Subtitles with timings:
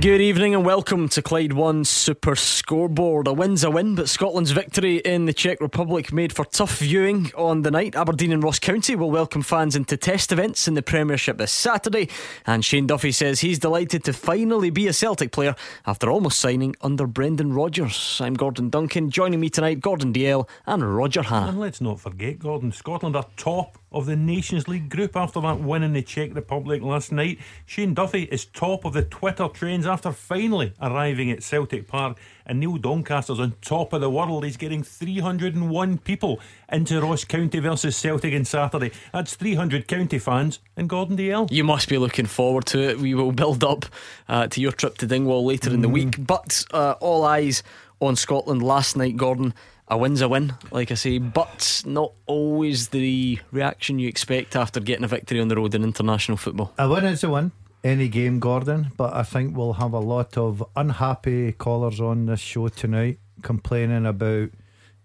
[0.00, 3.26] Good evening and welcome to Clyde One Super Scoreboard.
[3.26, 7.32] A win's a win, but Scotland's victory in the Czech Republic made for tough viewing
[7.34, 7.96] on the night.
[7.96, 12.08] Aberdeen and Ross County will welcome fans into test events in the Premiership this Saturday.
[12.46, 16.76] And Shane Duffy says he's delighted to finally be a Celtic player after almost signing
[16.80, 18.20] under Brendan Rodgers.
[18.22, 19.10] I'm Gordon Duncan.
[19.10, 21.48] Joining me tonight, Gordon Dalziel and Roger Hannah.
[21.48, 25.60] And let's not forget, Gordon, Scotland are top of the Nations League group after that
[25.60, 27.38] win in the Czech Republic last night.
[27.66, 32.18] Shane Duffy is top of the Twitter trends after finally arriving at Celtic Park.
[32.44, 34.44] And Neil Doncaster's on top of the world.
[34.44, 36.40] He's getting 301 people
[36.72, 38.90] into Ross County versus Celtic on Saturday.
[39.12, 41.52] That's 300 county fans and Gordon Dalziel.
[41.52, 42.98] You must be looking forward to it.
[42.98, 43.84] We will build up
[44.28, 45.74] uh, to your trip to Dingwall later mm.
[45.74, 46.26] in the week.
[46.26, 47.62] But uh, all eyes
[48.00, 49.52] on Scotland last night, Gordon
[49.90, 54.80] a win's a win, like I say, but not always the reaction you expect after
[54.80, 56.72] getting a victory on the road in international football.
[56.78, 60.36] A win is a win, any game, Gordon, but I think we'll have a lot
[60.36, 64.50] of unhappy callers on this show tonight complaining about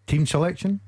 [0.08, 0.82] team selection,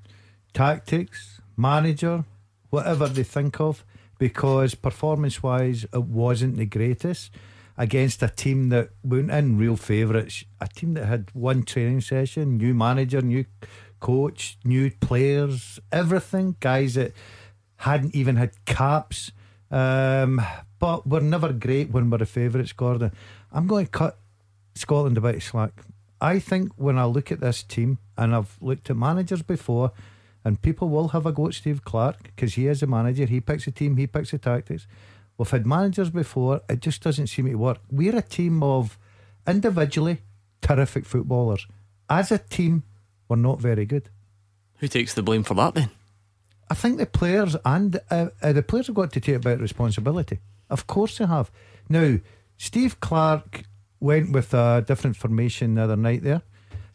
[0.53, 2.25] tactics, manager,
[2.69, 3.85] whatever they think of,
[4.17, 7.31] because performance wise, it wasn't the greatest
[7.77, 12.57] against a team that weren't in real favourites, a team that had one training session,
[12.57, 13.45] new manager, new
[14.05, 16.55] coach, new players, everything.
[16.59, 17.11] Guys that
[17.77, 19.31] hadn't even had caps.
[19.71, 20.39] Um,
[20.77, 23.11] but we're never great when we're the favourites, Gordon.
[23.51, 24.19] I'm going to cut
[24.75, 25.73] Scotland a bit of slack.
[26.21, 29.91] I think when I look at this team, and I've looked at managers before,
[30.43, 33.25] and people will have a go at Steve Clarke because he is a manager.
[33.25, 34.85] He picks a team, he picks the tactics.
[35.35, 37.79] We've had managers before, it just doesn't seem to work.
[37.89, 38.99] We're a team of
[39.47, 40.21] individually
[40.61, 41.65] terrific footballers.
[42.07, 42.83] As a team,
[43.27, 44.09] were not very good.
[44.77, 45.89] Who takes the blame for that then?
[46.69, 50.39] I think the players and uh, uh, the players have got to take about responsibility.
[50.69, 51.51] Of course they have.
[51.89, 52.17] Now,
[52.57, 53.63] Steve Clarke
[53.99, 56.41] went with a different formation the other night there.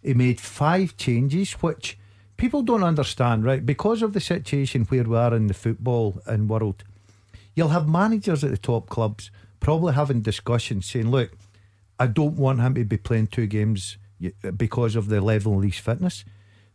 [0.02, 1.98] He made five changes, which
[2.36, 3.64] people don't understand, right?
[3.64, 6.82] Because of the situation where we are in the football and world,
[7.54, 9.30] you'll have managers at the top clubs
[9.60, 11.32] probably having discussions saying, look,
[11.98, 13.98] I don't want him to be playing two games
[14.56, 16.24] because of the level of his fitness.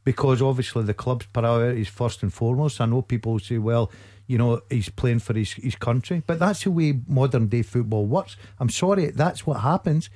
[0.03, 2.79] Because obviously the club's priority is first and foremost.
[2.79, 3.91] I know people say, well,
[4.27, 8.05] you know, he's playing for his, his country, but that's the way modern day football
[8.05, 8.37] works.
[8.59, 10.09] I'm sorry, that's what happens.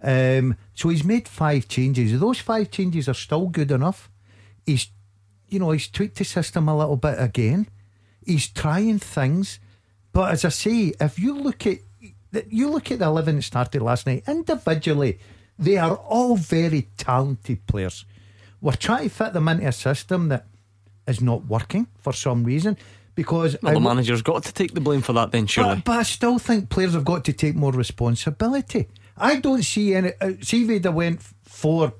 [0.00, 2.18] Um, so he's made five changes.
[2.18, 4.10] Those five changes are still good enough.
[4.66, 4.88] He's,
[5.48, 7.68] you know, he's tweaked the system a little bit again.
[8.24, 9.58] He's trying things,
[10.12, 11.78] but as I say, if you look at
[12.48, 15.18] you look at the eleven that started last night individually,
[15.62, 18.04] they are all very talented players.
[18.60, 20.46] We're trying to fit them into a system that
[21.06, 22.76] is not working for some reason
[23.14, 25.76] because well, the manager's got to take the blame for that then surely.
[25.76, 28.88] but, but, I still think players have got to take more responsibility.
[29.16, 31.92] I don't see any uh, see if they went 4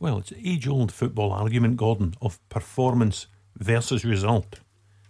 [0.00, 4.60] Well, it's age old football argument, Gordon, of performance versus result.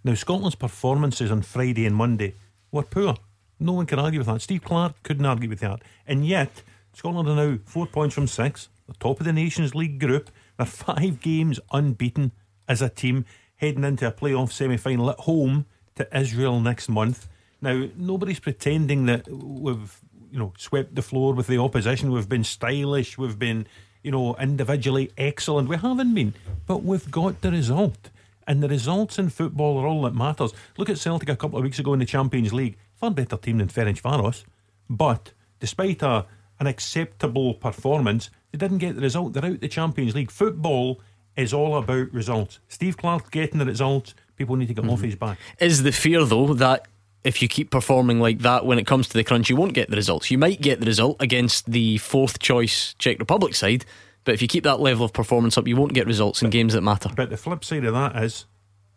[0.02, 2.34] Now, Scotland's performances on Friday and Monday
[2.72, 3.16] were poor.
[3.60, 4.40] No one can argue with that.
[4.40, 5.82] Steve Clarke couldn't argue with that.
[6.06, 6.62] And yet,
[6.92, 10.30] Scotland are now four points from six, the top of the Nations League group.
[10.56, 12.32] They're five games unbeaten
[12.68, 13.24] as a team,
[13.58, 15.66] heading into a playoff semi final at home
[15.96, 17.28] to Israel next month.
[17.60, 20.00] Now, nobody's pretending that we've,
[20.30, 22.12] you know, swept the floor with the opposition.
[22.12, 23.18] We've been stylish.
[23.18, 23.66] We've been,
[24.02, 25.68] you know, individually excellent.
[25.68, 26.34] We haven't been,
[26.66, 28.10] but we've got the result.
[28.46, 30.54] And the results in football are all that matters.
[30.78, 32.78] Look at Celtic a couple of weeks ago in the Champions League.
[32.94, 34.44] Far better team than Ferencvaros.
[34.88, 36.24] But despite a,
[36.58, 39.34] an acceptable performance, they didn't get the result.
[39.34, 40.30] They're out the Champions League.
[40.30, 41.00] Football
[41.38, 42.58] is all about results.
[42.68, 44.14] Steve Clarke getting the results.
[44.36, 44.90] People need to get mm-hmm.
[44.90, 45.38] off his back.
[45.58, 46.86] Is the fear, though, that
[47.24, 49.88] if you keep performing like that when it comes to the crunch, you won't get
[49.88, 50.30] the results.
[50.30, 53.84] You might get the result against the fourth choice Czech Republic side,
[54.24, 56.74] But if you keep that level of performance up, you won't get results in games
[56.74, 57.08] that matter.
[57.16, 58.44] But the flip side of that is,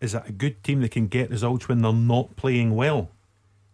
[0.02, 3.12] is that a good team that can get results when they're not playing well?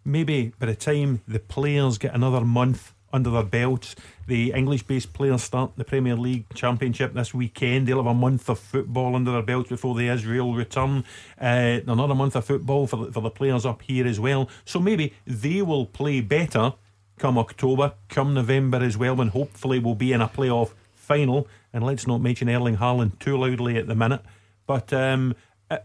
[0.06, 3.95] Maybe by the time the players get another month under their belts,
[4.27, 7.88] the English based players start the Premier League Championship this weekend.
[7.88, 11.06] They'll have a month of football under their belts before the Israel return.
[11.39, 14.50] Uh, another month of football for the, for the players up here as well.
[14.65, 16.74] So maybe they will play better
[17.18, 21.48] come October, come November as well, when hopefully we'll be in a playoff final.
[21.74, 24.21] And let's not mention Erling Haaland too loudly at the minute.
[24.65, 25.36] But um,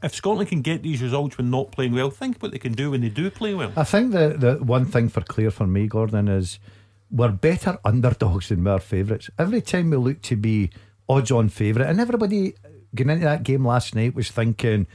[0.03, 2.91] if Scotland can get these results when not playing well, think what they can do
[2.91, 3.73] when they do play well.
[3.77, 6.59] I think the, the one thing for clear for me, Gordon, is
[7.13, 9.31] we're better underdogs than we're favourites.
[9.39, 10.71] Every time we looked to be
[11.09, 12.55] odds on favourite, and everybody
[12.95, 14.87] getting into that game last night was thinking,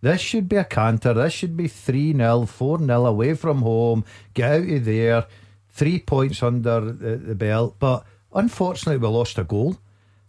[0.00, 4.04] this should be a canter, this should be 3 0, 4 0 away from home,
[4.34, 5.26] get out of there,
[5.70, 7.76] three points under the, the belt.
[7.78, 9.76] But unfortunately, we lost a goal.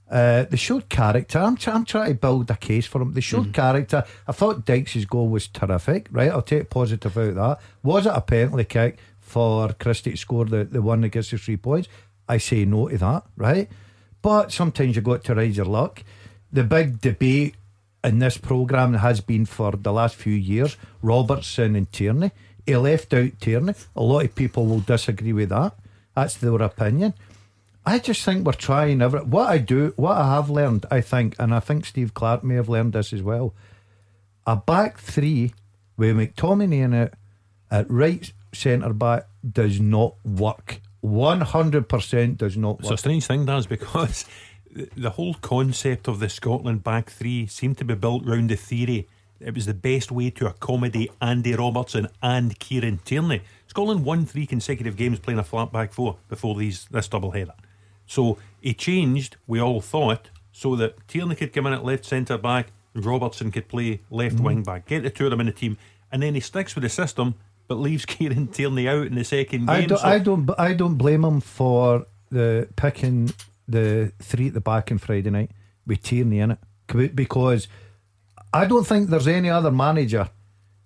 [0.09, 1.39] Uh, they showed character.
[1.39, 3.13] I'm, I'm trying to build a case for them.
[3.13, 3.53] They showed mm.
[3.53, 4.03] character.
[4.27, 6.31] I thought Dykes' goal was terrific, right?
[6.31, 7.59] I'll take positive out of that.
[7.83, 8.97] Was it a penalty kick?
[9.25, 11.89] For Christie to score the, the one that gets the three points.
[12.29, 13.67] I say no to that, right?
[14.21, 16.03] But sometimes you've got to ride your luck.
[16.51, 17.55] The big debate
[18.03, 22.31] in this programme has been for the last few years Robertson and Tierney.
[22.65, 23.73] He left out Tierney.
[23.95, 25.73] A lot of people will disagree with that.
[26.15, 27.13] That's their opinion.
[27.85, 31.35] I just think we're trying every what I do, what I have learned, I think,
[31.37, 33.53] and I think Steve Clarke may have learned this as well.
[34.47, 35.53] A back three
[35.97, 37.13] with McTominay in it
[37.69, 40.81] at right centre back does not work.
[41.03, 42.79] 100% does not work.
[42.81, 44.25] It's a strange thing, does because
[44.97, 49.07] the whole concept of the Scotland back three seemed to be built around the theory
[49.39, 53.41] it was the best way to accommodate Andy Robertson and Kieran Tierney.
[53.67, 57.53] Scotland won three consecutive games playing a flat back four before these this double header.
[58.05, 62.37] So he changed, we all thought, so that Tierney could come in at left centre
[62.37, 64.43] back, Robertson could play left mm.
[64.43, 65.77] wing back, get the two of them in the team,
[66.11, 67.35] and then he sticks with the system
[67.67, 69.69] but leaves Kieran Tierney out in the second game.
[69.69, 70.07] I don't, so.
[70.07, 73.33] I don't, I don't blame him for the picking
[73.67, 75.51] the three at the back on Friday night
[75.87, 77.67] with Tierney in it because
[78.53, 80.29] I don't think there's any other manager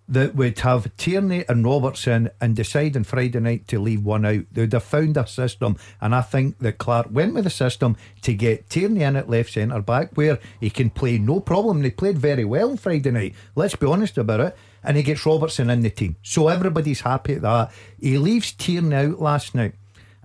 [0.09, 4.43] that would have Tierney and Robertson and decide on Friday night to leave one out.
[4.51, 8.33] They'd have found a system, and I think that Clarke went with the system to
[8.33, 11.81] get Tierney in at left centre back where he can play no problem.
[11.81, 13.35] They played very well Friday night.
[13.55, 16.15] Let's be honest about it and he gets Robertson in the team.
[16.23, 17.71] So everybody's happy at that.
[17.99, 19.73] He leaves Tierney out last night.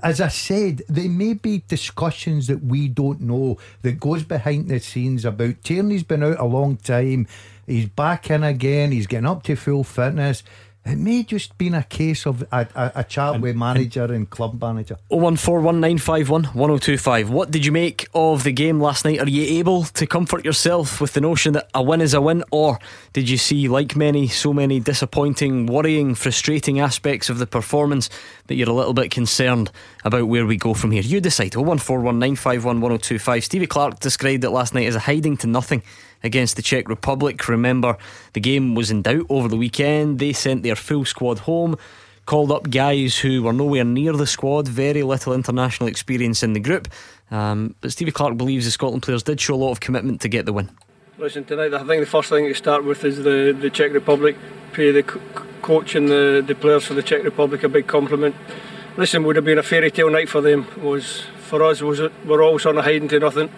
[0.02, 4.78] As I said, there may be discussions that we don't know that goes behind the
[4.78, 7.26] scenes about Tierney's been out a long time.
[7.66, 8.92] He's back in again.
[8.92, 10.42] He's getting up to full fitness.
[10.86, 14.12] It may just been a case of a, a, a chat and, with manager and,
[14.12, 14.98] and club manager.
[15.10, 17.30] 01419511025.
[17.30, 19.18] What did you make of the game last night?
[19.18, 22.44] Are you able to comfort yourself with the notion that a win is a win,
[22.50, 22.78] or
[23.14, 28.10] did you see, like many, so many disappointing, worrying, frustrating aspects of the performance
[28.48, 29.70] that you're a little bit concerned
[30.04, 31.00] about where we go from here?
[31.00, 31.52] You decide.
[31.52, 33.42] 01419511025.
[33.42, 35.82] Stevie Clarke described it last night as a hiding to nothing
[36.24, 37.46] against the Czech Republic.
[37.48, 37.96] Remember,
[38.32, 40.18] the game was in doubt over the weekend.
[40.18, 41.76] They sent their full squad home,
[42.26, 46.60] called up guys who were nowhere near the squad, very little international experience in the
[46.60, 46.88] group.
[47.30, 50.28] Um, but Stevie Clarke believes the Scotland players did show a lot of commitment to
[50.28, 50.70] get the win.
[51.18, 54.36] Listen, tonight I think the first thing to start with is the, the Czech Republic.
[54.72, 55.20] Pay the co-
[55.62, 58.34] coach and the, the players for the Czech Republic a big compliment.
[58.96, 60.66] Listen, would have been a fairy tale night for them.
[60.82, 63.50] Was for us was we're always on of hiding to nothing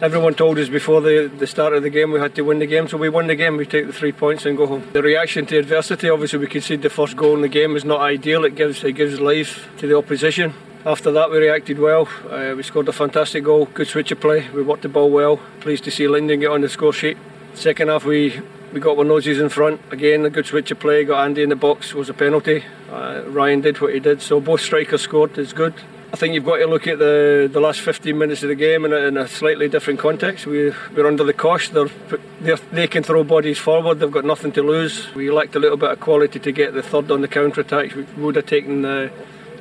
[0.00, 2.66] everyone told us before the, the start of the game we had to win the
[2.66, 3.56] game, so we won the game.
[3.56, 4.88] We take the three points and go home.
[4.92, 8.00] The reaction to adversity, obviously, we conceded the first goal in the game is not
[8.00, 8.44] ideal.
[8.44, 10.54] It gives it gives life to the opposition.
[10.86, 12.08] After that, we reacted well.
[12.30, 14.48] Uh, we scored a fantastic goal, good switch of play.
[14.48, 15.38] We worked the ball well.
[15.60, 17.18] Pleased to see Lyndon get on the score sheet.
[17.52, 18.40] Second half, we
[18.72, 19.80] we got our noses in front.
[19.90, 21.04] Again, a good switch of play.
[21.04, 21.92] Got Andy in the box.
[21.92, 22.64] Was a penalty.
[22.90, 24.22] Uh, Ryan did what he did.
[24.22, 25.36] So both strikers scored.
[25.36, 25.74] It's good.
[26.12, 28.84] I think you've got to look at the, the last 15 minutes of the game
[28.84, 30.44] in a, in a slightly different context.
[30.44, 31.68] We, we're under the cosh.
[31.68, 31.88] They're,
[32.40, 34.00] they're, they can throw bodies forward.
[34.00, 35.14] They've got nothing to lose.
[35.14, 37.94] We lacked a little bit of quality to get the third on the counter attack.
[37.94, 39.12] We would have taken the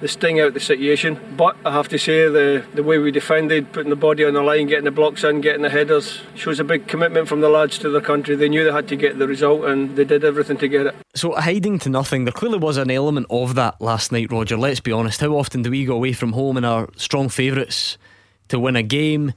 [0.01, 1.19] the sting out of the situation.
[1.37, 4.41] But I have to say the the way we defended, putting the body on the
[4.41, 7.77] line, getting the blocks in, getting the headers, shows a big commitment from the lads
[7.79, 8.35] to their country.
[8.35, 10.95] They knew they had to get the result and they did everything to get it.
[11.15, 14.57] So hiding to nothing, there clearly was an element of that last night, Roger.
[14.57, 15.21] Let's be honest.
[15.21, 17.97] How often do we go away from home and are strong favourites
[18.49, 19.33] to win a game?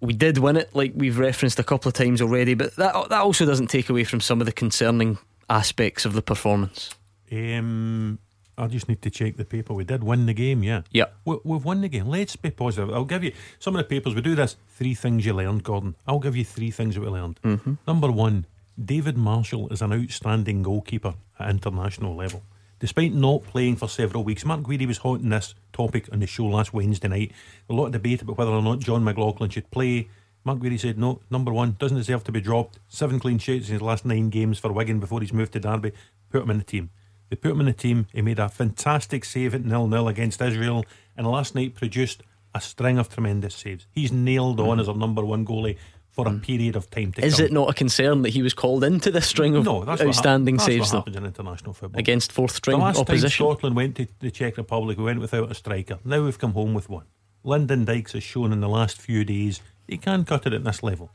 [0.00, 3.20] We did win it, like we've referenced a couple of times already, but that that
[3.20, 5.16] also doesn't take away from some of the concerning
[5.48, 6.90] aspects of the performance.
[7.32, 8.18] Um,
[8.56, 9.74] I just need to check the paper.
[9.74, 10.82] We did win the game, yeah.
[10.90, 11.06] Yeah.
[11.24, 12.06] We, we've won the game.
[12.06, 12.94] Let's be positive.
[12.94, 14.14] I'll give you some of the papers.
[14.14, 14.56] We do this.
[14.68, 15.96] Three things you learned, Gordon.
[16.06, 17.40] I'll give you three things that we learned.
[17.42, 17.74] Mm-hmm.
[17.86, 18.46] Number one,
[18.82, 22.42] David Marshall is an outstanding goalkeeper at international level.
[22.80, 26.26] Despite not playing for several weeks, Mark Guidi was hot on this topic on the
[26.26, 27.32] show last Wednesday night.
[27.70, 30.08] A lot of debate about whether or not Jon McLaughlin should play.
[30.44, 31.20] Mark Guidi said no.
[31.30, 32.78] Number one, doesn't deserve to be dropped.
[32.88, 35.92] Seven clean sheets in his last nine games for Wigan before he's moved to Derby.
[36.30, 36.90] Put him in the team.
[37.34, 38.06] They put him in the team.
[38.12, 40.84] He made a fantastic save at nil nil against Israel,
[41.16, 42.22] and last night produced
[42.54, 43.88] a string of tremendous saves.
[43.90, 45.76] He's nailed on as our number one goalie
[46.12, 47.24] for a period of time to Mm.
[47.24, 47.46] Is come.
[47.46, 50.06] it not a concern that he was called into this string of No, that's what
[50.10, 51.98] outstanding that's saves what though happens in international football.
[51.98, 53.44] against fourth string the last opposition?
[53.46, 55.98] time Scotland went to the Czech Republic, we went without a striker.
[56.04, 57.06] Now we've come home with one.
[57.42, 60.84] Lyndon Dykes has shown in the last few days he can cut it at this
[60.84, 61.10] level.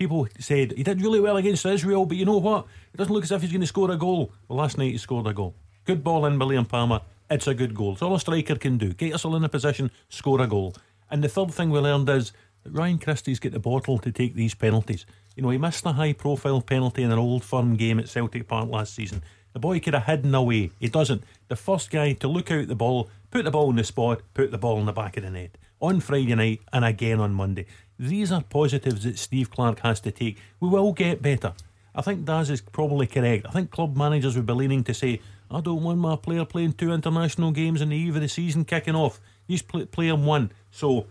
[0.00, 2.64] People said he did really well against Israel, but you know what?
[2.94, 4.32] It doesn't look as if he's going to score a goal.
[4.48, 5.54] Well, last night he scored a goal.
[5.84, 7.02] Good ball in by Liam Palmer.
[7.28, 7.92] It's a good goal.
[7.92, 8.94] It's all a striker can do.
[8.94, 10.74] Get us all in a position, score a goal.
[11.10, 14.34] And the third thing we learned is that Ryan Christie's got the bottle to take
[14.34, 15.04] these penalties.
[15.36, 18.48] You know, he missed a high profile penalty in an old firm game at Celtic
[18.48, 19.22] Park last season.
[19.52, 20.70] The boy could have hidden away.
[20.80, 21.24] He doesn't.
[21.48, 24.50] The first guy to look out the ball, put the ball in the spot, put
[24.50, 25.58] the ball in the back of the net.
[25.78, 27.66] On Friday night and again on Monday.
[28.00, 30.38] These are positives that Steve Clarke has to take.
[30.58, 31.52] We will get better.
[31.94, 33.44] I think Daz is probably correct.
[33.46, 36.72] I think club managers would be leaning to say, I don't want my player playing
[36.72, 39.20] two international games in the eve of the season kicking off.
[39.46, 40.50] He's play, playing one.
[40.70, 41.08] So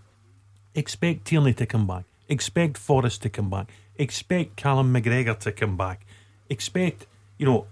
[0.74, 2.06] expect Tierney to come back.
[2.28, 3.70] Expect Forrest to come back.
[3.96, 6.08] Expect Callum McGregor to come back.
[6.50, 7.06] Expect,
[7.38, 7.68] you know,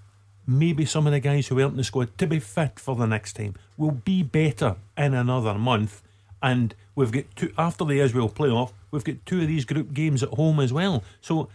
[0.46, 3.08] maybe some of the guys who weren't in the squad to be fit for the
[3.08, 3.56] next time.
[3.78, 6.04] We'll be better in another month.
[6.42, 10.24] And we've got two after the Israel playoff, we've got two of these group games
[10.24, 11.04] at home as well.
[11.22, 11.50] So,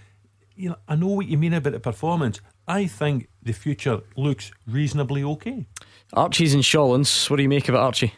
[0.57, 2.41] you know, I know what you mean about the performance.
[2.67, 5.67] I think the future looks reasonably okay.
[6.13, 7.29] Archie's in Shawlands.
[7.29, 8.15] What do you make of it, Archie?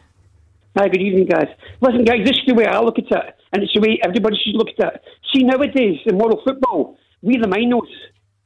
[0.77, 1.47] Hi, good evening, guys.
[1.79, 4.35] Listen, guys, this is the way I look at it, and it's the way everybody
[4.43, 5.01] should look at it.
[5.33, 7.89] See, nowadays, in world football, we're the minors.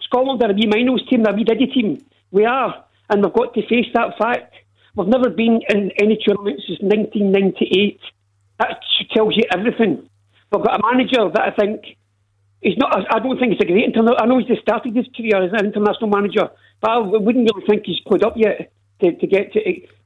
[0.02, 1.98] Scotland are a wee minors team, they're a wee diddy team.
[2.32, 4.54] We are, and we've got to face that fact.
[5.00, 8.02] We've never been in any tournament since 1998.
[8.60, 8.84] That
[9.16, 10.10] tells you everything.
[10.52, 11.96] We've got a manager that I think
[12.60, 13.08] he's not.
[13.10, 14.18] I don't think he's a great international.
[14.20, 16.52] I know he's just started his career as an international manager,
[16.82, 19.60] but I wouldn't really think he's played up yet to, to get to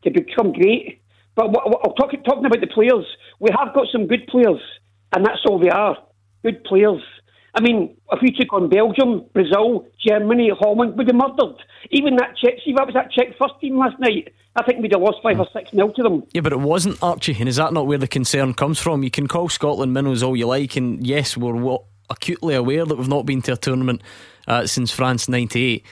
[0.03, 1.01] to become great.
[1.33, 3.09] But what, what, talking talking about the players.
[3.39, 4.62] We have got some good players,
[5.15, 5.97] and that's all they are.
[6.43, 7.01] Good players.
[7.55, 11.55] I mean, if you took on Belgium, Brazil, Germany, Holland, we'd have murdered.
[11.91, 14.33] Even that Czech, see, that was that Czech first team last night.
[14.55, 16.24] I think we'd have lost five or six nil to them.
[16.33, 19.03] Yeah, but it wasn't Archie, and is that not where the concern comes from?
[19.03, 22.95] You can call Scotland minnows all you like, and yes, we're wa- acutely aware that
[22.95, 24.01] we've not been to a tournament
[24.48, 25.83] uh, since France '98,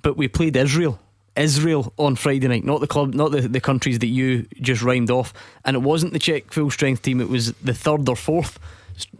[0.00, 0.98] but we played Israel.
[1.36, 5.10] Israel on Friday night, not the club, not the, the countries that you just rhymed
[5.10, 5.32] off,
[5.64, 8.60] and it wasn't the Czech full strength team; it was the third or fourth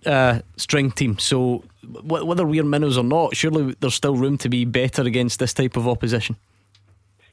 [0.06, 1.18] uh, string team.
[1.18, 5.38] So, wh- whether we're minnows or not, surely there's still room to be better against
[5.38, 6.36] this type of opposition.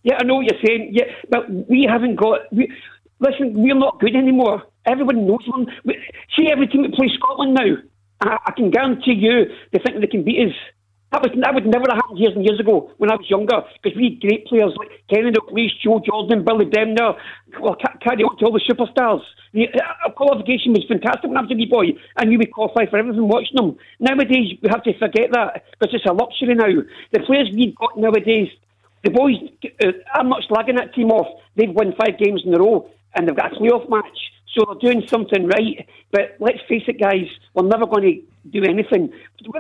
[0.04, 0.90] Yeah, I know what you're saying.
[0.92, 2.52] Yeah, but we haven't got.
[2.52, 2.72] We,
[3.20, 4.64] listen, we're not good anymore.
[4.86, 5.68] Everyone knows them.
[5.86, 5.98] We,
[6.36, 7.76] see every team that plays Scotland now.
[8.22, 10.56] I, I can guarantee you they think they can beat us.
[11.12, 13.60] That was that would never have happened years and years ago when I was younger
[13.84, 17.20] because we had great players like Kenny Dalglish, Joe Jordan, Billy Bremner.
[17.60, 19.20] Well, ca- carry on to all the superstars.
[19.52, 22.00] The uh, qualification was fantastic when I was a wee boy.
[22.16, 23.76] and you would qualify for everything watching them.
[24.00, 26.72] Nowadays we have to forget that because it's a luxury now.
[27.12, 28.48] The players we've got nowadays,
[29.04, 29.36] the boys.
[29.84, 31.28] Uh, I'm not slagging that team off.
[31.58, 34.20] They've won five games in a row and they've got a playoff match.
[34.54, 35.88] So they're doing something right.
[36.12, 39.12] But let's face it, guys, we're never going to do anything.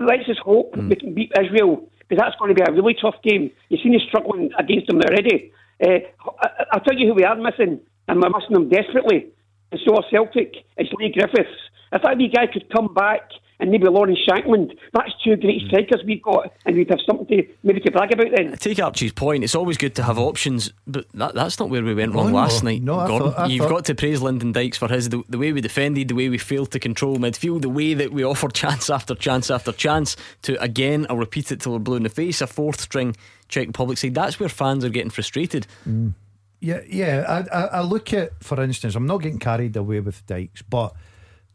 [0.05, 3.15] Let's just hope we can beat Israel because that's going to be a really tough
[3.23, 3.51] game.
[3.69, 5.51] You've seen us struggling against them already.
[5.81, 5.99] Uh,
[6.41, 9.27] I- I'll tell you who we are missing, and we're missing them desperately.
[9.71, 10.55] And so are Celtic.
[10.77, 11.55] It's Leigh Griffiths.
[11.93, 13.29] If that wee guy could come back
[13.61, 16.07] and maybe Lawrence Shankland, that's two great strikers mm.
[16.07, 18.53] we've got, and we'd have something to maybe to brag about then.
[18.53, 19.43] I take Archie's point.
[19.43, 22.29] It's always good to have options, but that, that's not where we went wrong Oh,
[22.29, 22.35] no.
[22.35, 22.81] last night.
[22.81, 25.23] No, I Gordon, thought- I you've thought- got to praise Lyndon Dykes for his the,
[25.29, 28.23] the way we defended, the way we failed to control midfield, the way that we
[28.23, 31.05] offered chance after chance after chance to again.
[31.09, 32.41] I'll repeat it till we're blue in the face.
[32.41, 33.15] A fourth string
[33.47, 34.15] Czech Republic side.
[34.15, 35.67] That's where fans are getting frustrated.
[35.87, 36.13] Mm.
[36.59, 37.43] Yeah, yeah.
[37.51, 40.93] I, I, I look at, for instance, I'm not getting carried away with Dykes, but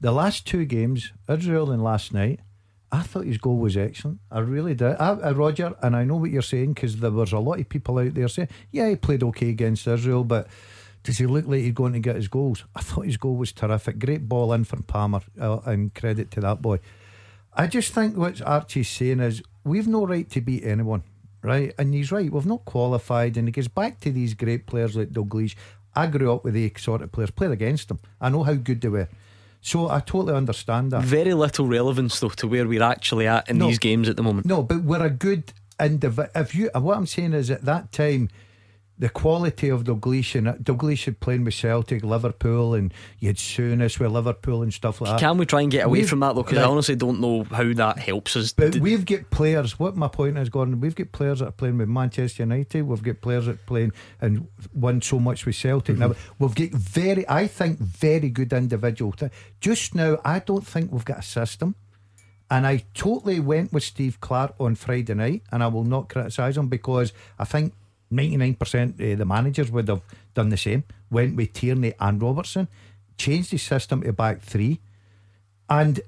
[0.01, 2.41] the last two games, Israel and last night,
[2.93, 4.21] I thought his goal was excellent.
[4.31, 4.97] I really did.
[4.97, 7.69] I, I, Roger, and I know what you're saying because there was a lot of
[7.69, 10.47] people out there saying, yeah, he played okay against Israel, but
[11.03, 12.65] does he look like he's going to get his goals?
[12.75, 13.99] I thought his goal was terrific.
[13.99, 16.79] Great ball in from Palmer, uh, and credit to that boy.
[17.55, 21.03] I just think what Archie's saying is we've no right to beat anyone,
[21.43, 21.73] right?
[21.79, 22.31] And he's right.
[22.31, 25.57] We've not qualified, and he goes back to these great players like Doug Dalglish.
[25.95, 27.99] I grew up with the sort of players, played against them.
[28.21, 29.09] I know how good they were.
[29.67, 31.03] So I totally understand that.
[31.03, 33.67] Very little relevance though to where we're actually at in No.
[33.67, 34.47] these games at the moment.
[34.47, 36.29] No, but we're a good individual.
[36.37, 38.29] If you, what I'm saying is, at that time,
[38.99, 43.37] the quality of Dalglish and uh, Dalglish had playing with Celtic, Liverpool, and you had
[43.37, 45.21] Souness with Liverpool and stuff like that.
[45.21, 46.43] Can we try and get away We've- from that though?
[46.43, 48.53] Because I honestly don't know how that helps us.
[48.55, 49.79] But we've got players.
[49.79, 52.83] What my point is, Gordon, we've got players that are playing with Manchester United.
[52.85, 55.97] We've got players that are playing and won so much with Celtic.
[55.97, 55.99] Mhm.
[55.99, 59.15] Now we've got very, I think, very good individual.
[59.61, 61.75] Just now, I don't think we've got a system.
[62.51, 66.57] And I totally went with Steve Clarke on Friday night, and I will not criticise
[66.57, 67.75] him because I think
[68.13, 70.03] 99% of eh, the managers would have
[70.35, 70.85] done the same.
[71.11, 72.69] Went with Tierney and Robertson,
[73.19, 74.81] changed the system to back three,
[75.69, 76.01] and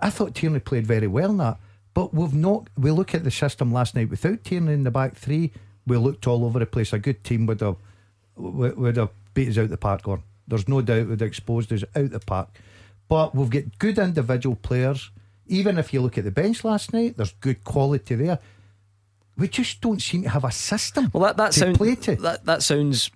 [0.00, 1.58] I thought Tierney played very well in that.
[1.92, 2.68] But we've not.
[2.76, 5.52] We look at the system last night without Tierney in the back three.
[5.86, 6.92] We looked all over the place.
[6.92, 7.76] A good team would have
[8.36, 10.02] would would have beat us out the park.
[10.02, 10.24] Gordon.
[10.46, 12.48] There's no doubt would have exposed us out the park.
[13.08, 15.10] But we've got good individual players.
[15.46, 18.38] Even if you look at the bench last night, there's good quality there.
[19.36, 21.10] We just don't seem to have a system.
[21.12, 22.16] well, that that sounds play to.
[22.16, 23.10] that that sounds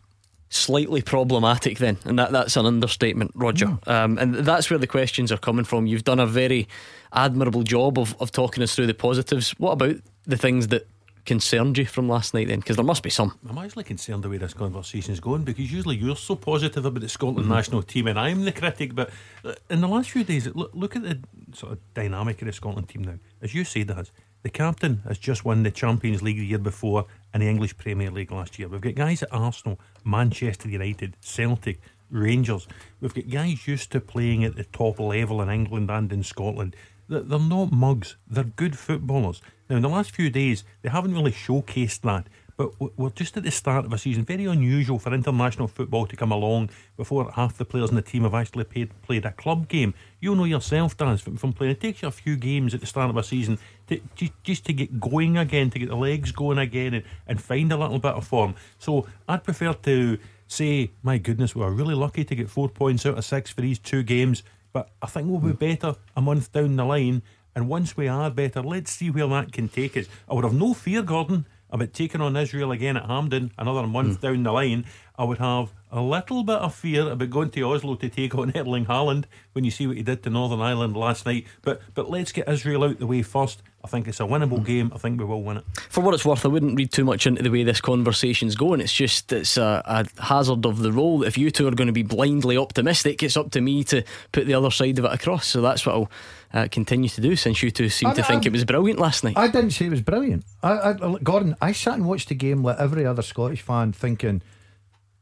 [0.50, 3.78] slightly problematic then, and that that's an understatement, Roger.
[3.86, 5.86] Um, and that's where the questions are coming from.
[5.86, 6.66] You've done a very
[7.12, 9.50] admirable job of of talking us through the positives.
[9.58, 10.86] What about the things that
[11.26, 12.60] concerned you from last night then?
[12.60, 13.38] Because there must be some.
[13.48, 17.08] I'm actually concerned the way this conversation's going because usually you're so positive about the
[17.08, 17.54] Scotland Mm-hmm.
[17.54, 18.94] national team and I'm the critic.
[18.94, 19.10] But
[19.44, 21.18] uh, in the last few days, look, look at the
[21.52, 23.18] sort of dynamic of the Scotland team now.
[23.42, 24.10] As you said, has
[24.42, 28.10] the captain has just won the Champions League the year before and the English Premier
[28.10, 28.68] League last year.
[28.68, 31.80] We've got guys at Arsenal, Manchester United, Celtic,
[32.10, 32.66] Rangers.
[33.00, 36.76] We've got guys used to playing at the top level in England and in Scotland.
[37.08, 38.16] They're not mugs.
[38.26, 39.40] They're good footballers.
[39.68, 42.28] Now, in the last few days, they haven't really showcased that.
[42.58, 44.24] But we're just at the start of a season.
[44.24, 48.24] Very unusual for international football to come along before half the players in the team
[48.24, 49.94] have actually played, played a club game.
[50.18, 51.70] You know yourself, Dan, from, from playing.
[51.70, 54.66] It takes you a few games at the start of a season to, just, just
[54.66, 58.00] to get going again, to get the legs going again and, and find a little
[58.00, 58.56] bit of form.
[58.80, 60.18] So I'd prefer to
[60.48, 63.60] say, my goodness, we were really lucky to get four points out of six for
[63.60, 64.42] these two games.
[64.72, 65.76] But I think we'll be hmm.
[65.76, 67.22] better a month down the line.
[67.54, 70.06] And once we are better, let's see where that can take us.
[70.28, 74.16] I would have no fear, Gordon, about taking on Israel again at Hampden another month
[74.16, 74.26] hmm.
[74.26, 74.84] down the line.
[75.18, 78.52] I would have a little bit of fear about going to Oslo to take on
[78.56, 81.46] Erling Haaland when you see what he did to Northern Ireland last night.
[81.62, 83.62] But but let's get Israel out the way first.
[83.82, 84.64] I think it's a winnable hmm.
[84.64, 84.92] game.
[84.94, 85.64] I think we will win it.
[85.88, 88.80] For what it's worth, I wouldn't read too much into the way this conversation's going.
[88.80, 91.22] It's just it's a, a hazard of the role.
[91.22, 94.46] If you two are going to be blindly optimistic, it's up to me to put
[94.46, 95.46] the other side of it across.
[95.46, 96.10] So that's what I'll
[96.52, 97.36] uh, continue to do.
[97.36, 99.36] Since you two seem I- to think I- it was brilliant last night.
[99.36, 100.44] I didn't say it was brilliant.
[100.62, 104.42] I, I, Gordon, I sat and watched the game like every other Scottish fan, thinking,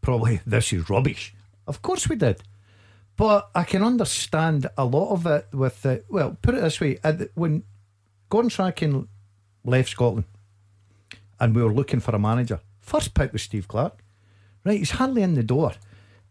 [0.02, 1.34] probably this is rubbish.
[1.66, 2.42] Of course we did.
[3.16, 6.04] But I can understand a lot of it with the.
[6.08, 6.98] Well, put it this way
[7.34, 7.62] when
[8.28, 9.08] Gordon Strachan
[9.64, 10.26] left Scotland
[11.40, 14.02] and we were looking for a manager, first pick was Steve Clarke.
[14.64, 15.72] Right, he's hardly in the door.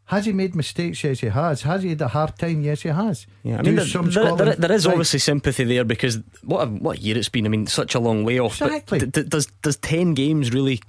[0.09, 1.03] Has he made mistakes?
[1.03, 1.63] Yes, he has.
[1.63, 2.61] Has he had a hard time?
[2.61, 3.25] Yes, he has.
[3.43, 6.97] Yeah, I mean, there, there- there- there is obviously sympathy there because what a, what
[6.99, 7.45] a year it's been.
[7.45, 8.61] I mean, such a long way off.
[8.61, 8.99] Exactly.
[8.99, 10.79] D- d- does does ten games really?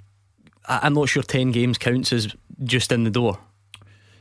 [0.68, 2.28] I- I'm not sure ten games counts as
[2.64, 3.38] just in the door.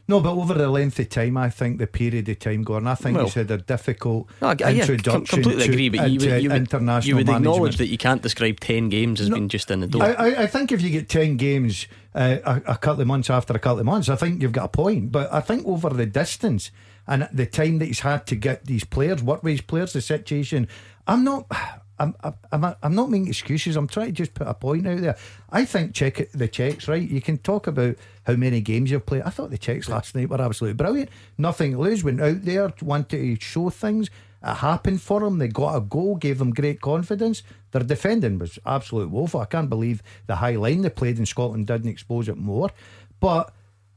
[0.08, 2.94] No, but over the length of time, I think the period of time gone, I
[2.94, 5.90] think Well- he's had a difficult No, I, I- yeah, com- introduction completely to, agree.
[5.90, 7.78] But you would, you would, international you would acknowledge management.
[7.80, 10.04] that you can't describe ten games as No, being just in the door.
[10.04, 13.30] I, I, I think if you get 10 games uh, a, a couple of months
[13.30, 15.12] after a couple of months, I think you've got a point.
[15.12, 16.72] But I think over the distance
[17.06, 20.02] and the time that he's had to get these players, work with these players, the
[20.02, 20.68] situation,
[21.06, 21.46] I'm not.
[21.98, 22.14] I'm,
[22.52, 23.78] I'm, I'm not making excuses.
[23.78, 25.16] I'm trying to just put a point out there.
[25.50, 27.10] I think check it, the Czechs right.
[27.10, 27.96] You can talk about
[28.28, 29.22] how many games you've played.
[29.22, 31.10] I thought the Czechs last night were absolutely brilliant.
[31.38, 32.04] Nothing to lose.
[32.04, 34.10] Went out there, wanted to show things.
[34.46, 35.40] It happened for them.
[35.40, 37.42] They got a goal, gave them great confidence.
[37.72, 39.40] Their defending was absolute woeful.
[39.42, 42.70] I can't believe the high line they played in Scotland didn't expose it more.
[43.20, 43.54] But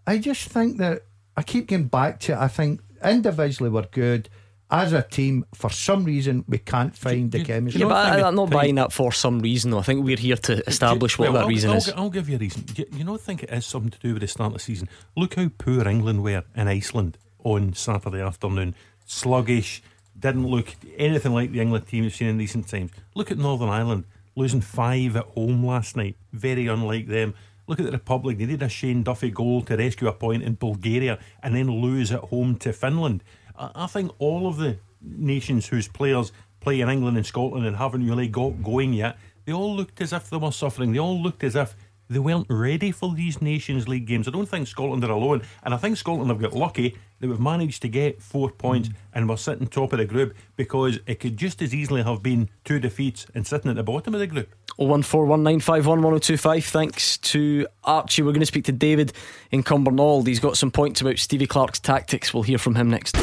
[0.06, 1.02] I just think that
[1.37, 2.38] I keep going back to it.
[2.38, 4.28] I think individually we're good.
[4.70, 7.80] As a team, for some reason, we can't find the chemistry.
[7.80, 9.70] yeah, but I, I'm not it- buying that for some reason.
[9.70, 11.88] Though I think we're here to establish what Well, that I'll, reason I'll, is.
[11.90, 12.64] I'll give you a reason.
[12.76, 14.90] You, you don't think it is something to do with the start of the season?
[15.16, 18.74] Look how poor England were in Iceland on Saturday afternoon.
[19.06, 19.82] Sluggish,
[20.18, 22.90] didn't look anything like the England team we've seen in recent times.
[23.14, 24.04] Look at Northern Ireland,
[24.37, 26.16] losing five at home last night.
[26.33, 27.35] Very unlike them.
[27.66, 28.38] Look at the Republic.
[28.38, 32.11] They did a Shane Duffy goal to rescue a point in Bulgaria and then lose
[32.12, 33.22] at home to Finland.
[33.57, 37.76] I, I think all of the nations whose players play in England and Scotland and
[37.76, 40.92] haven't really got going yet, They all looked as if they were suffering.
[40.92, 41.74] They all looked as if
[42.11, 44.28] they weren't ready for these Nations League games.
[44.28, 47.40] I don't think Scotland are alone, and I think Scotland have got lucky that we've
[47.40, 48.94] managed to get four points mm.
[49.14, 52.48] and we're sitting top of the group because it could just as easily have been
[52.64, 54.54] two defeats and sitting at the bottom of the group.
[54.78, 56.64] 01419511025.
[56.64, 58.22] Thanks to Archie.
[58.22, 59.12] We're going to speak to David
[59.50, 60.26] in Cumbernauld.
[60.26, 62.33] He's got some points about Stevie Clarke's tactics.
[62.33, 63.16] We'll hear from him next.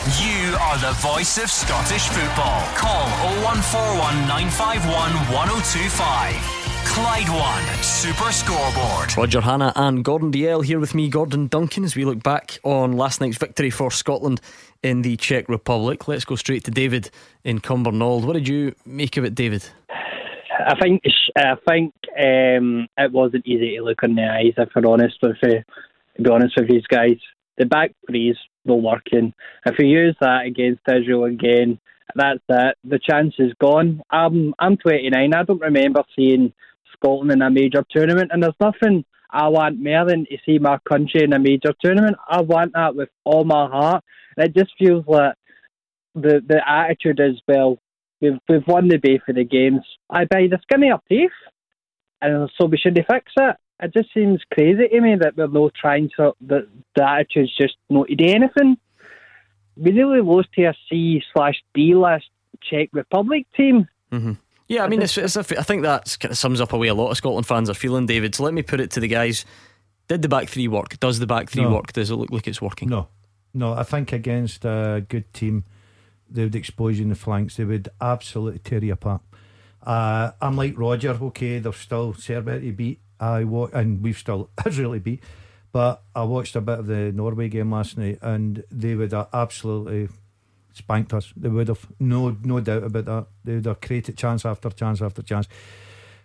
[0.00, 2.64] You are the voice of Scottish football.
[2.74, 3.04] Call
[3.44, 6.34] 0141 951 1025.
[6.86, 9.14] Clyde One Super Scoreboard.
[9.18, 12.94] Roger Hannah and Gordon Dalziel here with me, Gordon Duncan, as we look back on
[12.94, 14.40] last night's victory for Scotland
[14.82, 16.08] in the Czech Republic.
[16.08, 17.10] Let's go straight to David
[17.44, 18.24] in Cumbernauld.
[18.24, 19.68] What did you make of it, David?
[19.90, 21.02] I think
[21.36, 24.54] I think um, it wasn't easy to look in the eyes.
[24.56, 25.62] If I'm honest with you,
[26.16, 27.18] to be honest with these guys,
[27.58, 29.32] the back threes were working.
[29.66, 31.78] If we use that against Israel again,
[32.14, 32.76] that's it.
[32.84, 34.02] The chance is gone.
[34.10, 35.34] I'm I'm 29.
[35.34, 36.52] I don't remember seeing
[36.92, 40.78] Scotland in a major tournament, and there's nothing I want more than to see my
[40.88, 42.16] country in a major tournament.
[42.28, 44.04] I want that with all my heart.
[44.36, 45.34] And it just feels like
[46.14, 47.78] the the attitude is well.
[48.20, 49.82] We've we've won the bay for the games.
[50.08, 51.30] I buy the skinny our teeth,
[52.20, 53.56] and so we should fix it.
[53.82, 56.34] It just seems crazy to me that we're not trying to.
[56.40, 58.76] The the attitude's just not to do anything.
[59.76, 62.28] We really lost to a C slash D list
[62.62, 63.88] Czech Republic team.
[64.12, 64.32] Mm-hmm.
[64.68, 66.88] Yeah, I mean, it's, it's a, I think that kind of sums up a way
[66.88, 68.34] a lot of Scotland fans are feeling, David.
[68.34, 69.44] So let me put it to the guys:
[70.08, 71.00] Did the back three work?
[71.00, 71.72] Does the back three no.
[71.72, 71.92] work?
[71.92, 72.88] Does it look like it's working?
[72.88, 73.08] No,
[73.52, 73.72] no.
[73.72, 75.64] I think against a good team,
[76.28, 77.56] they would expose you in the flanks.
[77.56, 79.22] They would absolutely tear you apart.
[79.82, 81.18] Uh, I'm like Roger.
[81.20, 83.00] Okay, they're still Serbia to beat.
[83.20, 85.22] I wa- and we've still Israel beat.
[85.72, 89.28] But I watched a bit of the Norway game last night, and they would have
[89.32, 90.08] absolutely
[90.72, 91.32] spanked us.
[91.36, 93.26] They would have no no doubt about that.
[93.44, 95.46] They would have created chance after chance after chance.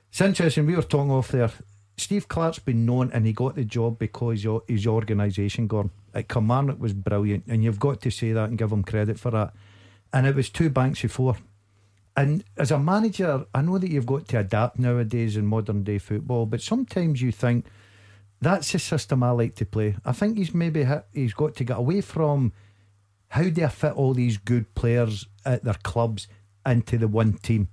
[0.09, 0.65] It's interesting.
[0.65, 1.51] We were talking off there.
[1.97, 5.91] Steve Clarke's been known, and he got the job because his organisation, gone.
[6.13, 9.31] At Kilmarnock was brilliant, and you've got to say that and give him credit for
[9.31, 9.53] that.
[10.11, 11.37] And it was two banks four.
[12.17, 15.97] And as a manager, I know that you've got to adapt nowadays in modern day
[15.97, 17.65] football, but sometimes you think
[18.41, 19.95] that's the system I like to play.
[20.05, 22.53] I think he's maybe he's got to get away from
[23.29, 26.27] how do I fit all these good players at their clubs
[26.65, 27.67] into the one team?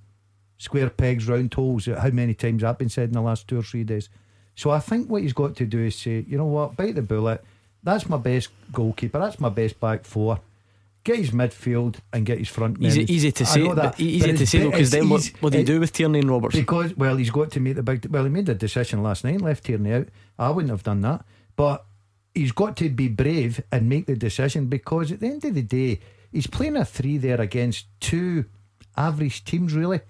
[0.58, 1.86] Square pegs, round holes.
[1.86, 4.08] How many times that been said in the last two or three days?
[4.54, 7.02] So I think what he's got to do is say, you know what, bite the
[7.02, 7.44] bullet.
[7.82, 9.18] That's my best goalkeeper.
[9.18, 10.40] That's my best back four.
[11.04, 12.80] Get his midfield and get his front.
[12.80, 13.66] Easy, easy to say.
[13.74, 16.54] That, easy to say because then what, what do you do with Tierney and Roberts?
[16.54, 18.06] Because well, he's got to make the big.
[18.06, 20.08] Well, he made the decision last night, left Tierney out.
[20.38, 21.24] I wouldn't have done that,
[21.56, 21.84] but
[22.34, 25.62] he's got to be brave and make the decision because at the end of the
[25.62, 28.44] day, he's playing a three there against two
[28.96, 30.00] average teams, really.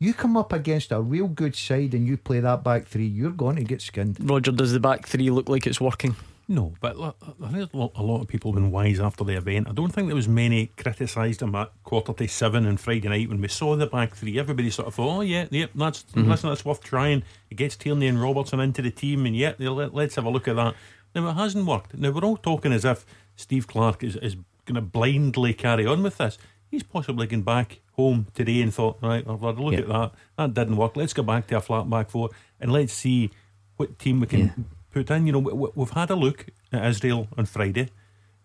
[0.00, 3.32] You come up against a real good side and you play that back three, you're
[3.32, 4.16] going to get skinned.
[4.20, 6.14] Roger, does the back three look like it's working?
[6.50, 6.96] No, but
[7.44, 9.68] I think a lot of people have been wise after the event.
[9.68, 13.28] I don't think there was many criticised him at quarter to seven on Friday night
[13.28, 14.38] when we saw the back three.
[14.38, 16.30] Everybody sort of thought, oh yeah, yeah, that's mm-hmm.
[16.30, 17.22] listen, that's worth trying.
[17.50, 20.48] It gets Tierney and Robertson into the team, and yeah, let, let's have a look
[20.48, 20.74] at that.
[21.14, 21.92] Now, it hasn't worked.
[21.94, 23.04] Now, we're all talking as if
[23.36, 26.38] Steve Clarke is, is going to blindly carry on with this.
[26.70, 29.80] He's possibly gone back home today and thought, right, I've had a look yeah.
[29.80, 30.12] at that.
[30.36, 30.96] That didn't work.
[30.96, 33.30] Let's go back to a flat back four and let's see
[33.76, 34.64] what team we can yeah.
[34.90, 35.26] Put in.
[35.26, 37.88] You know, we, have had a look at Israel on Friday.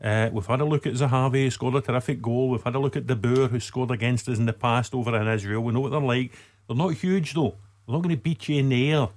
[0.03, 2.49] Uh, we've had a look at Zahavi, scored a terrific goal.
[2.49, 5.27] We've had a look at Dabbur, who scored against us in the past over in
[5.27, 5.62] Israel.
[5.62, 6.34] We know what they're like.
[6.67, 7.56] They're not huge, though.
[7.86, 9.08] They're not going to beat you in the air.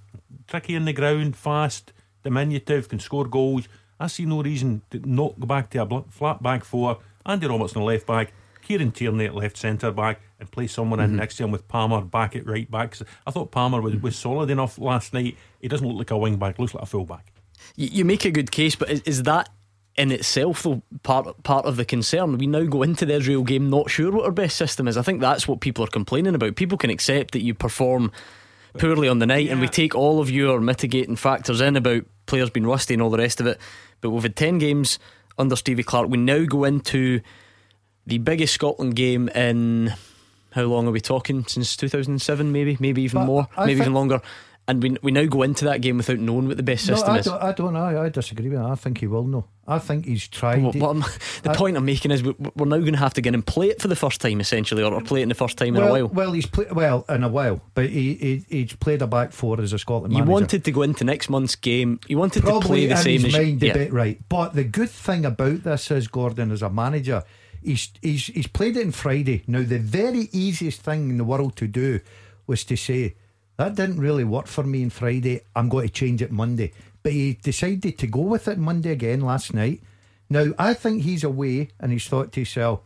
[0.46, 3.68] Tricky in the ground, fast diminutive, can score goals.
[3.98, 6.98] I see no reason to not go back to a flat back four.
[7.24, 11.12] Andy Robertson left back, Kieran Tierney at left centre back, and play someone mm-hmm.
[11.12, 12.96] in next to him with Palmer back at right back.
[13.26, 15.36] I thought Palmer was, was solid enough last night.
[15.60, 17.32] He doesn't look like a wing back, looks like a full back.
[17.74, 19.48] You make a good case, but is, is that
[19.96, 22.36] in itself though part part of the concern.
[22.38, 24.96] We now go into the Israel game not sure what our best system is.
[24.96, 26.56] I think that's what people are complaining about.
[26.56, 28.12] People can accept that you perform
[28.78, 29.52] poorly on the night, yeah.
[29.52, 33.10] and we take all of your mitigating factors in about players being rusty and all
[33.10, 33.58] the rest of it.
[34.00, 34.98] But we've had 10 games
[35.38, 36.10] under Stevie Clarke.
[36.10, 37.20] We now go into
[38.06, 39.94] the biggest Scotland game in
[40.56, 41.46] how long are we talking?
[41.46, 44.20] Since 2007, maybe, maybe even but more, I maybe even longer.
[44.68, 47.18] And we, we now go into that game without knowing what the best system I
[47.18, 47.26] is.
[47.26, 48.64] Don't, I don't I, I disagree with that.
[48.64, 49.44] I think he will know.
[49.68, 50.60] I think he's tried.
[50.60, 50.72] What
[51.42, 53.42] the I, point I'm making is we, are now going to have to get him
[53.42, 55.74] play it for the first time, essentially, or, or play it in the first time
[55.74, 56.08] well, in a while.
[56.08, 59.60] Well, he's played well in a while, but he, he he's played a back four
[59.60, 60.32] as a Scotland you manager.
[60.32, 62.00] wanted to go into next month's game.
[62.08, 63.74] You wanted Probably to play the same his as mind you, a yeah.
[63.74, 64.20] bit right.
[64.28, 67.22] But the good thing about this is Gordon as a manager.
[67.66, 69.42] He's, he's, he's played it on Friday.
[69.48, 72.00] Now, the very easiest thing in the world to do
[72.46, 73.16] was to say,
[73.56, 75.40] That didn't really work for me on Friday.
[75.56, 76.72] I'm going to change it Monday.
[77.02, 79.82] But he decided to go with it Monday again last night.
[80.30, 82.80] Now, I think he's away and he's thought to himself,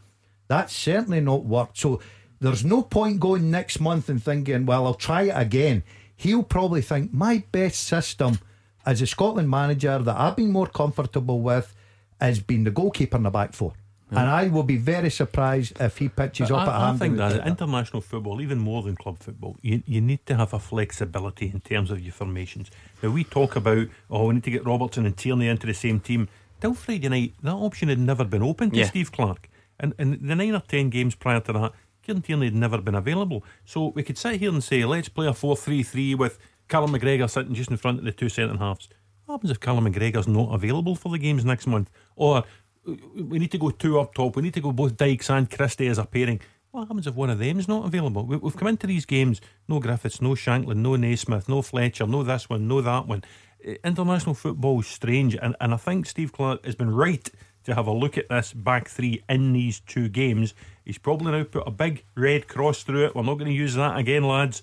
[0.48, 1.78] that's certainly not worked.
[1.78, 2.00] So
[2.40, 5.82] there's no point going next month and thinking, well, I'll try it again.
[6.16, 8.38] He'll probably think, my best system
[8.84, 11.74] as a Scotland manager that I've been more comfortable with
[12.20, 13.74] has been the goalkeeper in the back four.
[14.10, 17.32] And I will be very surprised if he pitches up I, at I think without
[17.32, 21.46] that international football, even more than club football, you, you need to have a flexibility
[21.46, 22.70] in terms of your formations.
[23.02, 26.00] Now we talk about oh we need to get Robertson and Tierney into the same
[26.00, 26.28] team.
[26.60, 28.86] Till Friday night, that option had never been open to Yeah.
[28.86, 32.54] Steve Clarke, and and the nine or ten games prior to that, Kieran Tierney had
[32.54, 33.44] never been available.
[33.64, 37.54] So we could sit here and say let's play a four-three-three with Callum McGregor sitting
[37.54, 38.88] just in front of the two centre halves.
[39.26, 42.42] What happens if Callum McGregor's not available for the games next month, or
[42.84, 44.36] we need to go two up top.
[44.36, 46.40] We need to go both Dykes and Christie as a pairing.
[46.70, 48.24] What happens if one of them's not available?
[48.24, 52.22] We, we've come into these games no Griffiths, no Shankland, no Naismith, no Fletcher, no
[52.22, 53.24] this one, no that one.
[53.64, 57.28] Eh, International football is strange, and, and I think Steve Clarke has been right
[57.64, 60.54] to have a look at this back three in these two games.
[60.84, 63.14] He's probably now put a big red cross through it.
[63.14, 64.62] We're not going to use that again, lads.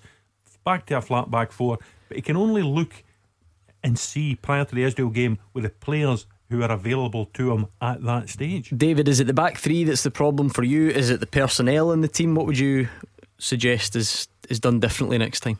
[0.63, 1.77] Back to a flat back four,
[2.09, 3.03] but he can only look
[3.83, 7.67] and see prior to the Israel game with the players who are available to him
[7.81, 8.69] at that stage.
[8.75, 10.89] David, is it the back three that's the problem for you?
[10.89, 12.35] Is it the personnel in the team?
[12.35, 12.87] What would you
[13.37, 15.59] suggest is is done differently next time?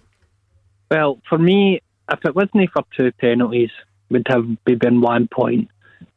[0.89, 3.71] Well, for me, if it wasn't for two penalties,
[4.09, 5.69] would have been one point.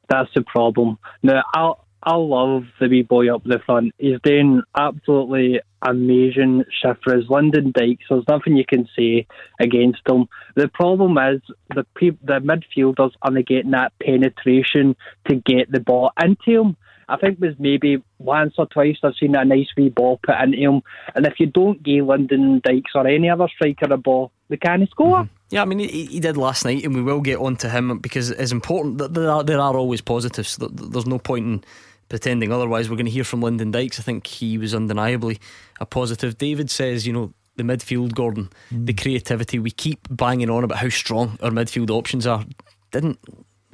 [0.09, 0.99] That's the problem.
[1.23, 3.95] Now, I I love the wee boy up the front.
[3.99, 8.05] He's doing absolutely amazing shift for his Lyndon Dykes.
[8.09, 9.27] There's nothing you can say
[9.59, 10.29] against him.
[10.57, 11.41] The problem is
[11.75, 14.97] the pe- the midfielders aren't getting that penetration
[15.29, 16.77] to get the ball into him.
[17.09, 20.37] I think it was maybe once or twice I've seen a nice wee ball put
[20.41, 20.83] into him.
[21.15, 24.89] And if you don't give Lyndon Dykes or any other striker a ball, they can't
[24.91, 25.23] score.
[25.23, 25.35] Mm-hmm.
[25.51, 27.99] Yeah, I mean, he, he did last night, and we will get on to him
[27.99, 30.57] because it's important that there are, there are always positives.
[30.57, 31.65] Th- th- There's no point in
[32.11, 32.91] pretending otherwise.
[32.91, 33.99] We're going to hear from Lyndon Dykes.
[33.99, 35.39] I think he was undeniably
[35.81, 36.37] a positive.
[36.37, 39.59] David says, you know, the midfield, Gordon, the creativity.
[39.59, 42.45] We keep banging on about how strong our midfield options are.
[42.91, 43.19] Didn't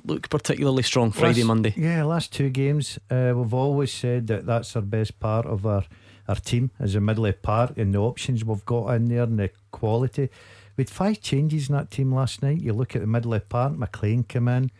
[0.05, 1.75] look particularly strong Friday, Last- Monday.
[1.77, 5.85] Yeah, last two games, uh, we've always said that that's our best part of our,
[6.29, 9.51] our team as a middle part and the options we've got in there and the
[9.73, 10.29] quality.
[10.77, 12.61] We had five changes in that team last night.
[12.61, 14.71] You look at the middle part, McLean come in,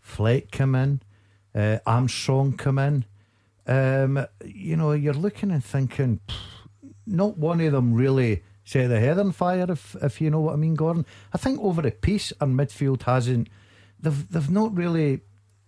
[0.00, 1.00] Fleck come in,
[1.54, 3.04] uh, Armstrong come in.
[3.66, 6.20] Um, you know, you're looking and thinking,
[7.06, 10.54] not one of them really set the head on fire, if if you know what
[10.54, 11.06] I mean, Gordon.
[11.32, 13.48] I think over a piece, our midfield hasn't.
[14.00, 15.20] They've they've not really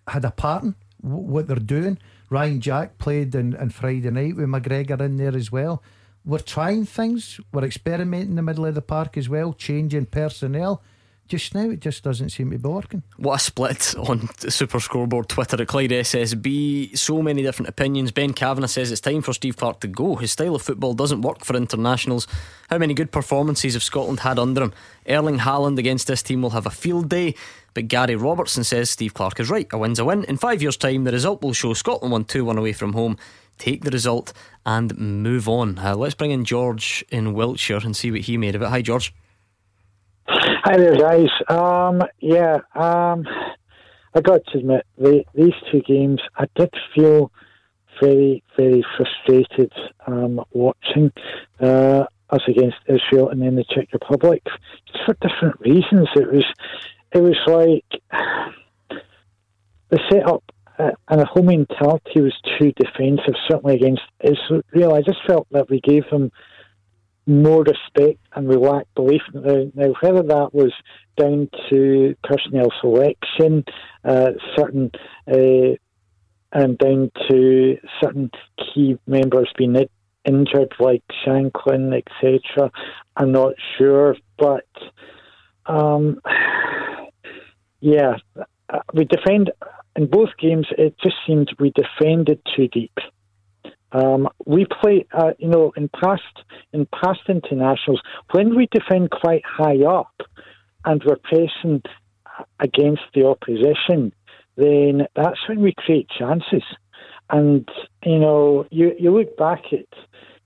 [0.08, 1.98] had a pattern w- what they're doing.
[2.30, 5.82] Ryan Jack played in, in Friday night with McGregor in there as well.
[6.24, 7.38] We're trying things.
[7.52, 10.82] We're experimenting in the middle of the park as well, changing personnel.
[11.26, 13.02] Just now, it just doesn't seem to be working.
[13.16, 16.98] What a split on the Super Scoreboard Twitter at Clyde SSB.
[16.98, 18.12] So many different opinions.
[18.12, 20.16] Ben Kavanagh says it's time for Steve Clarke to go.
[20.16, 22.26] His style of football doesn't work for internationals.
[22.68, 24.74] How many good performances have Scotland had under him?
[25.08, 27.34] Erling Haaland against this team will have a field day.
[27.72, 29.66] But Gary Robertson says Steve Clarke is right.
[29.72, 30.24] A win's a win.
[30.24, 33.16] In five years' time, the result will show Scotland won 2 1 away from home.
[33.56, 34.34] Take the result
[34.66, 35.78] and move on.
[35.78, 38.68] Uh, let's bring in George in Wiltshire and see what he made of it.
[38.68, 39.14] Hi, George.
[40.26, 41.28] Hi there, guys.
[41.48, 43.26] Um, yeah, um,
[44.14, 47.30] I got to admit, the, these two games, I did feel
[48.02, 49.72] very, very frustrated
[50.06, 51.12] um, watching
[51.60, 54.42] uh, us against Israel and then the Czech Republic,
[55.04, 56.08] for different reasons.
[56.16, 56.44] It was,
[57.12, 58.02] it was like
[59.90, 60.42] the setup
[60.78, 64.94] uh, and the whole mentality was too defensive, certainly against Israel.
[64.94, 66.32] I just felt that we gave them
[67.26, 69.22] more respect and we lacked belief.
[69.32, 70.72] Now, now whether that was
[71.16, 73.64] down to personnel selection,
[74.04, 74.90] uh, certain,
[75.30, 75.76] uh,
[76.52, 79.76] and down to certain key members being
[80.24, 82.70] injured, like Shankland, etc.,
[83.16, 84.16] I'm not sure.
[84.38, 84.66] But
[85.66, 86.20] um,
[87.80, 89.50] yeah, uh, we defend
[89.96, 90.66] in both games.
[90.76, 92.98] It just seemed we defended too deep.
[93.94, 96.22] Um, we play, uh, you know, in past
[96.72, 98.02] in past internationals
[98.32, 100.14] when we defend quite high up
[100.84, 101.82] and we're pressing
[102.58, 104.12] against the opposition,
[104.56, 106.64] then that's when we create chances.
[107.30, 107.68] And
[108.04, 109.86] you know, you you look back at,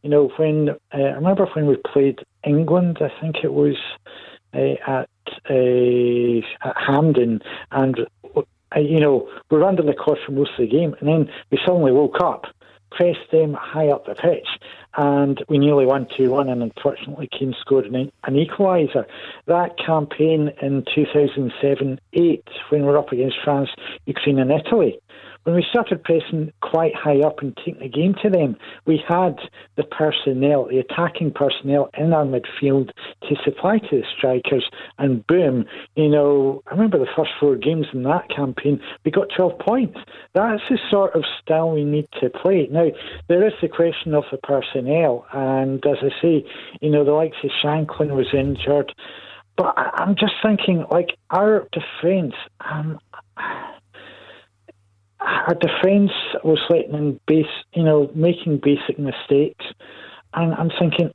[0.02, 3.76] you know, when uh, I remember when we played England, I think it was
[4.52, 5.08] uh, at
[5.50, 7.98] uh, at Hampden, and
[8.36, 8.42] uh,
[8.78, 11.58] you know we were under the cosh for most of the game, and then we
[11.64, 12.44] suddenly woke up
[12.90, 14.46] pressed them high up the pitch
[14.98, 19.06] and we nearly won 2 1, and unfortunately, Kane scored an, an equaliser.
[19.46, 23.70] That campaign in 2007 8, when we were up against France,
[24.06, 24.98] Ukraine, and Italy,
[25.48, 29.38] when we started pressing quite high up and taking the game to them, we had
[29.78, 32.90] the personnel, the attacking personnel in our midfield
[33.22, 35.64] to supply to the strikers, and boom,
[35.96, 39.98] you know, I remember the first four games in that campaign, we got 12 points.
[40.34, 42.68] That's the sort of style we need to play.
[42.70, 42.88] Now,
[43.28, 46.44] there is the question of the personnel, and as I say,
[46.82, 48.92] you know, the likes of Shankland was injured.
[49.56, 52.34] But I'm just thinking, like, our defence,
[52.70, 53.00] um,
[55.28, 56.12] our defence
[56.42, 59.64] was letting in base, you know, making basic mistakes,
[60.34, 61.10] and I'm thinking,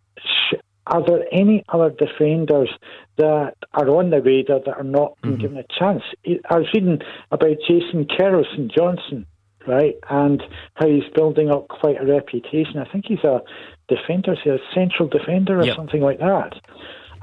[0.88, 2.70] are there any other defenders
[3.18, 5.42] that are on the radar that are not being mm-hmm.
[5.42, 6.04] given a chance?
[6.50, 7.00] I was reading
[7.32, 9.26] about Jason Kerr St Johnstone,
[9.66, 10.44] right, and
[10.76, 12.78] how he's building up quite a reputation.
[12.78, 13.42] I think he's a
[13.88, 15.76] defender, he's a central defender or yep.
[15.76, 16.54] something like that.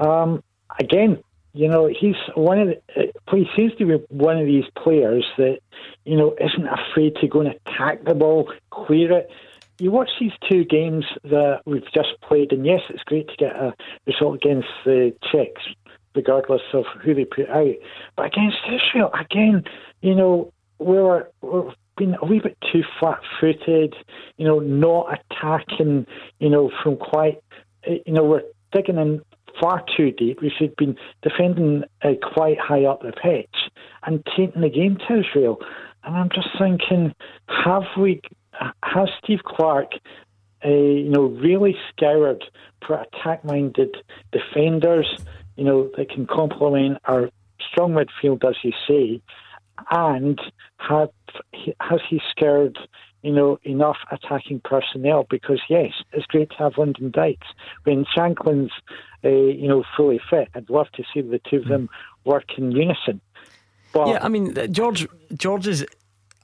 [0.05, 0.43] Um,
[0.79, 4.65] again, you know, he's one of the, uh, he seems to be one of these
[4.77, 5.59] players that,
[6.05, 9.31] you know, isn't afraid to go and attack the ball, clear it.
[9.79, 13.57] You watch these two games that we've just played, and yes, it's great to get
[13.57, 13.75] a
[14.07, 15.63] result against the Czechs,
[16.15, 17.75] regardless of who they put out.
[18.17, 19.65] But against Israel, again,
[20.03, 23.95] you know, we were, we've been a wee bit too flat footed,
[24.37, 26.07] you know, not attacking,
[26.39, 27.43] you know, from quite,
[27.87, 29.23] you know, we're digging in
[29.61, 30.41] far too deep.
[30.43, 33.71] We should have been defending uh, quite high up the pitch
[34.05, 35.59] and taking the game to Israel.
[36.05, 37.15] And I'm just thinking,
[37.49, 38.21] have we,
[38.83, 39.93] has Steve Clarke,
[40.65, 42.45] uh, you know, really scoured
[42.87, 43.97] for attack-minded
[44.33, 45.09] defenders,
[45.57, 47.31] you know, that can complement our
[47.71, 49.23] strong midfield, as you say,
[49.91, 50.41] and
[50.79, 51.11] have
[51.81, 52.79] has he scoured
[53.23, 57.47] you know, enough attacking personnel because, yes, it's great to have Lyndon Dykes.
[57.85, 58.73] When Shankland's,
[59.25, 61.89] uh, you know, fully fit, I'd love to see the two of them
[62.25, 63.21] work in unison.
[63.93, 65.85] But yeah, I mean, George, George is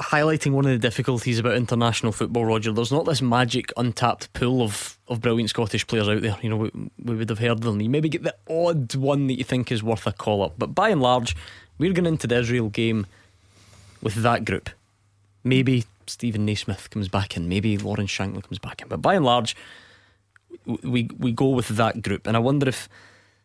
[0.00, 2.72] highlighting one of the difficulties about international football, Roger.
[2.72, 6.36] There's not this magic untapped pool of, of brilliant Scottish players out there.
[6.42, 6.70] You know, we,
[7.02, 7.80] we would have heard them.
[7.80, 10.54] You maybe get the odd one that you think is worth a call up.
[10.58, 11.34] But by and large,
[11.78, 13.06] we're going into the Israel game
[14.02, 14.68] with that group.
[15.44, 19.24] Maybe Steven Naismith comes back in, maybe Lawrence Shankland comes back in, but by and
[19.24, 19.56] large,
[20.64, 22.88] we we go with that group, and I wonder if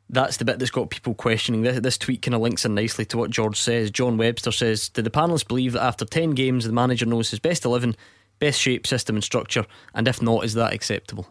[0.10, 1.62] that's the bit that's got people questioning.
[1.62, 3.92] This, this tweet kind of links in nicely to what George says.
[3.92, 7.40] John Webster says, "Did the panelists believe that after ten games, the manager knows his
[7.40, 7.96] best eleven,
[8.40, 9.66] best shape, system, and structure?
[9.94, 11.28] And if not, is that acceptable?"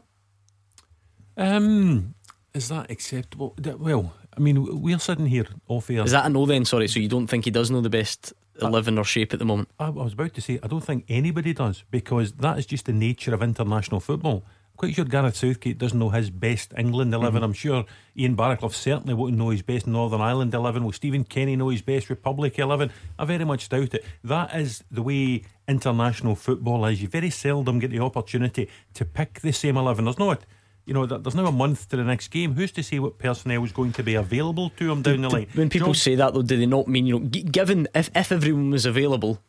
[1.36, 2.14] Um,
[2.54, 3.54] is that acceptable?
[3.78, 6.04] Well, I mean, we're sitting here off air.
[6.04, 6.64] Is that a no then?
[6.64, 8.32] Sorry, so you don't think he does know the best
[8.62, 9.68] 11 or shape at the moment?
[9.78, 12.86] I, I was about to say, I don't think anybody does because that is just
[12.86, 14.44] the nature of international football.
[14.76, 17.36] quite sure Gareth Southgate doesn't know his best England 11.
[17.36, 17.44] Mm-hmm.
[17.44, 17.84] I'm sure
[18.16, 20.84] Ian Baraclough certainly won't know his best Northern Ireland 11.
[20.84, 22.90] Will Stephen Kenny know his best Republic 11?
[23.18, 24.04] I very much doubt it.
[24.24, 27.02] That is the way international football is.
[27.02, 30.04] You very seldom get the opportunity to pick the same 11.
[30.04, 30.44] There's not
[30.86, 32.54] you know, there's now a month to the next game.
[32.54, 35.46] Who's to say what personnel is going to be available to him down the line?
[35.54, 38.70] When people say that, though, do they not mean, you know, given if, if everyone
[38.70, 39.40] was available,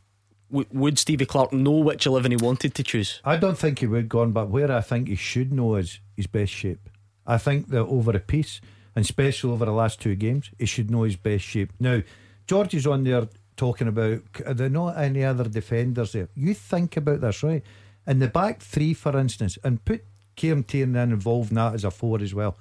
[0.50, 3.22] w- would Stevie Clarke know which 11 he wanted to choose?
[3.24, 6.28] I don't think he would, Gone, but where I think he should know is his
[6.28, 6.90] best shape.
[7.26, 8.62] I think that over a piece,
[8.96, 11.72] and especially over the last two games, he should know his best shape.
[11.80, 12.02] Now,
[12.46, 16.30] George is on there talking about are there not any other defenders there?
[16.36, 17.64] You think about this, right?
[18.08, 20.04] In the back three, for instance, and put
[20.36, 22.58] Kieran Tierney involved in that as a four as well.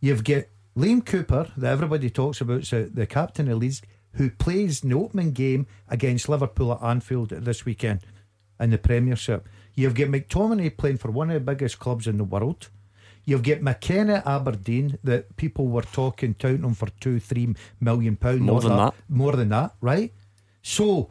[0.00, 0.44] You've got
[0.76, 3.82] Liam Cooper, that everybody talks about, so the captain of Leeds,
[4.14, 8.00] who plays in the opening game against Liverpool at Anfield this weekend
[8.58, 9.48] in the Premiership.
[9.74, 12.68] You've got McTominay playing for one of the biggest clubs in the world.
[13.24, 18.40] You've got McKenna Aberdeen that people were talking touting him for two, three million pounds.
[18.40, 18.94] More than that, that.
[19.08, 20.12] More than that, right?
[20.62, 21.10] So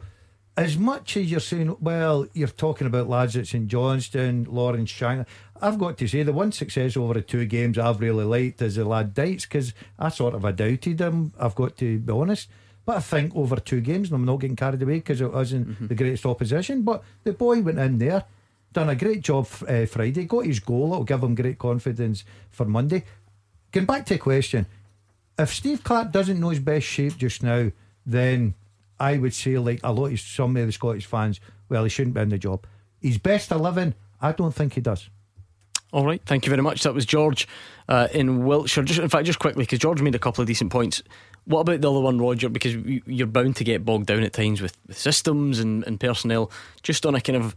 [0.56, 5.26] as much as you're saying, well, you're talking about lads at St Johnstone, Lawrence Shank.
[5.62, 8.76] I've got to say, the one success over the two games I've really liked is
[8.76, 11.32] the lad Dykes because I sort of I doubted him.
[11.38, 12.48] I've got to be honest.
[12.84, 15.68] But I think over two games, and I'm not getting carried away because it wasn't
[15.68, 15.86] mm-hmm.
[15.86, 16.82] the greatest opposition.
[16.82, 18.24] But the boy went in there,
[18.72, 20.92] done a great job uh, Friday, got his goal.
[20.92, 23.04] It'll give him great confidence for Monday.
[23.70, 24.66] Going back to the question,
[25.38, 27.70] if Steve Clarke doesn't know his best shape just now,
[28.04, 28.54] then
[29.00, 32.14] I would say, like a lot of some of the Scottish fans, well, he shouldn't
[32.14, 32.66] be in the job.
[33.00, 35.08] He's best 11, I don't think he does.
[35.92, 36.82] All right, thank you very much.
[36.82, 37.48] That was George
[37.88, 38.84] uh, in Wiltshire.
[38.84, 41.02] Just in fact, just quickly because George made a couple of decent points.
[41.46, 42.48] What about the other one, Roger?
[42.48, 46.52] Because you're bound to get bogged down at times with, with systems and, and personnel.
[46.82, 47.56] Just on a kind of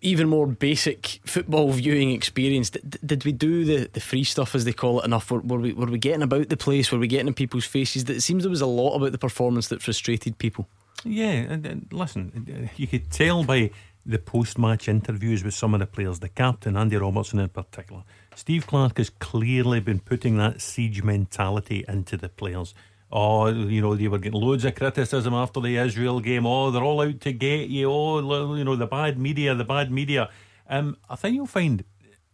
[0.00, 2.70] even more basic football viewing experience.
[2.70, 5.30] Did, did we do the, the free stuff as they call it enough?
[5.30, 6.92] Were, were we were we getting about the place?
[6.92, 8.04] Were we getting in people's faces?
[8.04, 10.68] That it seems there was a lot about the performance that frustrated people.
[11.04, 13.70] Yeah, and, and listen, you could tell by
[14.04, 18.04] the post-match interviews with some of the players, the captain Andy Robertson in particular.
[18.34, 22.74] Steve Clarke has clearly been putting that siege mentality into the players.
[23.10, 26.44] Oh, you know, they were getting loads of criticism after the Israel game.
[26.44, 27.90] Oh, they're all out to get you.
[27.90, 30.28] Oh, you know, the bad media, the bad media.
[30.68, 31.84] Um, I think you'll find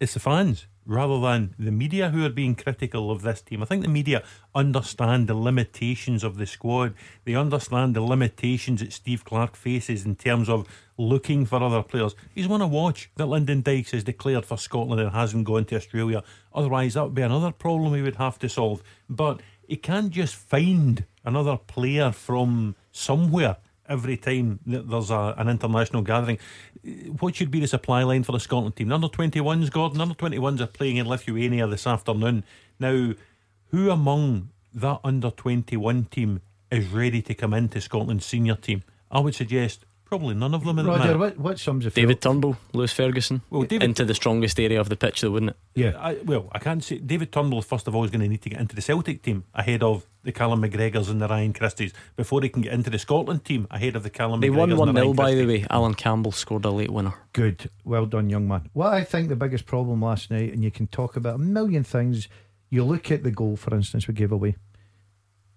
[0.01, 3.63] it's the fans rather than the media who are being critical of this team.
[3.63, 4.23] I think the media
[4.55, 6.95] understand the limitations of the squad.
[7.25, 10.67] They understand the limitations that Steve Clarke faces in terms of
[10.99, 12.15] looking for other players.
[12.35, 15.77] He's won a watch that Lyndon Dykes has declared for Scotland and hasn't gone to
[15.77, 16.23] Australia.
[16.55, 18.83] Otherwise, that would be another problem he would have to solve.
[19.09, 23.57] But he can't just find another player from somewhere
[23.89, 26.39] every time that there's a, an international gathering.
[27.19, 28.89] What should be the supply line for the Scotland team?
[28.89, 30.01] The under 21s, Gordon.
[30.01, 32.45] Under 21s are playing in Lithuania this afternoon.
[32.79, 33.15] Now,
[33.71, 36.41] who among that under 21 team
[36.71, 38.83] is ready to come into Scotland's senior team?
[39.11, 39.85] I would suggest
[40.15, 43.43] Probably none of them in Roger, the what, what sums of David Turnbull, Lewis Ferguson,
[43.51, 45.57] well, David, into the strongest area of the pitch, though, wouldn't it?
[45.75, 45.95] Yeah.
[45.99, 48.49] I, well, I can't say David Turnbull first of all is going to need to
[48.49, 52.43] get into the Celtic team ahead of the Callum McGregors and the Ryan Christies before
[52.43, 54.41] he can get into the Scotland team ahead of the Callum.
[54.41, 55.67] They McGregors won one 0 by the way.
[55.69, 57.15] Alan Campbell scored a late winner.
[57.33, 58.71] Good, well done, young man.
[58.73, 61.83] What I think the biggest problem last night, and you can talk about a million
[61.83, 62.29] things.
[62.71, 64.55] You look at the goal, for instance, we gave away.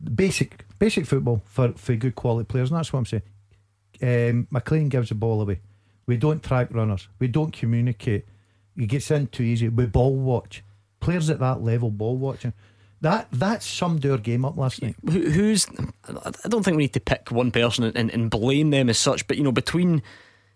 [0.04, 3.24] Basic, basic football for for good quality players, and that's what I'm saying
[4.02, 5.60] um, McLean gives the ball away.
[6.06, 7.08] We don't track runners.
[7.20, 8.26] We don't communicate.
[8.76, 9.70] He gets in too easy.
[9.70, 10.64] We ball watch.
[11.00, 12.54] Players at that level ball watching.
[13.02, 14.96] That that summed our game up last night.
[15.06, 15.68] Who, who's?
[16.08, 19.28] I don't think we need to pick one person and, and blame them as such.
[19.28, 20.02] But you know, between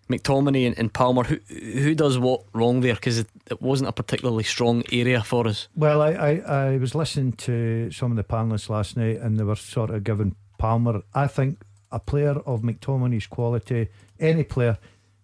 [0.09, 2.95] McTominay and, and Palmer, who who does what wrong there?
[2.95, 5.67] Because it, it, wasn't a particularly strong area for us.
[5.75, 9.43] Well, I, I I was listening to some of the panelists last night, and they
[9.43, 11.03] were sort of giving Palmer.
[11.13, 11.61] I think
[11.91, 13.89] a player of McTominay's quality,
[14.19, 14.77] any player,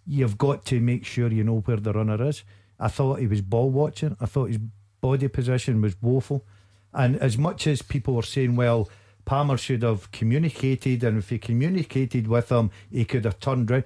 [0.05, 2.43] you've got to make sure you know where the runner is.
[2.79, 4.15] I thought he was ball watching.
[4.19, 4.59] I thought his
[5.01, 6.45] body position was woeful.
[6.93, 8.89] And as much as people were saying, well,
[9.25, 13.83] Palmer should have communicated, and if he communicated with him, he could have turned round.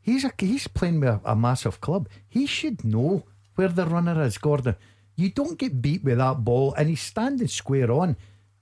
[0.00, 2.08] He's a, he's playing with a, a massive club.
[2.28, 3.24] He should know
[3.56, 4.76] where the runner is, Gordon.
[5.16, 8.16] You don't get beat with that ball, and he's standing square on.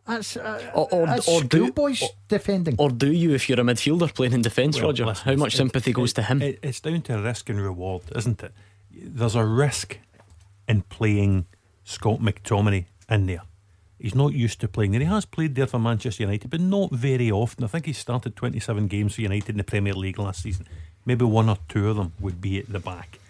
[0.07, 2.75] That's, uh, or, or, that's or do boys defending.
[2.79, 5.07] Or do you if you're a midfielder playing in defence, well, Roger?
[5.07, 6.43] Listen, How much sympathy it, goes to him?
[6.43, 8.53] It, it's down to risk and reward, isn't it?
[8.91, 9.99] There's a risk
[10.69, 11.47] in playing
[11.85, 13.43] Scott McTominay in there.
[13.99, 15.01] He's not used to playing there.
[15.01, 17.63] He has played there for Manchester United, but not very often.
[17.63, 20.67] I think he started 27 games for United in the Premier League last season.
[21.07, 23.21] Maybe one or two of them would be at the back.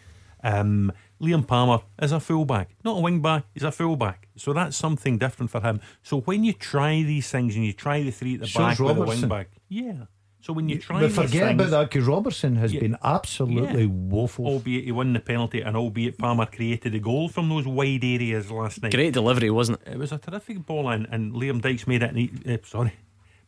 [0.42, 0.90] Um,
[1.22, 4.28] Liam Palmer is a fullback, not a wing back, he's a fullback.
[4.36, 5.80] So that's something different for him.
[6.02, 8.78] So when you try these things and you try the three at the so back
[8.78, 9.06] with Robertson.
[9.06, 10.06] a wing back, yeah.
[10.40, 13.82] So when you try, but forget things, about that because Robertson has yeah, been absolutely
[13.82, 13.88] yeah.
[13.88, 14.44] woeful.
[14.46, 18.50] Albeit he won the penalty, and albeit Palmer created a goal from those wide areas
[18.50, 18.90] last night.
[18.90, 19.92] Great delivery, wasn't it?
[19.92, 22.08] It was a terrific ball, and, and Liam Dykes made it.
[22.10, 22.92] And he, uh, sorry,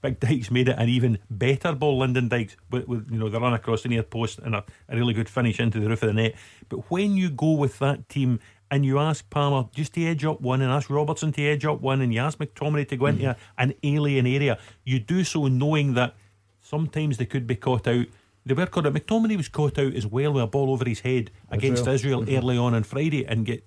[0.04, 1.98] Big Dykes made it an even better ball.
[2.00, 4.96] Lyndon Dykes with, with you know the run across the near post and a, a
[4.96, 6.34] really good finish into the roof of the net.
[6.68, 8.38] But when you go with that team
[8.70, 11.80] and you ask Palmer just to edge up one and ask Robertson to edge up
[11.80, 13.36] one and you ask McTominay to go into mm.
[13.56, 16.14] an alien area, you do so knowing that
[16.60, 18.04] sometimes they could be caught out.
[18.44, 18.92] They were caught out.
[18.92, 22.22] McTominay was caught out as well with a ball over his head against Israel, Israel
[22.24, 22.36] mm-hmm.
[22.36, 23.66] early on on Friday and get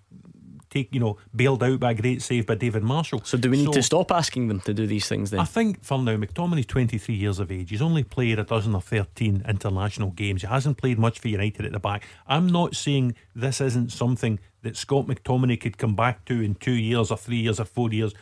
[0.77, 3.21] take you know bailed out by a great save by David Marshall.
[3.23, 5.39] So do we need so, to stop asking them to do these things then?
[5.39, 7.69] I think for now McTominay's 23 years of age.
[7.69, 10.41] He's only played a dozen or 13 international games.
[10.41, 12.05] He hasn't played much for United at the back.
[12.27, 16.71] I'm not saying this isn't something that Scott McTominay could come back to in two
[16.71, 18.13] years or three years or four years.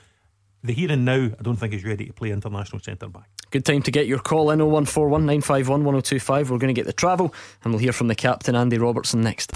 [0.63, 3.29] The here and now, I don't think he's ready to play international centre back.
[3.51, 6.49] Good time to get your call in 0141 951 1025.
[6.49, 7.33] We're going to get the travel
[7.63, 9.51] and we'll hear from the captain Andy Robertson next.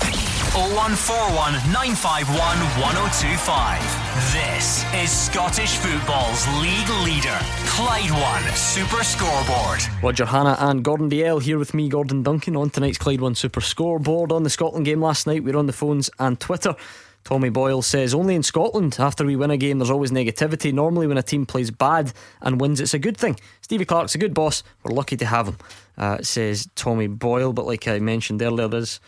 [0.53, 2.35] 0141 951
[2.81, 3.99] 1025.
[4.33, 7.37] This is Scottish football's league leader,
[7.67, 9.79] Clyde One Super Scoreboard.
[10.01, 13.61] Roger Hannah and Gordon Dalziel here with me, Gordon Duncan, on tonight's Clyde One Super
[13.61, 14.31] Scoreboard.
[14.31, 16.75] On the Scotland game last night, we are on the phones and Twitter.
[17.23, 20.73] Tommy Boyle says, Only in Scotland, after we win a game, there's always negativity.
[20.73, 22.11] Normally, when a team plays bad
[22.41, 23.39] and wins, it's a good thing.
[23.61, 24.63] Stevie Clarke's a good boss.
[24.83, 25.57] We're lucky to have him,
[25.97, 27.53] uh, says Tommy Boyle.
[27.53, 28.99] But like I mentioned earlier, there's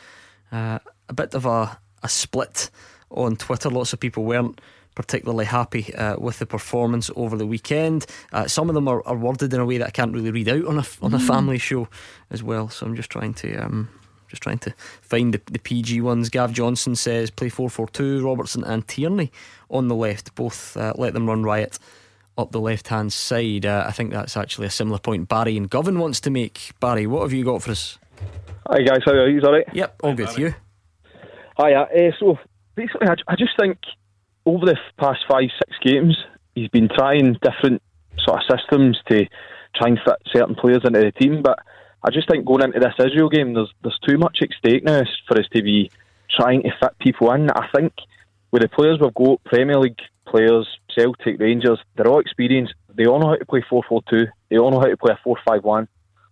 [0.51, 2.69] uh, a bit of a, a split
[3.09, 3.69] on Twitter.
[3.69, 4.61] Lots of people weren't
[4.95, 8.05] particularly happy uh, with the performance over the weekend.
[8.33, 10.49] Uh, some of them are, are, worded in a way that I can't really read
[10.49, 11.27] out on a on a mm.
[11.27, 11.87] family show
[12.29, 12.69] as well.
[12.69, 13.89] So I'm just trying to um,
[14.31, 16.29] Just trying to find the, the PG ones.
[16.29, 18.25] Gav Johnson says play 4 4 2.
[18.25, 19.29] Robertson and Tierney
[19.69, 20.33] on the left.
[20.35, 21.77] Both uh, let them run riot
[22.37, 23.65] up the left hand side.
[23.65, 26.71] Uh, I think that's actually a similar point Barry and Govan wants to make.
[26.79, 27.99] Barry, what have you got for us?
[28.67, 29.41] Hi guys, how are you?
[29.41, 29.65] All right?
[29.73, 30.37] Yep, all good.
[30.37, 30.55] You?
[31.57, 31.85] Hi, uh,
[32.19, 32.37] so
[32.75, 33.77] basically, I, I just think
[34.45, 36.17] over the past five, six games,
[36.55, 37.81] he's been trying different
[38.17, 39.25] sort of systems to
[39.75, 41.41] try and fit certain players into the team.
[41.41, 41.59] But
[42.03, 45.01] I just think going into this Israel game, there's there's too much at stake now
[45.27, 45.91] for us to be
[46.35, 47.49] trying to fit people in.
[47.51, 47.93] I think
[48.51, 52.73] with the players we've got, Premier League players, Celtic, Rangers, they're all experienced.
[52.95, 54.25] They all know how to play 4 4 2.
[54.49, 55.87] They all know how to play a 4 5 1.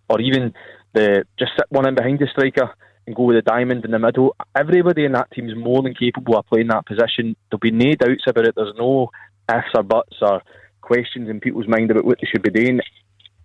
[0.10, 0.54] Or even
[0.94, 2.74] the just sit one in behind the striker
[3.06, 4.36] and go with a diamond in the middle.
[4.56, 7.36] Everybody in that team is more than capable of playing that position.
[7.50, 8.56] There'll be no doubts about it.
[8.56, 9.10] There's no
[9.50, 10.42] ifs or buts or
[10.82, 12.80] questions in people's mind about what they should be doing.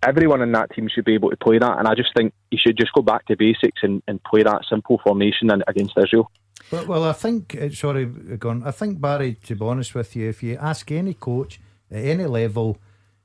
[0.05, 2.59] Everyone in that team should be able to play that, and I just think you
[2.61, 6.29] should just go back to basics and, and play that simple formation against Israel.
[6.71, 8.63] Well, well, I think, uh, sorry, gone.
[8.65, 11.59] I think, Barry, to be honest with you, if you ask any coach
[11.91, 12.77] at any level,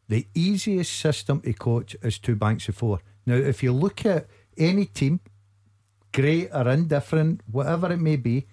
[0.08, 3.00] the easiest system to coach is two banks of four.
[3.26, 4.26] Now, if you look at
[4.56, 5.20] any team,
[6.12, 8.46] great or indifferent, whatever it may be,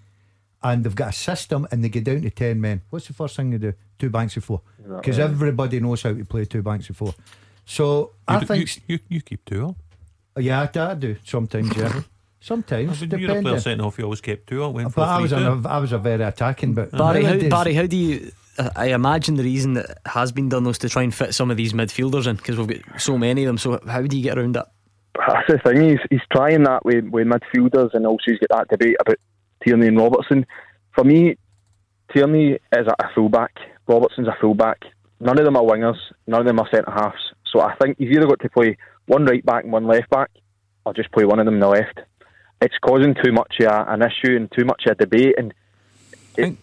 [0.63, 3.35] and they've got a system and they get down to 10 men, what's the first
[3.35, 3.73] thing they do?
[3.99, 4.61] Two banks of four.
[4.97, 7.13] Because everybody knows how to play two banks of four.
[7.67, 8.77] So you I do, think.
[8.77, 9.75] you, you, you keep two up.
[10.37, 12.01] Oh, yeah, I, I do sometimes, yeah.
[12.39, 14.71] Sometimes, When you're a player setting off, oh, you always kept two up.
[14.71, 15.65] Went But I was, three, an.
[15.65, 18.31] I was a very attacking, but Barry, how, Barry, how do you?
[18.75, 21.57] I imagine the reason that has been done was to try and fit some of
[21.57, 23.57] these midfielders in because we've got so many of them.
[23.57, 24.71] So how do you get around that?
[25.17, 25.89] That's the thing.
[25.89, 29.17] He's he's trying that with, with midfielders, and also he's got that debate about
[29.65, 30.45] Tierney and Robertson.
[30.93, 31.37] For me,
[32.13, 33.57] Tierney is a fullback.
[33.87, 34.83] Robertson's a fullback.
[35.19, 35.97] None of them are wingers.
[36.27, 37.33] None of them are centre halves.
[37.51, 40.29] So I think you've either got to play one right back and one left back,
[40.85, 41.99] or just play one of them in the left.
[42.61, 45.35] It's causing too much of an issue and too much of a debate.
[45.37, 45.53] And
[46.37, 46.57] Eng-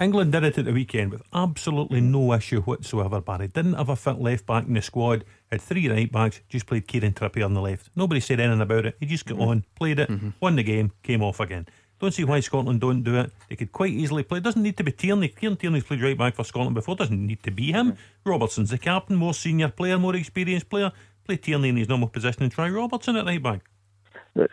[0.00, 3.48] England did it at the weekend with absolutely no issue whatsoever, Barry.
[3.48, 6.86] Didn't have a fit left back in the squad, had three right backs, just played
[6.86, 7.90] Kieran Trippier on the left.
[7.96, 8.96] Nobody said anything about it.
[9.00, 9.48] He just got mm-hmm.
[9.48, 10.30] on, played it, mm-hmm.
[10.40, 11.66] won the game, came off again.
[12.00, 13.32] Don't see why Scotland don't do it.
[13.48, 14.38] They could quite easily play.
[14.38, 15.28] It doesn't need to be Tierney.
[15.28, 16.94] Kieran Tierney's played right back for Scotland before.
[16.94, 17.92] It doesn't need to be him.
[17.92, 18.30] Mm-hmm.
[18.30, 20.92] Robertson's the captain, more senior player, more experienced player.
[21.24, 23.62] Play Tierney in his normal position and try Robertson at right back.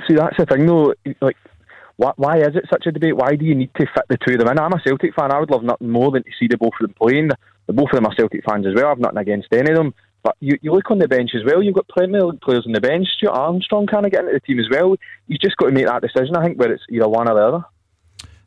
[0.08, 0.94] See, that's the thing, though.
[1.22, 1.38] Like,
[1.98, 3.16] why, why is it such a debate?
[3.16, 4.60] Why do you need to fit the two of them in?
[4.60, 5.32] I'm a Celtic fan.
[5.32, 7.28] I would love nothing more than to see the both of them playing.
[7.28, 7.38] The,
[7.68, 8.88] the both of them are Celtic fans as well.
[8.88, 9.94] I've nothing against any of them.
[10.26, 11.62] But you, you look on the bench as well.
[11.62, 13.08] You've got Premier League players on the bench.
[13.16, 14.96] Stuart Armstrong kind of get into the team as well.
[15.28, 16.36] He's just got to make that decision.
[16.36, 17.66] I think where it's either one or the other.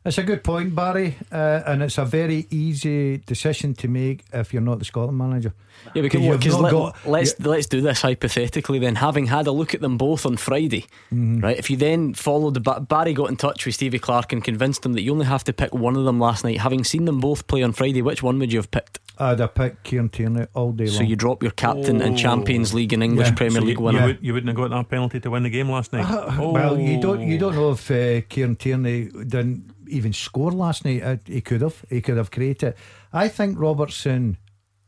[0.05, 4.53] It's a good point, Barry, uh, and it's a very easy decision to make if
[4.53, 5.53] you're not the Scotland manager.
[5.93, 8.79] Yeah, because, you've not let, got- let's let's do this hypothetically.
[8.79, 11.41] Then, having had a look at them both on Friday, Mm-hmm.
[11.41, 11.57] right?
[11.59, 14.93] If you then followed the Barry got in touch with Stevie Clarke and convinced him
[14.93, 16.59] that you only have to pick one of them last night.
[16.59, 18.99] Having seen them both play on Friday, which one would you have picked?
[19.17, 22.93] I'd have picked Kieran Tierney all day So you drop your captain and Champions League
[22.93, 23.35] and English Yeah.
[23.35, 23.99] Premier So League you, winner.
[23.99, 26.05] you, would, you wouldn't have got that penalty to win the game last night.
[26.07, 26.51] Oh.
[26.53, 31.01] Well, you don't you don't know if uh, Kieran Tierney didn't even score last night.
[31.03, 31.83] Uh, he could have.
[31.89, 32.75] He could have created.
[33.11, 34.37] I think Robertson,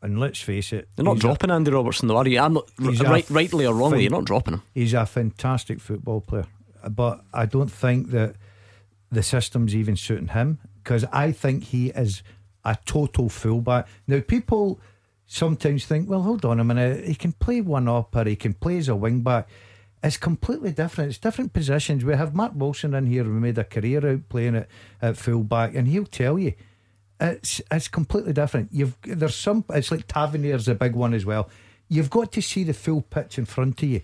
[0.01, 2.39] and let's face it, They're not he's a- dropping Andy Robertson, though, are you?
[2.39, 3.97] I'm not right, rightly or wrongly.
[3.97, 4.63] fin- You're not dropping him.
[4.73, 6.47] He's a fantastic football player,
[6.89, 8.35] but I don't think that
[9.11, 12.23] the system's even suiting him because I think he is
[12.63, 13.87] a total fullback.
[14.07, 14.79] Now, people
[15.27, 18.53] sometimes think, well, hold on a minute, he can play one up or he can
[18.53, 19.47] play as a wing back.
[20.03, 21.09] It's completely different.
[21.09, 22.03] It's different positions.
[22.03, 24.67] We have Mark Wilson in here who made a career out playing at,
[25.01, 26.53] at full back, and he'll tell you
[27.19, 28.69] it's it's completely different.
[28.71, 29.63] You've there's some.
[29.69, 31.49] It's like Tavernier's a big one as well.
[31.87, 34.01] You've got to see the full pitch in front of you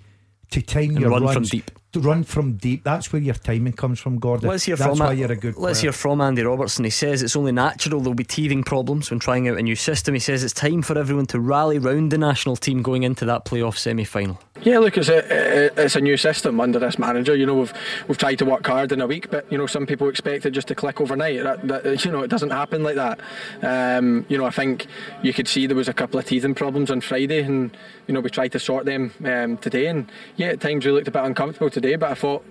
[0.51, 1.71] to time And your run from deep.
[1.97, 2.83] To run from deep.
[2.83, 4.47] That's where your timing comes from, Gordon.
[4.47, 5.57] Let's hear That's from why A- you're a good.
[5.57, 5.91] Let's player.
[5.91, 6.83] hear from Andy Robertson.
[6.83, 10.13] He says it's only natural there'll be teething problems when trying out a new system.
[10.13, 13.45] He says it's time for everyone to rally round the national team going into that
[13.45, 14.39] playoff semi final.
[14.63, 17.35] Yeah, look, it's a it's a new system under this manager.
[17.35, 17.73] You know, we've
[18.07, 20.51] we've tried to work hard in a week, but you know, some people expect it
[20.51, 21.43] just to click overnight.
[21.43, 23.19] That, that, you know, it doesn't happen like that.
[23.61, 24.87] Um, you know, I think
[25.21, 27.75] you could see there was a couple of teething problems on Friday, and
[28.07, 29.87] you know, we tried to sort them um, today.
[29.87, 32.43] And yeah, at times we looked a bit uncomfortable today, but I thought.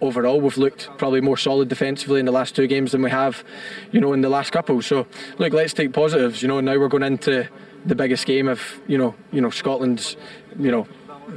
[0.00, 3.42] Overall, we've looked probably more solid defensively in the last two games than we have,
[3.90, 4.80] you know, in the last couple.
[4.80, 5.08] So,
[5.38, 6.40] look, let's take positives.
[6.40, 7.48] You know, now we're going into
[7.84, 10.16] the biggest game of, you know, you know, Scotland's,
[10.56, 10.86] you know,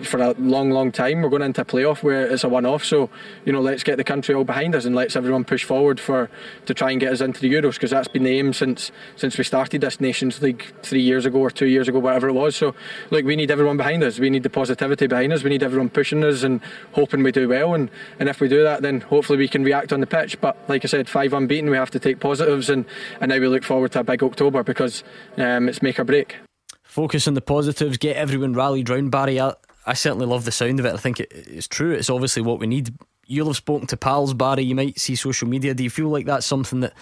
[0.03, 1.21] for a long, long time.
[1.21, 2.83] We're going into a playoff where it's a one-off.
[2.83, 3.09] So
[3.45, 6.29] you know, let's get the country all behind us and let's everyone push forward for
[6.65, 9.37] to try and get us into the Euros because that's been the aim since since
[9.37, 12.55] we started this Nations League three years ago or two years ago, whatever it was.
[12.55, 12.75] So
[13.09, 14.19] look, we need everyone behind us.
[14.19, 15.43] We need the positivity behind us.
[15.43, 16.61] We need everyone pushing us and
[16.93, 17.73] hoping we do well.
[17.73, 17.89] And
[18.19, 20.39] and if we do that, then hopefully we can react on the pitch.
[20.41, 22.85] But like I said, five unbeaten, we have to take positives and
[23.19, 25.03] and now we look forward to a big October because
[25.37, 26.37] um, it's make or break.
[26.83, 29.39] Focus on the positives, get everyone rallied round Barry.
[29.85, 30.93] I, certainly love the sound of it.
[30.93, 31.91] I think it, it's true.
[31.91, 32.93] It's obviously what we need.
[33.25, 34.63] You'll have spoken to pals, Barry.
[34.63, 35.73] You might see social media.
[35.73, 36.93] Do you feel like that's something that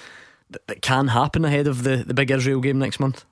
[0.50, 3.26] that, that can happen ahead of the, the big Israel game next month?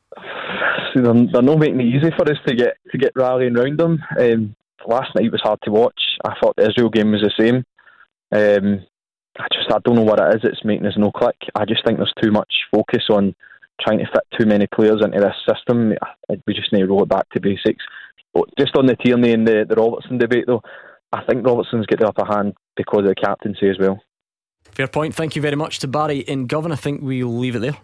[0.94, 3.80] See, they're, they're not making it easy for us to get to get rallying round
[3.80, 4.04] them.
[4.20, 6.00] Um, last night was hard to watch.
[6.26, 7.64] I thought the Israel game was the same.
[8.32, 8.86] Um,
[9.40, 10.42] I just I don't know what it is.
[10.44, 11.38] It's making us no click.
[11.56, 13.36] I just think there's too much focus on
[13.82, 15.94] trying to fit too many players into this system.
[16.48, 17.84] We just need to roll it back to basics.
[18.34, 20.62] But just on the Tierney and the, the Robertson debate, though,
[21.12, 24.00] I think Robertson's got the upper hand because of the captaincy as well.
[24.72, 25.16] Fair point.
[25.16, 26.72] Thank you very much to Barry in Govan.
[26.72, 27.78] I think we'll leave it there.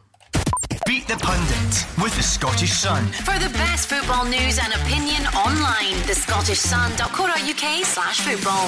[0.86, 3.06] Beat the Pundit with the Scottish Sun.
[3.08, 8.68] For the best football news and opinion online, The thescottishsun.co.uk slash football.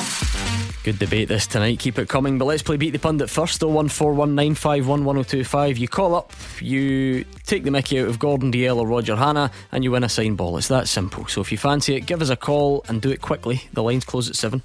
[0.86, 1.80] Good debate this tonight.
[1.80, 2.38] Keep it coming.
[2.38, 3.60] But let's play Beat the Pundit first.
[3.62, 5.80] 01419511025.
[5.80, 6.32] You call up,
[6.62, 10.10] you take the mickey out of Gordon Dalziel or Roger Hannah, and you win a
[10.10, 10.58] signed ball.
[10.58, 11.26] It's that simple.
[11.26, 13.64] So if you fancy it, give us a call and do it quickly.
[13.74, 14.62] The lines close at 7.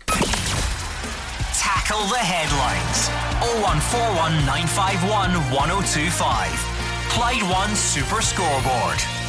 [1.55, 3.09] Tackle the headlines.
[3.65, 6.51] 0141 951 1025.
[7.09, 9.20] Clyde One Super Scoreboard.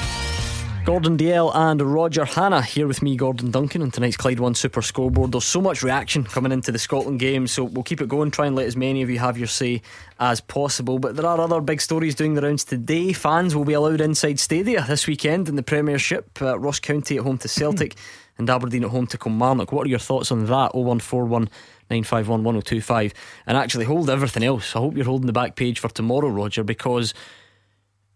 [0.84, 4.82] Gordon Dalziel and Roger Hannah here with me, Gordon Duncan, on tonight's Clyde One Super
[4.82, 5.32] Scoreboard.
[5.32, 8.32] There's so much reaction coming into the Scotland game, so we'll keep it going.
[8.32, 9.84] Try and let as many of you have your say
[10.20, 10.98] as possible.
[10.98, 13.14] But there are other big stories doing the rounds today.
[13.14, 16.42] Fans will be allowed inside stadia this weekend in the Premiership.
[16.42, 17.96] Uh, Ross County at home to Celtic
[18.40, 19.72] and Aberdeen at home to Kilmarnock.
[19.72, 20.74] What are your thoughts on that?
[20.74, 21.44] 0141
[21.92, 23.14] 951 1025.
[23.46, 24.76] And actually, hold everything else.
[24.76, 27.14] I hope you're holding the back page for tomorrow, Roger, because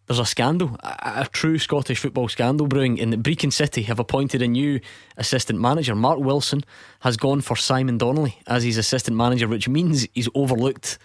[0.07, 3.99] there's a scandal, a, a, true Scottish football scandal brewing in that Brechin City have
[3.99, 4.79] appointed a new
[5.17, 5.95] assistant manager.
[5.95, 6.63] Mark Wilson
[6.99, 10.99] has gone for Simon Donnelly as his assistant manager, which means he's overlooked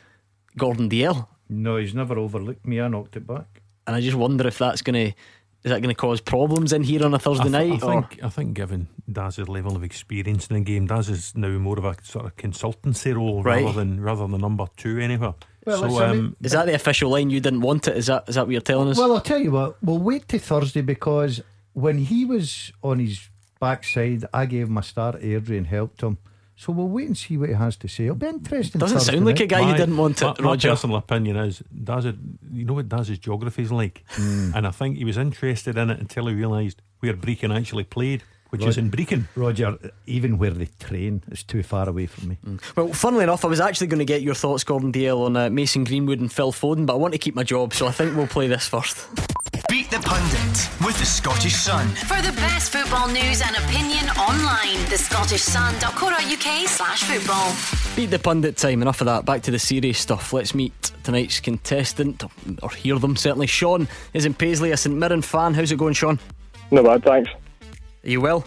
[0.57, 1.27] Gordon Dalziel.
[1.49, 2.81] No, he's never overlooked me.
[2.81, 3.63] I knocked it back.
[3.87, 5.17] And I just wonder if that's going to.
[5.63, 7.85] Is that going to cause problems in here on a Thursday I th- night?
[7.85, 11.51] I think, I think, given Daz's level of experience in the game, Daz is now
[11.59, 13.63] more of a sort of consultancy role Right.
[13.63, 15.35] rather than rather than number two anywhere.
[15.67, 17.31] Well, so listen, I um, Is that the official line?
[17.31, 17.97] You didn't want it?
[17.97, 18.99] Is that is that what you're telling us?
[18.99, 19.77] Well, I'll tell you what.
[19.83, 21.41] We'll wait till Thursday because
[21.75, 23.29] when he was on his
[23.61, 25.17] backside, I gave him a start.
[25.23, 26.19] Adrian helped him.
[26.57, 28.05] So we'll wait and see what he has to say.
[28.05, 28.79] It'll be interesting.
[28.79, 30.69] Doesn't Thursday sound like a guy you didn't want my, it, my Roger.
[30.71, 32.05] personal opinion is Daz.
[32.05, 32.17] it-
[32.53, 34.51] You know what Daz's geography is like, Hmm.
[34.55, 38.23] and I think he was interested in it until he realised where Brechin actually played,
[38.51, 39.25] which is in Brechin.
[39.35, 42.39] Roger, even where they train is too far away from me.
[42.77, 45.51] Well, funnily enough, I was actually going to get your thoughts, Gordon Dalziel, on uh,
[45.51, 48.17] Mason Greenwood and Phil Foden, but I want to keep my job, so I think
[48.17, 49.09] we'll play this first.
[49.69, 51.89] Beat the Pundit with the Scottish Sun.
[51.89, 57.53] For the best football news and opinion online, thescottishsun.co.uk slash football.
[57.97, 58.83] Beat the pundit time.
[58.83, 59.25] Enough of that.
[59.25, 60.33] Back to the serious stuff.
[60.33, 60.73] Let's meet
[61.05, 62.25] tonight's contestant,
[62.63, 63.47] or hear them certainly.
[63.47, 65.55] Sean is in Paisley, a St Mirren fan.
[65.55, 66.19] How's it going, Sean?
[66.71, 67.31] No bad, thanks.
[68.05, 68.45] Are you well?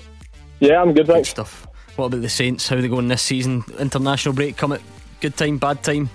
[0.60, 1.30] Yeah, I'm good, Good thanks.
[1.30, 1.68] stuff.
[1.96, 2.68] What about the Saints?
[2.68, 3.64] How are they going this season?
[3.80, 4.82] International break come at
[5.22, 6.10] good time, bad time?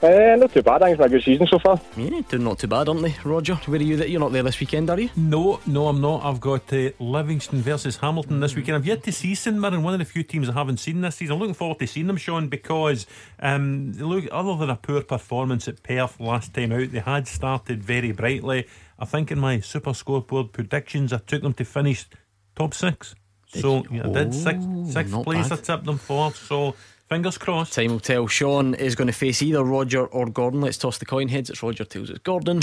[0.00, 0.96] Uh, not too bad, thanks.
[0.96, 1.80] Been a good season so far.
[1.96, 3.16] Yeah, doing not too bad, aren't they?
[3.24, 3.96] Roger, where are you?
[3.96, 5.10] You're not there this weekend, are you?
[5.16, 6.24] No, no, I'm not.
[6.24, 8.76] I've got uh, Livingston versus Hamilton this weekend.
[8.76, 11.16] I've yet to see St Mirren, one of the few teams I haven't seen this
[11.16, 11.32] season.
[11.34, 13.06] I'm looking forward to seeing them, Sean, because
[13.40, 17.82] um, look other than a poor performance at Perth last time out, they had started
[17.82, 18.68] very brightly.
[19.00, 22.06] I think in my super scoreboard predictions, I took them to finish
[22.58, 23.14] top six.
[23.46, 25.48] So yeah, I did six, sixth not place.
[25.48, 25.58] bad.
[25.58, 26.32] I tipped them for.
[26.32, 26.74] So
[27.08, 27.72] fingers crossed.
[27.72, 28.26] Time will tell.
[28.26, 30.60] Sean is going to face either Roger or Gordon.
[30.60, 31.48] Let's toss the coin heads.
[31.48, 32.60] It's Roger, tails, it's Gordon.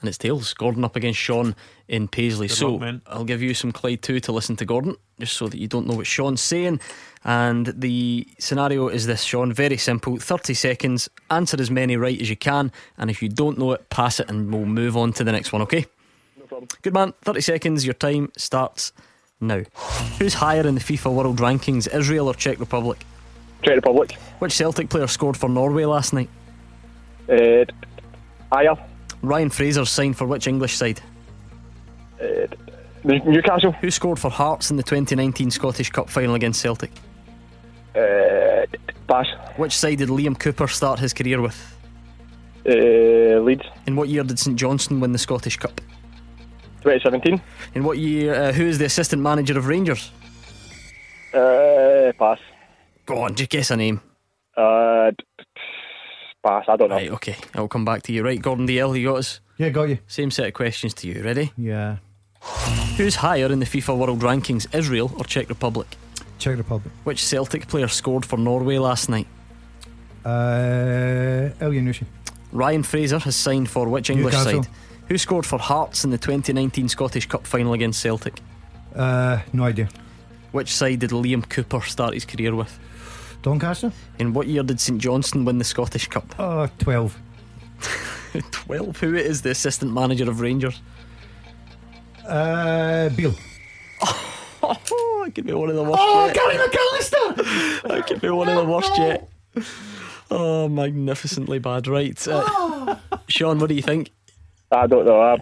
[0.00, 0.52] And it's tails.
[0.54, 1.54] Gordon up against Sean
[1.88, 2.48] in Paisley.
[2.48, 3.02] Good so luck, man.
[3.06, 5.86] I'll give you some Clyde too to listen to Gordon, just so that you don't
[5.86, 6.80] know what Sean's saying.
[7.24, 9.52] And the scenario is this, Sean.
[9.52, 11.08] Very simple 30 seconds.
[11.30, 12.70] Answer as many right as you can.
[12.96, 15.52] And if you don't know it, pass it and we'll move on to the next
[15.52, 15.86] one, okay?
[16.82, 17.12] Good man.
[17.22, 17.84] 30 seconds.
[17.84, 18.92] Your time starts
[19.40, 19.62] now.
[20.18, 22.98] Who's higher in the FIFA World Rankings, Israel or Czech Republic?
[23.62, 24.12] Czech Republic.
[24.38, 26.30] Which Celtic player scored for Norway last night?
[27.28, 27.64] Uh,
[28.52, 28.78] Ajer.
[29.22, 31.00] Ryan Fraser signed for which English side?
[32.20, 32.46] Uh,
[33.04, 33.72] Newcastle.
[33.72, 36.90] Who scored for Hearts in the 2019 Scottish Cup final against Celtic?
[37.94, 38.66] Uh,
[39.06, 39.28] Bash.
[39.56, 41.56] Which side did Liam Cooper start his career with?
[42.66, 43.64] Uh, Leeds.
[43.86, 45.80] In what year did St Johnstone win the Scottish Cup?
[46.82, 47.40] 2017.
[47.74, 48.34] In what year?
[48.34, 50.10] Uh, who is the assistant manager of Rangers?
[51.34, 52.38] Uh, pass.
[53.06, 54.00] Go on, just guess a name.
[54.56, 55.44] Uh, d- d-
[56.44, 56.64] pass.
[56.68, 56.96] I don't know.
[56.96, 57.36] Right, okay.
[57.54, 58.24] I'll come back to you.
[58.24, 59.40] Right, Gordon Dalziel, you got us?
[59.58, 59.98] Yeah, got you.
[60.06, 61.22] Same set of questions to you.
[61.22, 61.52] Ready?
[61.56, 61.96] Yeah.
[62.96, 65.86] Who's higher in the FIFA World Rankings, Israel or Czech Republic?
[66.38, 66.92] Czech Republic.
[67.04, 69.26] Which Celtic player scored for Norway last night?
[70.24, 72.04] Uh, Elyounoussi.
[72.52, 74.62] Ryan Fraser has signed for which English Newcastle.
[74.62, 74.70] side?
[75.08, 78.40] Who scored for Hearts in the 2019 Scottish Cup final against Celtic?
[78.94, 79.88] Uh, no idea.
[80.52, 82.78] Which side did Liam Cooper start his career with?
[83.42, 83.92] Doncaster.
[84.18, 86.34] In what year did St Johnstone win the Scottish Cup?
[86.38, 87.16] Oh, 12.
[88.50, 88.96] 12.
[89.00, 90.80] Who is the assistant manager of Rangers?
[92.26, 93.34] Uh, Beale.
[94.02, 96.34] Oh, it could be one of the worst Oh, yet.
[96.34, 97.82] Gary McAllister!
[97.88, 99.28] That could be one of the worst yet.
[100.30, 101.86] Oh, magnificently bad.
[101.86, 102.26] Right.
[102.28, 102.96] Uh,
[103.28, 104.10] Sean, what do you think?
[104.70, 105.20] I don't know.
[105.20, 105.38] Uh,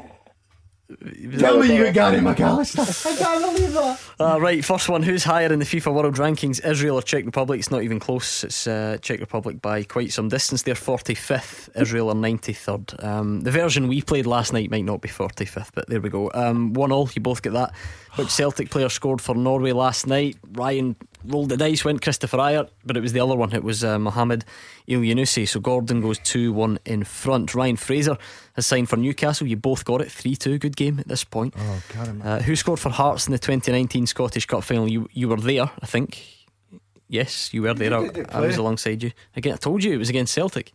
[1.38, 3.06] Tell me you got Gary McAllister.
[3.12, 4.00] I can't believe that.
[4.20, 5.02] Uh, right, first one.
[5.02, 7.58] Who's higher in the FIFA World Rankings, Israel or Czech Republic?
[7.58, 8.44] It's not even close.
[8.44, 10.62] It's uh, Czech Republic by quite some distance.
[10.62, 13.02] They're 45th, Israel are 93rd.
[13.02, 16.30] Um, the version we played last night might not be 45th, but there we go.
[16.34, 17.74] Um, one all, you both get that.
[18.16, 20.36] Which Celtic player scored for Norway last night?
[20.52, 20.96] Ryan
[21.26, 23.52] rolled the dice, went Kristoffer Ajer, but it was the other one.
[23.52, 24.44] It was uh, Mohamed
[24.88, 25.46] Elyounoussi.
[25.46, 27.54] So Gordon goes 2 1 in front.
[27.54, 28.16] Ryan Fraser
[28.54, 29.46] has signed for Newcastle.
[29.46, 30.58] You both got it 3 2.
[30.58, 31.54] Good game at this point.
[31.58, 34.88] Oh, Gary Uh, who scored for Hearts in the 2019 Scottish Cup final?
[34.88, 36.24] You you were there, I think.
[37.08, 37.92] Yes, you were there.
[37.94, 39.12] I, I was alongside you.
[39.36, 40.72] Again, I told you it was against Celtic.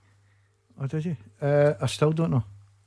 [0.79, 1.17] Oh, did you?
[1.41, 2.43] Uh, I still don't know.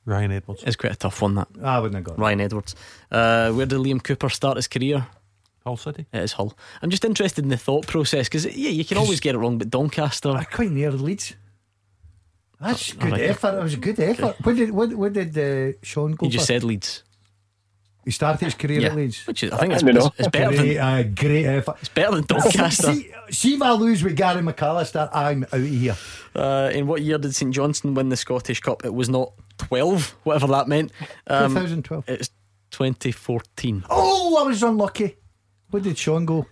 [0.07, 0.63] Ryan Edwards.
[0.67, 1.49] It's quite a tough one that.
[1.63, 2.21] I wouldn't have got it.
[2.21, 2.75] Ryan Edwards.
[3.11, 5.07] Uh, where did Liam Cooper start his career?
[5.65, 6.05] Hull City.
[6.13, 6.57] It is Hull.
[6.83, 9.57] I'm just interested in the thought process because yeah, you can always get it wrong,
[9.59, 10.31] but Doncaster.
[10.31, 11.35] I quite near Leeds.
[12.61, 13.31] That's Oh, good alright.
[13.31, 13.59] effort.
[13.59, 14.37] It was a good effort.
[14.43, 16.53] What did what, what did uh, Sean go You just for?
[16.53, 17.03] said Leeds.
[18.05, 19.27] He started his career Yeah, at Leeds.
[19.27, 21.77] which is I think it's, I don't it's, it's better great, than uh, great effort.
[21.81, 22.93] it's better than Doncaster.
[22.93, 25.97] See, see if I lose with Gary McAllister, I'm out of here.
[26.35, 28.85] Uh, in what year did St Johnstone win the Scottish Cup?
[28.85, 30.93] It was not 12, whatever that meant.
[31.27, 32.05] Um, 2012.
[32.09, 32.29] It's
[32.73, 33.85] 2014.
[33.89, 35.17] Oh, I was unlucky.
[35.71, 36.47] Where did Sean go?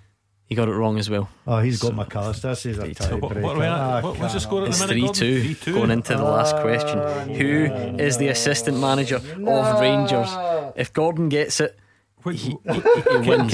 [0.49, 1.31] You got it wrong as well.
[1.47, 2.43] Oh, he's got McAllister.
[2.43, 3.41] This is a So What, tiebreaker.
[3.43, 3.65] what, are we?
[3.67, 5.15] Ah, what was the score at It's the 3 minute?
[5.15, 5.73] 2 3-2.
[5.75, 6.99] going into the last question.
[7.37, 7.65] Who
[7.99, 10.29] is the assistant manager of Rangers?
[10.77, 11.79] If Gordon gets it,
[12.25, 13.53] Wait, he, wait, he wins.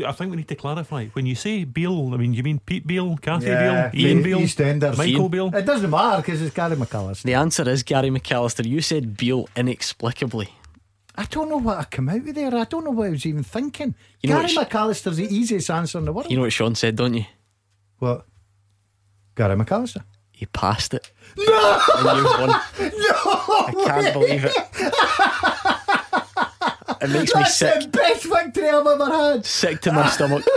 [0.00, 1.08] I think we need to clarify.
[1.08, 4.22] When you say Beale, I mean, you mean Pete Beale, Kathy Yeah, Beale, Ian the
[4.24, 4.96] Beale, EastEnders.
[4.96, 5.28] Michael Ian.
[5.30, 5.50] Beale?
[5.54, 7.24] It doesn't matter because it's Gary McAllister.
[7.24, 8.64] The answer is Gary McAllister.
[8.64, 10.48] You said Beale inexplicably.
[11.18, 12.54] I don't know what I come out of there.
[12.54, 13.94] I don't know what I was even thinking.
[14.22, 16.30] You know Gary what McAllister's the easiest answer in the world.
[16.30, 17.24] You know what Sean said, don't you?
[17.98, 18.24] what?
[19.34, 20.04] Gary McAllister.
[20.30, 21.10] He passed it.
[21.36, 21.80] No!
[21.96, 22.48] And you won.
[22.80, 23.14] No!
[23.66, 24.52] I can't believe it.
[27.00, 27.80] It makes me That's sick.
[27.82, 29.46] the best victory I've ever had.
[29.46, 30.44] Sick to my stomach.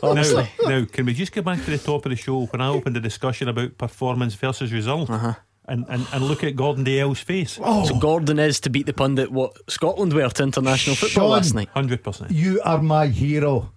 [0.00, 0.48] Now, Honestly.
[0.62, 2.94] now, can we just get back to the top of the show when I opened
[2.94, 5.34] the discussion about performance versus result Uh-huh.
[5.68, 7.58] And, and, and look at Gordon Dalziel's face?
[7.62, 7.84] Oh.
[7.86, 11.30] So Gordon is to beat the pundit what Scotland were to international football Sean.
[11.30, 11.68] last night.
[11.76, 12.30] 100%.
[12.30, 13.70] You are my hero.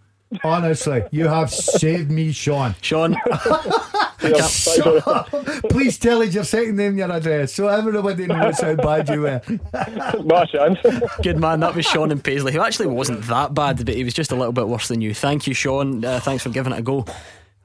[0.46, 2.74] Honestly, you have saved me, Sean.
[2.82, 3.18] Sean,
[4.22, 5.28] Shut.
[5.70, 9.42] Please tell us your second name, your address, so everybody knows how bad you were.
[10.24, 10.80] Not a chance.
[11.22, 11.60] good man.
[11.60, 14.36] That was Sean and Paisley, who actually wasn't that bad, but he was just a
[14.36, 15.14] little bit worse than you.
[15.14, 16.06] Thank you, Sean.
[16.06, 17.06] Uh, thanks for giving it a go.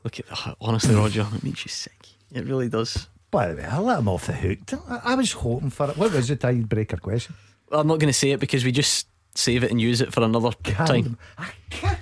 [0.03, 0.57] Look at that.
[0.61, 2.09] Honestly, Roger, it makes you sick.
[2.33, 3.07] It really does.
[3.31, 4.59] By the way, I let him off the hook.
[4.89, 5.97] I, I was hoping for it.
[5.97, 7.35] What was the tiebreaker question?
[7.73, 10.23] I'm not going to say it because we just save it and use it for
[10.23, 11.19] another time.
[11.37, 11.99] I can't.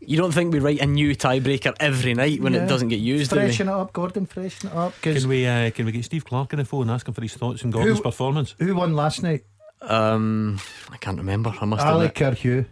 [0.00, 2.64] You don't think we write a new tiebreaker every night when Yeah.
[2.64, 3.42] it doesn't get used, do we?
[3.46, 4.24] Freshen it up, Gordon.
[4.26, 4.94] Freshen it up.
[5.02, 7.12] 'cause Can we uh, can we get Steve Clarke on the phone and ask him
[7.14, 8.54] for his thoughts on Gordon's Who- performance?
[8.58, 9.44] who won last night?
[9.82, 10.58] Um,
[10.90, 11.52] I can't remember.
[11.60, 12.14] I must Ali admit.
[12.38, 12.66] Kerhue.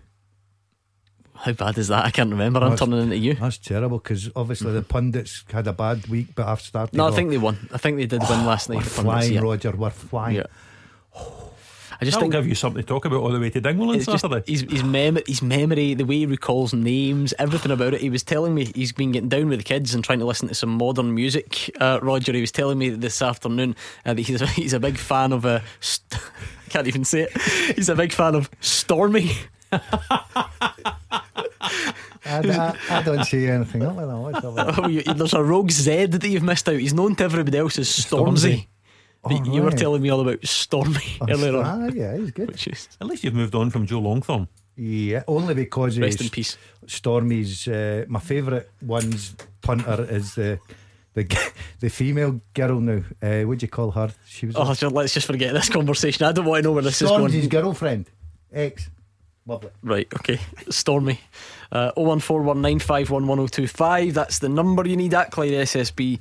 [1.45, 2.05] How bad is that?
[2.07, 2.59] I can't remember.
[2.61, 3.35] I'm That's- turning into you.
[3.35, 6.97] That's terrible because obviously the pundits had a bad week, but I've started.
[6.97, 7.69] No, I off- think they won.
[7.73, 8.77] I think they did win last night.
[8.77, 9.41] we're the pundits, flying, yeah.
[9.41, 9.71] Roger.
[9.73, 10.37] We're flying.
[10.37, 10.45] Yeah.
[12.01, 13.91] I just That'll think give you something to talk about all the way to Dingwall
[13.91, 14.43] on it's just Saturday.
[14.51, 18.01] his his, mem- his memory, the way he recalls names, everything about it.
[18.01, 20.49] He was telling me he's been getting down with the kids and trying to listen
[20.49, 21.71] to some modern music.
[21.81, 24.99] Uh, Roger, he was telling me this afternoon uh, that he's a, he's a big
[24.99, 25.63] fan of a.
[25.81, 26.21] St-
[26.67, 27.77] I can't even say it.
[27.77, 29.31] He's a big fan of Stormy.
[32.27, 34.17] I, I, I don't see anything up with that.
[34.17, 34.79] What's up with that?
[34.85, 36.77] Oh, you- There's a rogue Z that you've missed out.
[36.79, 38.67] He's known to everybody else as Stormzy.
[39.23, 41.01] But Oh, you were telling me all about Stormy
[41.31, 41.65] earlier on.
[41.65, 42.51] Ah, yeah, he's good.
[42.51, 44.49] Is At least you've moved on from Joe Longthorne.
[44.77, 46.59] Yeah, only because rest in he's peace.
[46.87, 47.67] Stormy's.
[47.69, 50.59] Uh, my favourite one's punter is the
[51.15, 51.25] the
[51.81, 53.03] the female girl now.
[53.23, 54.11] Uh, what do you call her?
[54.27, 56.27] She was Oh, just, let's just forget this conversation.
[56.27, 57.65] I don't want to know where this is Stormzy's going.
[57.65, 58.11] girlfriend,
[58.53, 58.91] ex.
[59.47, 59.71] Lovely.
[59.83, 60.41] Right, okay.
[60.71, 61.21] Stormy.
[61.71, 64.15] Uh, 01419511025.
[64.15, 66.19] That's the number you need at Clyde SSB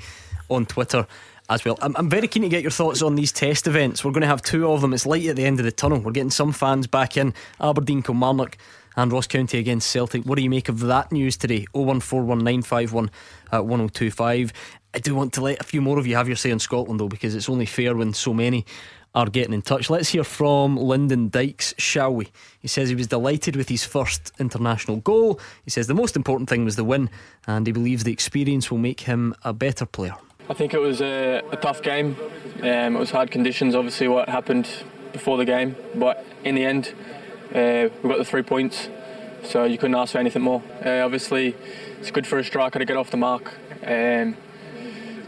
[0.49, 1.07] on Twitter
[1.49, 1.77] as well.
[1.81, 4.03] I'm, I'm very keen to get your thoughts on these test events.
[4.03, 4.93] We're going to have two of them.
[4.93, 5.99] It's light at the end of the tunnel.
[5.99, 7.33] We're getting some fans back in.
[7.61, 8.57] Aberdeen, Kilmarnock,
[8.97, 10.23] and Ross County against Celtic.
[10.23, 11.65] What do you make of that news today?
[11.73, 13.09] 0141951
[13.51, 14.53] at 1025.
[14.95, 16.99] I do want to let a few more of you have your say on Scotland
[16.99, 18.65] though, because it's only fair when so many
[19.15, 19.89] are getting in touch.
[19.89, 22.29] Let's hear from Lyndon Dykes, shall we?
[22.59, 25.39] He says he was delighted with his first international goal.
[25.63, 27.09] He says the most important thing was the win,
[27.45, 30.15] and he believes the experience will make him a better player.
[30.49, 32.17] I think it was a, a tough game.
[32.61, 34.67] Um, it was hard conditions, obviously, what happened
[35.11, 36.93] before the game, but in the end,
[37.53, 38.89] uh, we got the three points,
[39.43, 40.63] so you couldn't ask for anything more.
[40.83, 41.55] Uh, obviously,
[41.99, 43.53] it's good for a striker to get off the mark.
[43.85, 44.35] Um,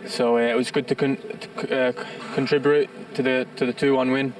[0.08, 1.18] so uh, it was good to, con-
[1.58, 1.92] to uh,
[2.34, 4.34] contribute to the to the two-one win.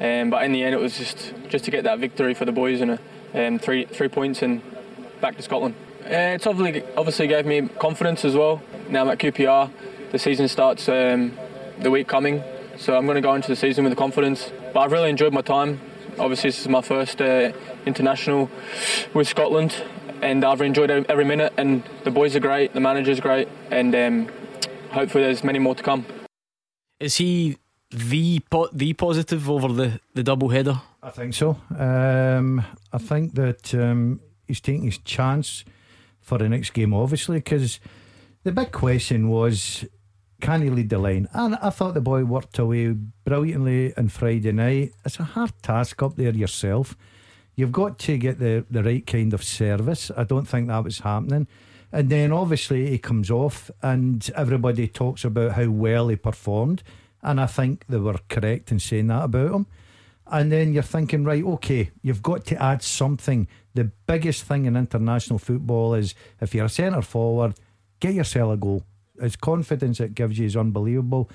[0.00, 2.52] Um, but in the end, it was just just to get that victory for the
[2.52, 2.98] boys and
[3.34, 4.62] um, three three points and
[5.20, 5.74] back to Scotland.
[6.04, 8.60] Uh, it's obviously obviously gave me confidence as well.
[8.88, 9.70] Now I'm at QPR.
[10.10, 11.32] The season starts um,
[11.78, 12.42] the week coming,
[12.76, 14.50] so I'm going to go into the season with the confidence.
[14.74, 15.80] But I've really enjoyed my time.
[16.18, 17.52] Obviously, this is my first uh,
[17.86, 18.50] international
[19.14, 19.82] with Scotland,
[20.20, 21.54] and I've enjoyed every minute.
[21.56, 24.28] And the boys are great, the manager's great, and um,
[24.92, 26.04] hopefully there's many more to come.
[27.00, 27.56] Is he
[27.90, 30.80] the po- the positive over the the double header?
[31.02, 31.56] I think so.
[31.76, 35.64] Um, I think that um, he's taking his chance
[36.20, 37.80] for the next game, obviously, because
[38.44, 39.84] the big question was
[40.40, 41.28] can he lead the line?
[41.32, 42.88] And I thought the boy worked away
[43.24, 44.92] brilliantly on Friday night.
[45.04, 46.96] It's a hard task up there yourself.
[47.54, 50.10] You've got to get the, the right kind of service.
[50.16, 51.46] I don't think that was happening.
[51.92, 56.82] And then obviously he comes off, and everybody talks about how well he performed.
[57.22, 59.66] And I think they were correct in saying that about him.
[60.26, 63.46] And then you're thinking, right, okay, you've got to add something.
[63.74, 67.54] The biggest thing in international football is if you're a centre forward,
[68.00, 68.82] get yourself a goal.
[69.20, 71.28] His confidence it gives you is unbelievable.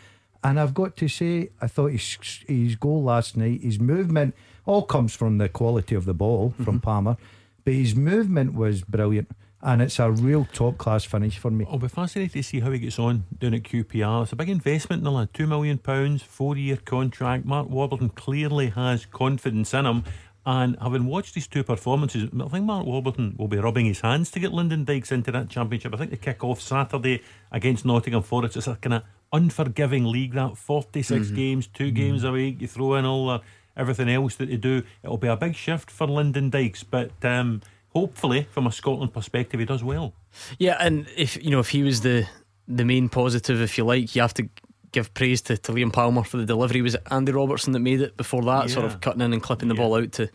[0.43, 4.35] And I've got to say, I thought his, his goal last night, his movement,
[4.65, 6.77] all comes from the quality of the ball from mm-hmm.
[6.79, 7.17] Palmer,
[7.63, 9.29] but his movement was brilliant
[9.61, 11.65] and it's a real top class finish for me.
[11.69, 14.23] I'll be fascinated to see how he gets on down at QPR.
[14.23, 17.45] It's a big investment in the lad, two million pounds, four year contract.
[17.45, 20.03] Mark Warburton clearly has confidence in him.
[20.45, 24.31] And having watched these two performances, I think Mark Warburton will be rubbing his hands
[24.31, 25.93] to get Lyndon Dykes into that championship.
[25.93, 29.03] I think the kick off Saturday against Nottingham Forest is a kind of
[29.33, 30.35] unforgiving league.
[30.35, 31.35] That 46 mm-hmm.
[31.35, 31.95] games, 2 mm-hmm.
[31.95, 32.61] games a week.
[32.61, 33.41] You throw in all the,
[33.75, 34.83] everything else that they do.
[35.03, 37.11] It'll be a big shift for Lyndon Dykes, but.
[37.25, 37.61] Um,
[37.99, 40.13] hopefully, from a Scotland perspective, he does well.
[40.59, 42.27] Yeah, and if you know if he was the
[42.67, 44.47] the main positive, if you like, you have to
[44.91, 46.81] give praise to, to Liam Palmer for the delivery.
[46.81, 48.73] Was it Andy Robertson that made it before that, yeah.
[48.73, 49.81] sort of cutting in and clipping the yeah.
[49.81, 50.29] ball out to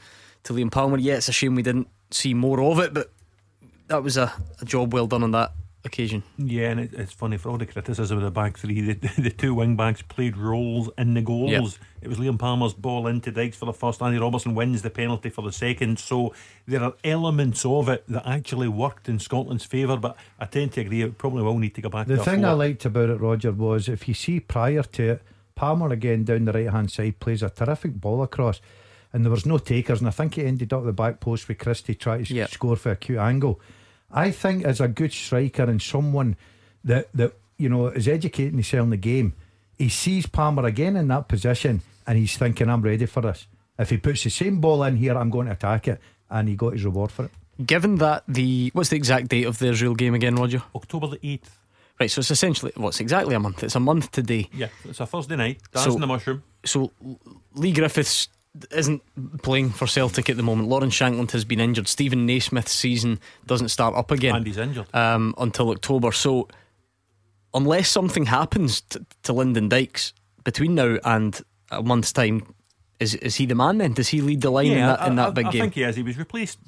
[0.44, 0.98] to Liam Palmer?
[0.98, 3.10] Yeah, it's a shame we didn't see more of it, but
[3.88, 5.52] that was a, a job well done on that
[5.84, 6.22] occasion.
[6.38, 9.30] Yeah, and it, it's funny for all the criticism of the back three, the, the
[9.30, 11.50] two wing backs played roles in the goals.
[11.50, 11.64] Yep.
[12.02, 14.02] It was Liam Palmer's ball into Dykes for the first.
[14.02, 15.98] Andy Robertson wins the penalty for the second.
[15.98, 16.34] So
[16.66, 19.96] there are elements of it that actually worked in Scotland's favour.
[19.96, 22.06] But I tend to agree, it probably will need to go back.
[22.06, 25.22] The thing I liked about it, Roger, was if you see prior to it,
[25.54, 28.60] Palmer again down the right hand side plays a terrific ball across.
[29.12, 31.58] And there was no takers, and I think he ended up the back post with
[31.58, 32.48] Christie trying to yep.
[32.48, 33.60] score for a cute angle.
[34.12, 36.36] I think as a good striker and someone
[36.84, 39.34] that that you know is educating himself in the game,
[39.78, 43.46] he sees Palmer again in that position and he's thinking, I'm ready for this.
[43.78, 46.00] If he puts the same ball in here, I'm going to attack it,
[46.30, 47.30] and he got his reward for it.
[47.64, 50.62] Given that the what's the exact date of the Israel game again, Roger?
[50.74, 51.58] October the eighth.
[52.00, 53.62] Right, so it's essentially what's exactly a month.
[53.62, 54.48] It's a month today.
[54.52, 55.60] Yeah, it's a Thursday night.
[55.70, 56.42] That's so, in the mushroom.
[56.64, 56.90] So
[57.54, 58.28] Leigh Griffiths
[58.70, 59.02] isn't
[59.42, 60.68] playing for Celtic at the moment.
[60.68, 61.88] Lawrence Shankland has been injured.
[61.88, 64.36] Stephen Naismith's season doesn't start up again.
[64.36, 64.94] And he's injured.
[64.94, 66.12] Um, until October.
[66.12, 66.48] So,
[67.54, 70.12] unless something happens to, to Lyndon Dykes
[70.44, 71.40] between now and
[71.70, 72.54] a month's time,
[73.00, 73.94] is is he the man then?
[73.94, 75.62] Does he lead the line yeah, in that, in that I, big I game?
[75.62, 75.96] I think he is.
[75.96, 76.58] He was replaced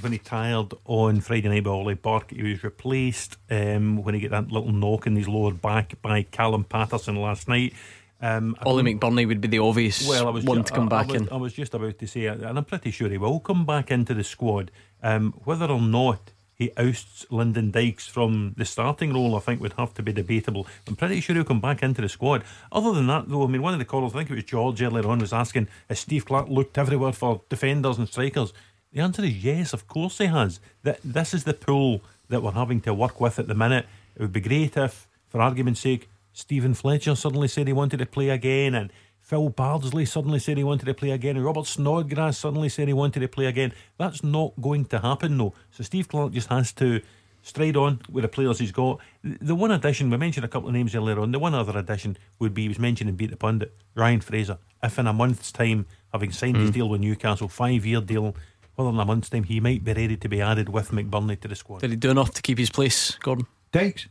[0.00, 2.30] when he tired on Friday night by Ollie Burke.
[2.30, 6.22] He was replaced um, when he got that little knock in his lower back by
[6.22, 7.74] Callum Paterson last night.
[8.20, 11.10] Um, Ollie McBurnie would be the obvious well, I was one ju- to come back
[11.10, 11.28] I was, in.
[11.30, 14.14] I was just about to say, and I'm pretty sure he will come back into
[14.14, 14.70] the squad.
[15.02, 19.74] Um, whether or not he ousts Lyndon Dykes from the starting role, I think would
[19.74, 20.66] have to be debatable.
[20.86, 22.44] I'm pretty sure he'll come back into the squad.
[22.70, 24.80] Other than that, though, I mean, one of the callers, I think it was George
[24.80, 28.52] earlier on, was asking, has Steve Clarke looked everywhere for defenders and strikers?
[28.92, 30.60] The answer is yes, of course he has.
[30.84, 33.86] That This is the pool that we're having to work with at the minute.
[34.14, 38.06] It would be great if, for argument's sake, Steven Fletcher suddenly said he wanted to
[38.06, 42.36] play again, and Phil Bardsley suddenly said he wanted to play again, and Robert Snodgrass
[42.36, 43.72] suddenly said he wanted to play again.
[43.98, 45.54] That's not going to happen, though.
[45.70, 47.00] So Steve Clarke just has to
[47.42, 48.98] stride on with the players he's got.
[49.22, 52.16] The one addition, we mentioned a couple of names earlier on, the one other addition
[52.38, 54.58] would be, he was mentioning Beat the Pundit, Ryan Fraser.
[54.82, 56.74] If in a month's time, having signed his Mm.
[56.74, 58.34] deal with Newcastle, five year deal,
[58.76, 61.48] well, in a month's time, he might be ready to be added with McBurnie to
[61.48, 61.80] the squad.
[61.80, 63.46] Did he do enough to keep his place, Gordon?
[63.72, 64.08] Dykes,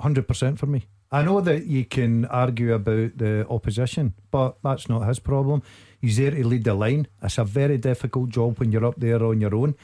[0.00, 0.86] hundred percent for me.
[1.14, 5.62] I know that you can argue about the opposition, but that's not his problem.
[6.00, 7.06] He's there to lead the line.
[7.22, 9.76] It's a very difficult job when you're up there on your own,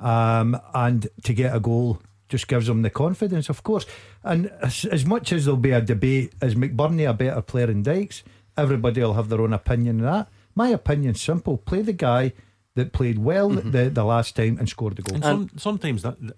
[0.00, 3.86] um, and to get a goal just gives him the confidence, of course.
[4.24, 7.82] And as, as much as there'll be a debate, is McBurnie a better player than
[7.82, 8.24] Dykes?
[8.56, 10.28] Everybody will have their own opinion on that.
[10.56, 12.32] My opinion's simple: play the guy
[12.74, 15.16] that played well the, the last time and scored the goal.
[15.16, 16.36] And some, sometimes that, that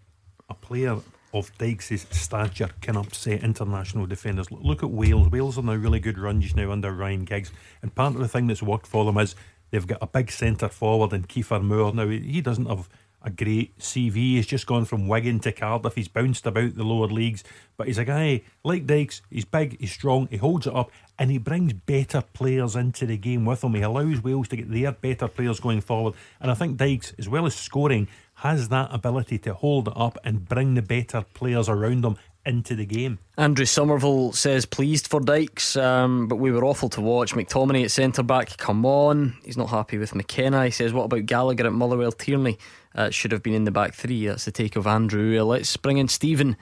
[0.50, 0.98] a player
[1.34, 4.50] of Dykes' stature can upset international defenders.
[4.50, 5.28] Look- at Wales.
[5.28, 7.50] Wales are now really good run just now under Ryan Giggs.
[7.82, 9.34] And part of the thing that's worked for them is
[9.70, 11.92] they've got a big centre forward in Kiefer Moore.
[11.92, 12.88] Now, he he doesn't have
[13.24, 14.14] a great CV.
[14.14, 15.94] He's just gone from Wigan to Cardiff.
[15.94, 17.42] He's bounced about the lower leagues.
[17.76, 19.22] But he's a guy like Dykes.
[19.30, 23.16] He's big, he's strong, he holds it up, and he brings better players into the
[23.16, 23.74] game with him.
[23.74, 26.14] He allows Wales to get their better players going forward.
[26.38, 28.08] And I think Dykes, as well as scoring,
[28.44, 32.76] has that ability to hold it up and bring the better players around him into
[32.76, 33.18] the game.
[33.38, 37.34] Andrew Somerville says pleased for Dykes, um, but we were awful to watch.
[37.34, 39.34] McTominay at centre back, come on.
[39.42, 40.66] He's not happy with McKenna.
[40.66, 42.58] He says, What about Gallagher at Motherwell Tierney?
[42.94, 44.26] Uh, should have been in the back three.
[44.26, 45.40] That's the take of Andrew.
[45.40, 46.58] Uh, let's bring in Stephen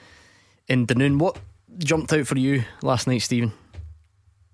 [0.69, 1.19] in Dunoon.
[1.19, 1.41] What
[1.79, 3.53] jumped out for you last night, Stephen?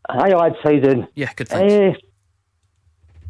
[0.09, 0.57] Hi, lads.
[0.62, 1.07] How you doing?
[1.14, 1.49] Yeah, good.
[1.49, 1.74] Thanks.
[1.74, 2.08] Uh,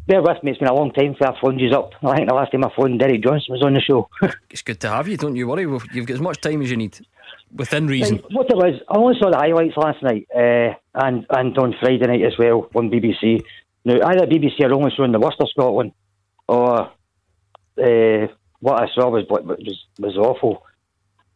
[0.09, 0.51] bear with me.
[0.51, 1.91] It's been a long time since I phoned you up.
[2.03, 4.09] I think the last time I phoned Derek Johnstone was on the show.
[4.49, 5.15] It's good to have you.
[5.15, 5.61] Don't you worry.
[5.61, 6.99] You've got as much time as you need,
[7.55, 8.15] within reason.
[8.17, 10.73] Right, what it was, I only saw the highlights last night uh,
[11.05, 13.43] and and on Friday night as well on BBC.
[13.85, 15.91] Now, either BBC are only showing the Worcester Scotland
[16.47, 16.91] or
[17.77, 18.27] uh,
[18.59, 20.65] what I saw was was was awful.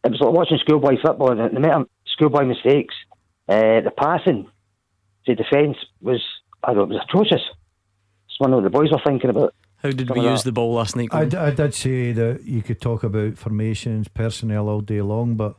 [0.04, 2.94] It was like watching schoolboy football, and the amount of schoolboy mistakes,
[3.48, 4.48] uh, the passing,
[5.26, 6.22] the defence was
[6.64, 7.44] I don't know, it was atrocious.
[8.34, 9.54] It's one of the boys were thinking about.
[9.76, 10.48] How did we use that.
[10.48, 11.10] the ball last night?
[11.12, 11.28] I, Gordon?
[11.28, 15.54] d- I did say that you could talk about formations, personnel all day long, but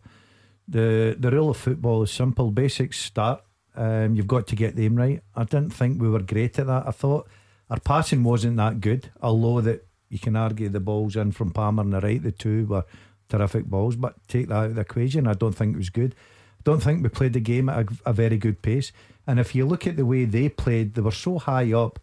[0.68, 2.52] the the rule of football is simple.
[2.52, 3.42] Basics start.
[3.78, 5.22] Um, you've got to get them right.
[5.36, 6.86] I didn't think we were great at that.
[6.86, 7.30] I thought
[7.70, 11.84] our passing wasn't that good, although that you can argue the balls in from Palmer
[11.84, 12.84] and the right, the two were
[13.30, 13.96] terrific balls.
[13.96, 16.14] But take that out of the equation, I don't think it was good.
[16.60, 18.92] I don't think we played the game at a, a very good pace.
[19.26, 22.00] And if you look at the way they played, they were so high up.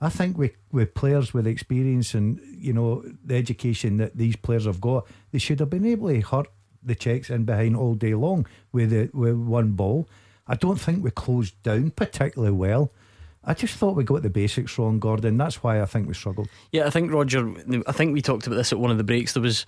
[0.00, 4.66] I think with, with players with experience and you know the education that these players
[4.66, 6.48] have got, they should have been able to hurt
[6.82, 10.08] the Czechs in behind all day long with the, with one ball.
[10.46, 12.92] I don't think we closed down particularly well.
[13.44, 15.36] I just thought we got the basics wrong, Gordon.
[15.36, 16.48] That's why I think we struggled.
[16.72, 17.52] Yeah, I think Roger.
[17.86, 19.32] I think we talked about this at one of the breaks.
[19.34, 19.64] There was,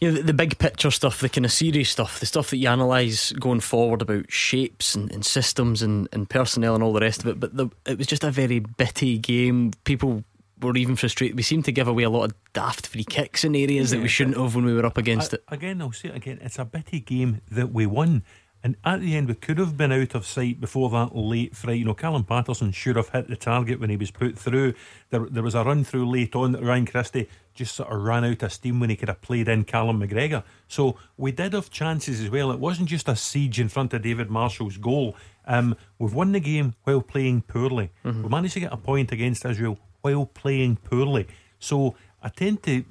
[0.00, 2.58] you know, the, the big picture stuff, the kind of serious stuff, the stuff that
[2.58, 7.00] you analyse going forward about shapes and, and systems and, and personnel and all the
[7.00, 7.40] rest of it.
[7.40, 9.72] But the, it was just a very bitty game.
[9.84, 10.22] People
[10.60, 11.36] were even frustrated.
[11.36, 14.08] We seemed to give away a lot of daft free kicks in areas that we
[14.08, 15.44] shouldn't have when we were up against I- it.
[15.48, 16.38] Again, I'll say it again.
[16.42, 18.22] It's a bitty game that we won.
[18.62, 21.78] And at the end, we could have been out of sight before that late fright.
[21.78, 24.74] You know, Callum Paterson should have hit the target when he was put through.
[25.10, 28.24] There, there was a run through late on that Ryan Christie just sort of ran
[28.24, 30.44] out of steam when he could have played in Callum McGregor.
[30.68, 32.52] So we did have chances as well.
[32.52, 35.16] It wasn't just a siege in front of David Marshall's goal.
[35.46, 37.90] Um, we've won the game while playing poorly.
[38.22, 41.26] We managed to get a point against Israel while playing poorly.
[41.58, 42.84] So I tend to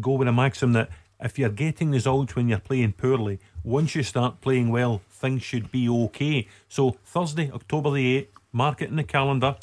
[0.00, 0.90] go with a maxim that
[1.20, 5.70] if you're getting results when you're playing poorly, once you start playing well, things should
[5.70, 6.48] be okay.
[6.68, 9.56] So Thursday, October the 8th, mark it in the calendar.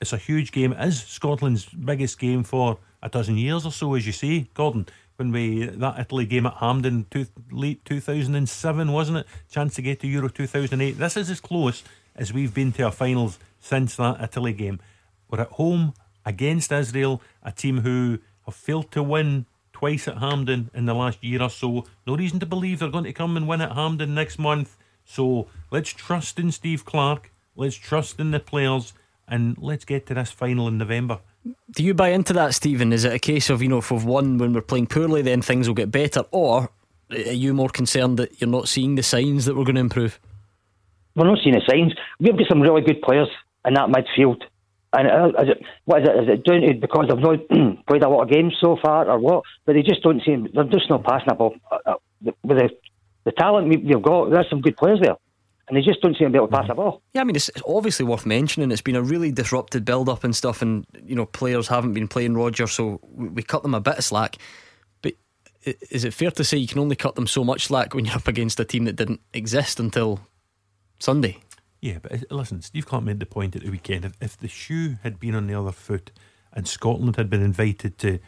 [0.00, 0.72] It's a huge game.
[0.72, 4.86] It is Scotland's biggest game for a dozen years or so, as you say, Gordon.
[5.16, 9.26] When we that Italy game at Hampden, two, late 2007, wasn't it?
[9.50, 10.98] Chance to get to Euro 2008.
[10.98, 11.82] This is as close
[12.14, 14.80] as we've been to our finals since that Italy game.
[15.30, 15.94] We're at home
[16.26, 21.22] against Israel, a team who have failed to win twice at Hampden in the last
[21.24, 21.86] year or so.
[22.06, 24.76] No reason to believe they're going to come and win at Hampden next month.
[25.04, 27.30] So let's trust in Steve Clarke.
[27.54, 28.92] Let's trust in the players,
[29.26, 31.20] and let's get to this final in November.
[31.70, 32.92] Do you buy into that, Stephen?
[32.92, 35.42] Is it a case of, you know, if we've won when we're playing poorly, then
[35.42, 36.24] things will get better?
[36.30, 36.70] Or
[37.10, 40.18] are you more concerned that you're not seeing the signs that we're going to improve?
[41.14, 41.94] We're not seeing the signs.
[42.18, 43.28] We've got some really good players
[43.64, 44.42] in that midfield.
[44.92, 46.22] And uh, is it, what is it?
[46.22, 47.48] Is it down to because they've not
[47.86, 49.44] played a lot of games so far, or what?
[49.64, 50.48] But they just don't seem.
[50.54, 51.54] They're just not passing ball.
[51.70, 51.94] Uh, uh,
[52.42, 52.70] with the,
[53.24, 55.16] the talent we- we've got, there's some good players there.
[55.68, 57.02] And they just don't seem to be able to pass the ball.
[57.12, 58.70] Yeah, I mean, it's, it's obviously worth mentioning.
[58.70, 62.06] It's been a really disrupted build up and stuff, and you know, players haven't been
[62.06, 64.36] playing Roger, so we, we cut them a bit of slack.
[65.02, 65.14] But
[65.90, 68.14] is it fair to say you can only cut them so much slack when you're
[68.14, 70.20] up against a team that didn't exist until
[71.00, 71.38] Sunday?
[71.80, 74.04] Yeah, but uh, listen, Steve Clarke made the point at the weekend.
[74.04, 76.12] If, if the shoe had been on the other foot
[76.52, 78.18] and Scotland had been invited to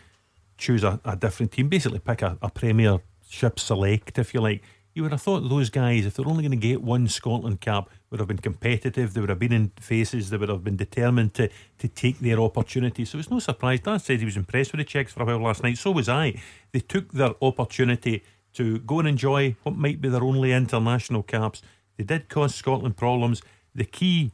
[0.58, 4.62] choose a, a different team, basically pick a, a Premiership select, if you like,
[4.98, 7.88] you would have thought those guys, if they're only going to get one Scotland cap,
[8.10, 9.14] would have been competitive.
[9.14, 10.28] They would have been in faces.
[10.28, 13.04] They would have been determined to, to take their opportunity.
[13.04, 13.78] So it's no surprise.
[13.78, 15.78] Dan said he was impressed with the Czechs for a while last night.
[15.78, 16.42] So was I.
[16.72, 18.24] They took their opportunity
[18.54, 21.62] to go and enjoy what might be their only international caps.
[21.96, 23.40] They did cause Scotland problems.
[23.76, 24.32] The key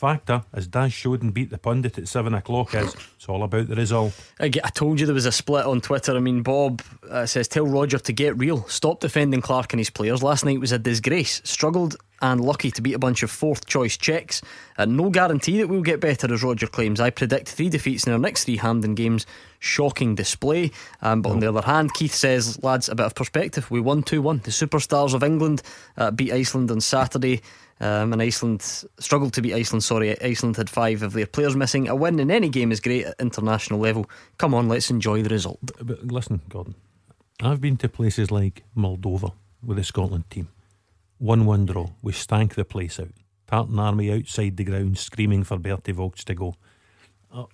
[0.00, 3.68] factor, as Daz showed and beat the pundit at seven o'clock, is it's all about
[3.68, 4.12] the result.
[4.40, 6.16] I, I told you there was a split on Twitter.
[6.16, 8.66] I mean, Bob uh, says, Tell Roger to get real.
[8.66, 10.22] Stop defending Clarke and his players.
[10.22, 11.42] Last night was a disgrace.
[11.44, 14.42] Struggled and lucky to beat a bunch of fourth choice Czechs.
[14.76, 17.00] And no guarantee that we'll get better, as Roger claims.
[17.00, 19.26] I predict three defeats in our next three Hampden games.
[19.58, 20.70] Shocking display.
[21.02, 23.70] Um, but on the other hand, Keith says, Lads, a bit of perspective.
[23.70, 24.40] We won 2 1.
[24.44, 25.62] The superstars of England
[25.96, 27.42] uh, beat Iceland on Saturday.
[27.82, 28.62] Um, and Iceland
[28.98, 29.82] struggled to beat Iceland.
[29.82, 31.88] Sorry, Iceland had five of their players missing.
[31.88, 34.08] A win in any game is great at international level.
[34.36, 35.58] Come on, let's enjoy the result.
[35.82, 36.74] But listen, Gordon,
[37.40, 39.32] I've been to places like Moldova
[39.64, 40.48] with the Scotland team.
[41.20, 41.86] 1 1 draw.
[42.00, 43.12] We stank the place out.
[43.46, 46.54] Tartan Army outside the ground screaming for Berti Vogts to go.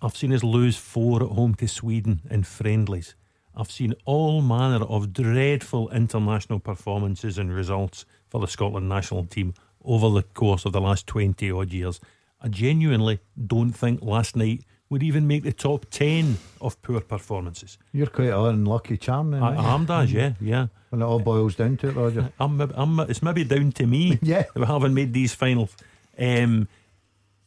[0.00, 3.16] I've seen us lose four at home to Sweden in friendlies.
[3.56, 9.52] I've seen all manner of dreadful international performances and results for the Scotland national team
[9.84, 11.98] over the course of the last 20 odd years.
[12.40, 17.76] I genuinely don't think last night would even make the top 10 of poor performances.
[17.92, 19.42] You're quite an unlucky charm then.
[19.42, 20.68] I, I am Daz, yeah, yeah.
[20.90, 22.32] When it all boils down to it, Roger.
[22.40, 24.18] I'm, I'm, it's maybe down to me.
[24.22, 24.42] Yeah.
[24.42, 25.76] that we haven't made these finals.
[26.18, 26.68] Um,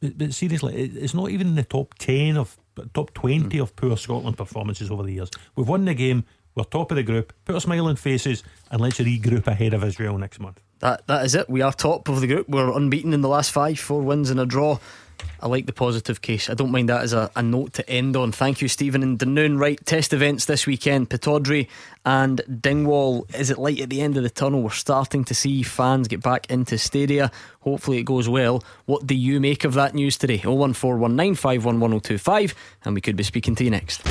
[0.02, 2.58] but, but seriously, it, it's not even in the top ten of
[2.94, 5.30] top twenty of poor Scotland performances over the years.
[5.56, 6.24] We've won the game.
[6.56, 7.34] We're top of the group.
[7.46, 10.62] Put a smile on faces, and let's regroup ahead of Israel next month.
[10.80, 11.50] That that is it.
[11.50, 12.48] We are top of the group.
[12.48, 14.80] We're unbeaten in the last five, four wins and a draw.
[15.42, 16.50] I like the positive case.
[16.50, 18.32] I don't mind that as a, a note to end on.
[18.32, 19.60] Thank you, Stephen and Dunoon.
[19.60, 21.10] Right, test events this weekend.
[21.10, 21.68] Pittodrie
[22.06, 23.26] and Dingwall.
[23.34, 24.62] Is it light at the end of the tunnel?
[24.62, 27.32] We're starting to see fans get back into stadia.
[27.62, 28.64] Hopefully it goes well.
[28.86, 30.40] What do you make of that news today?
[30.40, 32.54] 01419511025
[32.86, 34.02] and we could be speaking to you next.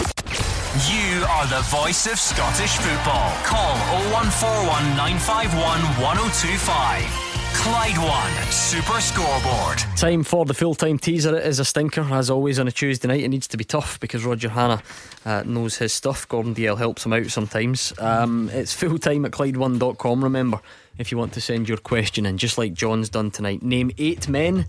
[0.86, 3.32] You are the voice of Scottish football.
[3.42, 3.74] Call
[4.12, 7.28] 0141 951 1025.
[7.61, 9.78] Clyde One Super Scoreboard.
[9.96, 11.36] Time for the full time teaser.
[11.36, 13.24] It is a stinker, as always, on a Tuesday night.
[13.24, 14.80] It needs to be tough because Roger Hannah
[15.24, 16.28] uh, knows his stuff.
[16.28, 17.92] Gordon Dalziel helps him out sometimes.
[17.98, 20.22] Um, it's full time at Clyde1.com.
[20.22, 20.61] Remember,
[20.98, 24.28] if you want to send your question in, just like John's done tonight, name eight
[24.28, 24.66] men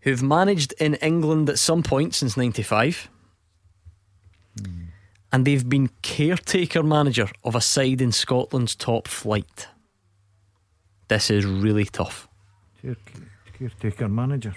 [0.00, 3.10] who've managed in England at some point since 95.
[5.30, 9.68] And they've been caretaker manager of a side in Scotland's top flight.
[11.08, 12.28] This is really tough.
[13.58, 14.54] Caretaker manager.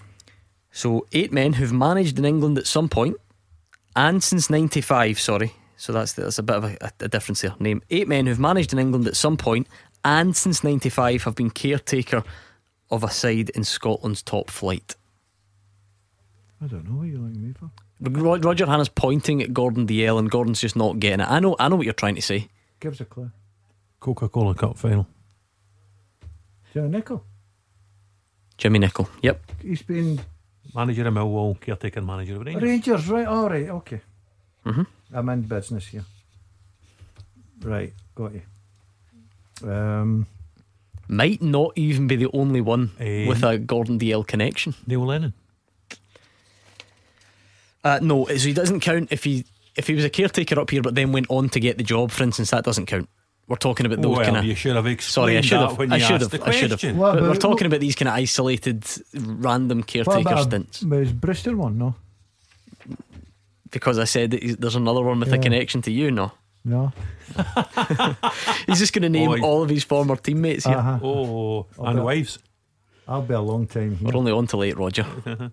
[0.71, 3.17] So, eight men who've managed in England at some point
[3.95, 5.53] and since 95, sorry.
[5.75, 7.55] So, that's, that's a bit of a, a difference there.
[7.59, 9.67] Name eight men who've managed in England at some point
[10.05, 12.23] and since 95 have been caretaker
[12.89, 14.95] of a side in Scotland's top flight.
[16.61, 17.71] I don't know what you're looking me for.
[18.01, 21.29] Roger Hannah's pointing at Gordon Dalziel and Gordon's just not getting it.
[21.29, 22.49] I know, I know what you're trying to say.
[22.79, 23.31] Give us a clue.
[23.99, 25.07] Coca Cola Cup final.
[26.73, 27.23] Joe Nicol.
[28.57, 29.07] Jimmy Nicholl.
[29.23, 29.41] Yep.
[29.61, 30.19] He's been
[30.75, 32.61] Manager of Millwall, caretaker manager of Rangers.
[32.63, 33.25] Rangers, right?
[33.27, 34.01] All right, okay.
[34.65, 34.85] Mhm.
[35.13, 36.05] I'm in business here.
[37.61, 38.41] Right, got you.
[39.69, 40.27] Um,
[41.07, 43.27] Might not even be the only one Eh.
[43.27, 44.75] with a Gordon Dalziel connection.
[44.87, 45.33] Neil Lennon.
[47.83, 49.43] Uh, no, so he doesn't count if he
[49.75, 52.11] if he was a caretaker up here, but then went on to get the job.
[52.11, 53.09] For instance, that doesn't count.
[53.51, 54.45] We're talking about those Well, kind of.
[54.45, 55.77] you should have Sorry, I explained should that have.
[55.77, 56.41] when I you should asked have.
[56.41, 56.79] the I should have.
[56.79, 56.97] question.
[56.97, 60.83] What we're about- talking about these kind of isolated, random caretaker what about stints.
[60.83, 61.77] was Brewster one?
[61.77, 61.95] No,
[63.69, 66.11] Because I said that there's another one with a connection to you.
[66.11, 66.31] No,
[66.63, 66.93] no.
[68.67, 69.41] he's just going to name Boy.
[69.41, 70.77] all of his former teammates here.
[70.77, 70.99] Uh-huh.
[71.03, 72.05] Oh, I'll and bet.
[72.05, 72.39] wives.
[73.07, 74.07] I'll be a long time here.
[74.07, 75.05] We're only on till eight, Roger.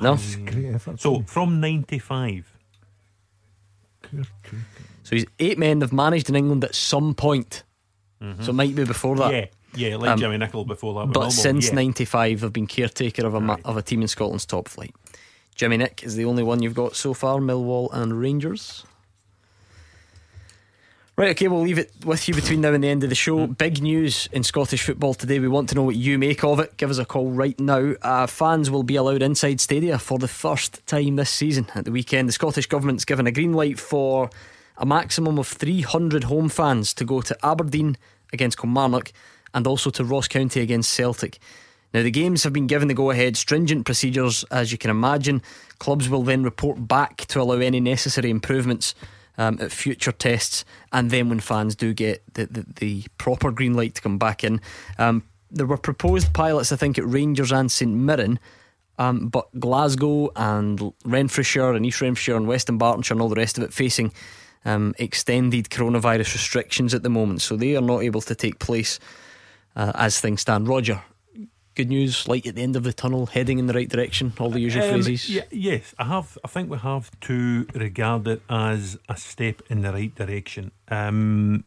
[0.00, 0.80] no, It's great.
[0.98, 2.48] So from 95.
[5.12, 7.64] So he's eight men have managed in England at some point.
[8.40, 9.32] So it might be before that.
[9.32, 9.46] Yeah,
[9.88, 11.12] yeah, like Um, Jimmy Nicholl before that.
[11.12, 11.74] But since yeah.
[11.74, 13.60] '95, have been caretaker of a Right.
[13.64, 14.94] of a team in Scotland's top flight.
[15.56, 17.40] Jimmy Nick is the only one you've got so far.
[17.40, 18.84] Millwall and Rangers.
[21.14, 23.46] Right, okay, we'll leave it with you between now and the end of the show.
[23.46, 25.40] Big news in Scottish football today.
[25.40, 26.76] We want to know what you make of it.
[26.78, 27.94] Give us a call right now.
[28.00, 31.66] Uh, fans will be allowed inside stadia for the first time this season.
[31.74, 34.30] At the weekend, the Scottish Government's given a green light for
[34.76, 37.96] a maximum of 300 home fans to go to Aberdeen
[38.32, 39.12] against Kilmarnock
[39.54, 41.38] and also to Ross County against Celtic.
[41.92, 45.42] Now, the games have been given the go ahead, stringent procedures, as you can imagine.
[45.78, 48.94] Clubs will then report back to allow any necessary improvements
[49.36, 53.74] um, at future tests, and then when fans do get the, the, the proper green
[53.74, 54.60] light to come back in.
[54.98, 58.38] Um, there were proposed pilots, I think, at Rangers and St Mirren.
[58.98, 63.58] Um, but Glasgow and Renfrewshire and East Renfrewshire and West Dunbartonshire and all the rest
[63.58, 64.12] of it facing
[64.64, 68.98] um, extended coronavirus restrictions at the moment, so they are not able to take place
[69.76, 70.68] uh, as things stand.
[70.68, 71.02] Roger,
[71.74, 74.50] good news, light at the end of the tunnel, heading in the right direction, all
[74.50, 75.28] the usual Um, phrases.
[75.34, 76.36] y- yes, I have.
[76.44, 80.70] I think we have to regard it as a step in the right direction.
[80.88, 81.64] Um,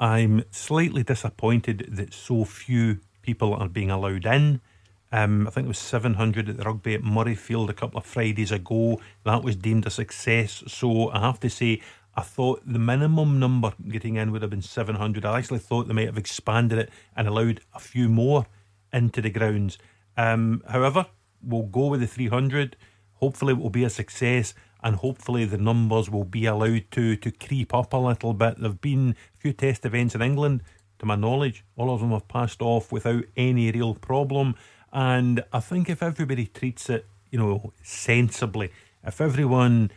[0.00, 4.60] I'm slightly disappointed that so few people are being allowed in.
[5.10, 8.52] Um, I think it was 700 at the rugby at Murrayfield a couple of Fridays
[8.52, 9.00] ago.
[9.24, 10.62] That was deemed a success.
[10.66, 11.80] So I have to say,
[12.14, 15.24] I thought the minimum number getting in would have been 700.
[15.24, 18.46] I actually thought they might have expanded it and allowed a few more
[18.92, 19.78] into the grounds.
[20.16, 21.06] Um, however,
[21.42, 22.76] we'll go with the 300.
[23.14, 27.30] Hopefully, it will be a success, and hopefully, the numbers will be allowed to to
[27.30, 28.60] creep up a little bit.
[28.60, 30.62] There've been a few test events in England,
[30.98, 31.64] to my knowledge.
[31.76, 34.54] All of them have passed off without any real problem.
[34.92, 38.70] And I think if everybody treats it, you know, sensibly,
[39.04, 39.90] if everyone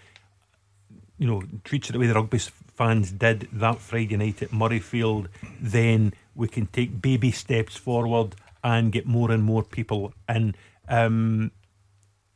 [1.22, 2.39] you know, treats it the way the rugby
[2.73, 5.27] fans did that Friday night at Murrayfield,
[5.59, 10.55] then we can take baby steps forward and get more and more people in.
[10.89, 11.51] Um,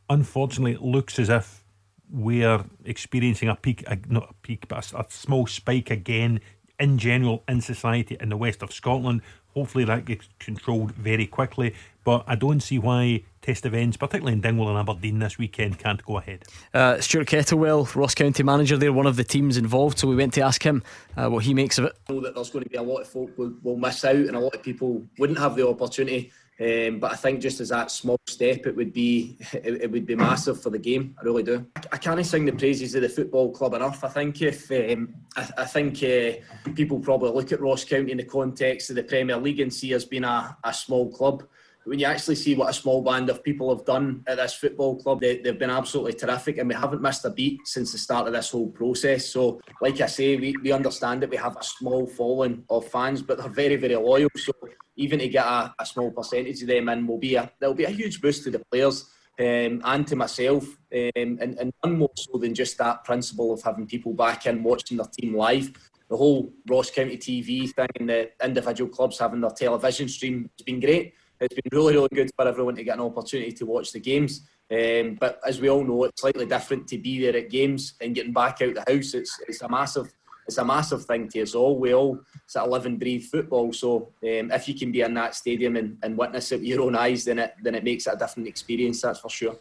[0.07, 1.63] unfortunately, it looks as if
[2.11, 6.39] we're experiencing a peak, not a peak, but a, a small spike again
[6.79, 9.23] in general in society in the west of Scotland.
[9.55, 11.73] Hopefully, that gets controlled very quickly.
[12.05, 16.05] But I don't see why test events, particularly in Dingwall and Aberdeen this weekend, can't
[16.05, 16.43] go ahead.
[16.71, 20.33] Uh, Stuart Kettlewell, Ross County manager there, one of the teams involved, so we went
[20.35, 20.83] to ask him
[21.17, 21.93] uh, what he makes of it.
[22.07, 24.15] I know that there's going to be a lot of folk will, will miss out
[24.15, 26.31] and a lot of people wouldn't have the opportunity.
[26.57, 30.05] Um, but I think just as that small step, it would be it, it would
[30.05, 31.15] be massive for the game.
[31.19, 31.65] I really do.
[31.75, 34.03] I, I can't sing the praises of the football club enough.
[34.03, 38.17] I think if um, I, I think uh, people probably look at Ross County in
[38.17, 41.43] the context of the Premier League and see us being a, a small club.
[41.85, 44.99] When you actually see what a small band of people have done at this football
[44.99, 48.25] club, they, they've been absolutely terrific, and we haven't missed a beat since the start
[48.25, 49.27] of this whole process.
[49.27, 53.21] So, like I say, we, we understand that we have a small following of fans,
[53.21, 54.29] but they're very, very loyal.
[54.35, 54.51] So,
[54.95, 57.83] even to get a, a small percentage of them in will be a there'll be
[57.83, 59.09] a huge boost to the players
[59.39, 63.61] um, and to myself, um, and, and none more so than just that principle of
[63.61, 65.71] having people back in watching their team live.
[66.09, 70.65] The whole Ross County TV thing and the individual clubs having their television stream has
[70.65, 71.13] been great.
[71.45, 74.41] It's been really, really good for everyone to get an opportunity to watch the games.
[74.71, 78.15] Um, but as we all know, it's slightly different to be there at games and
[78.15, 79.13] getting back out the house.
[79.13, 80.11] It's it's a massive
[80.47, 81.77] it's a massive thing to us all.
[81.77, 83.73] We all sort of live and breathe football.
[83.73, 86.81] So um, if you can be in that stadium and, and witness it with your
[86.81, 89.01] own eyes, then it then it makes it a different experience.
[89.01, 89.55] That's for sure.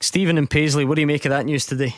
[0.00, 1.94] Stephen and Paisley, what do you make of that news today?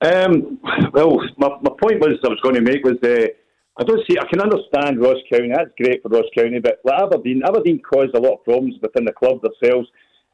[0.00, 0.58] Um,
[0.92, 3.28] well, my, my point was I was going to make was uh,
[3.76, 5.50] I don't see I can understand Ross County.
[5.52, 9.04] That's great for Ross County, but like Aberdeen, Aberdeen caused a lot of problems within
[9.04, 9.88] the club themselves,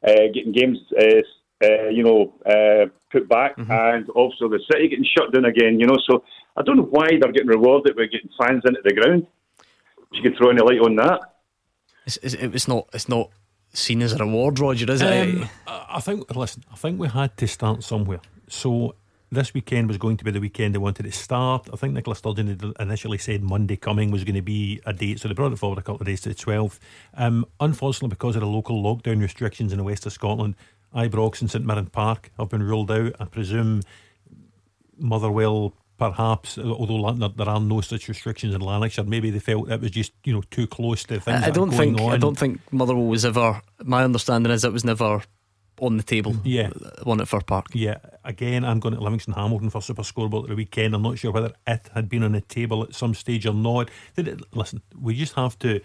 [0.07, 1.21] uh, getting games, uh,
[1.63, 5.79] uh, you know, uh, put back, and also the city getting shut down again.
[5.79, 6.23] You know, so
[6.55, 9.25] I don't know why they're getting rewarded with getting fans into the ground.
[10.11, 11.19] If you could throw any light on that.
[12.05, 13.29] It's, it's, it's not it's not
[13.73, 15.07] seen as a reward, Roger, is it?
[15.07, 16.35] Um, I I think.
[16.35, 18.21] Listen, I think we had to start somewhere.
[18.47, 18.95] So
[19.31, 21.69] this weekend was going to be the weekend they wanted to start.
[21.71, 25.19] I think Nicola Sturgeon had initially said Monday coming was going to be a date,
[25.21, 26.79] so they brought it forward a couple of days to the twelfth.
[27.13, 30.55] Um, unfortunately, because of the local lockdown restrictions in the west of Scotland,
[30.93, 33.13] Ibrox and St Mirren Park have been ruled out.
[33.19, 33.81] I presume
[34.97, 35.73] Motherwell.
[35.97, 40.13] Perhaps, although there- are no such restrictions in Lanarkshire, maybe they felt it was just
[40.23, 41.43] you know too close to things.
[41.43, 42.11] I, I don't think on.
[42.11, 43.61] I don't think Motherwell was ever.
[43.83, 45.21] My understanding is it was never
[45.81, 46.35] on the table.
[46.43, 46.69] Yeah,
[47.03, 47.67] one at Fir Park.
[47.73, 50.93] Yeah, again, I'm going to Livingston Hamilton for Super Scoreboard at the weekend.
[50.93, 53.89] I'm not sure whether it had been on the table at some stage or not.
[54.15, 55.81] Did it, listen, we just have to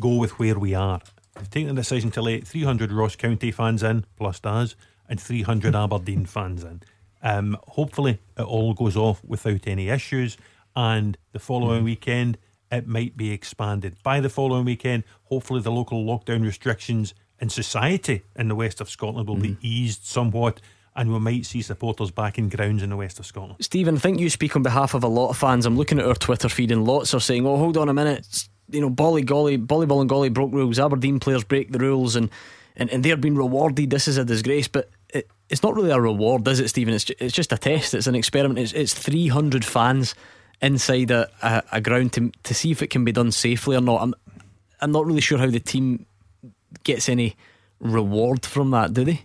[0.00, 1.00] go with where we are.
[1.36, 4.76] We've taken the decision to let 300 Ross County fans in, plus Daz,
[5.08, 6.82] and 300 Aberdeen fans in.
[7.22, 10.38] Um, hopefully, it all goes off without any issues,
[10.74, 12.38] and the following weekend,
[12.72, 13.96] it might be expanded.
[14.02, 18.88] By the following weekend, hopefully, the local lockdown restrictions in society in the west of
[18.88, 19.58] Scotland will be mm.
[19.60, 20.60] eased somewhat,
[20.96, 23.56] and we might see supporters back in grounds in the west of Scotland.
[23.60, 25.66] Stephen, I think you speak on behalf of a lot of fans.
[25.66, 28.48] I'm looking at our Twitter feed, and lots are saying, "Oh, hold on a minute."
[28.70, 30.78] You know, Bolly Golly, Volleyball and Golly broke rules.
[30.78, 32.30] Aberdeen players break the rules, and
[32.76, 33.90] and, and they're being rewarded.
[33.90, 36.94] This is a disgrace, but it, it's not really a reward, is it, Stephen?
[36.94, 37.94] It's just, it's just a test.
[37.94, 38.58] It's an experiment.
[38.58, 40.14] It's, it's 300 fans
[40.60, 43.80] inside a, a, a, ground to to see if it can be done safely or
[43.80, 44.02] not.
[44.02, 44.14] I'm
[44.80, 46.06] I'm not really sure how the team
[46.82, 47.36] gets any
[47.80, 49.22] reward from that, do they?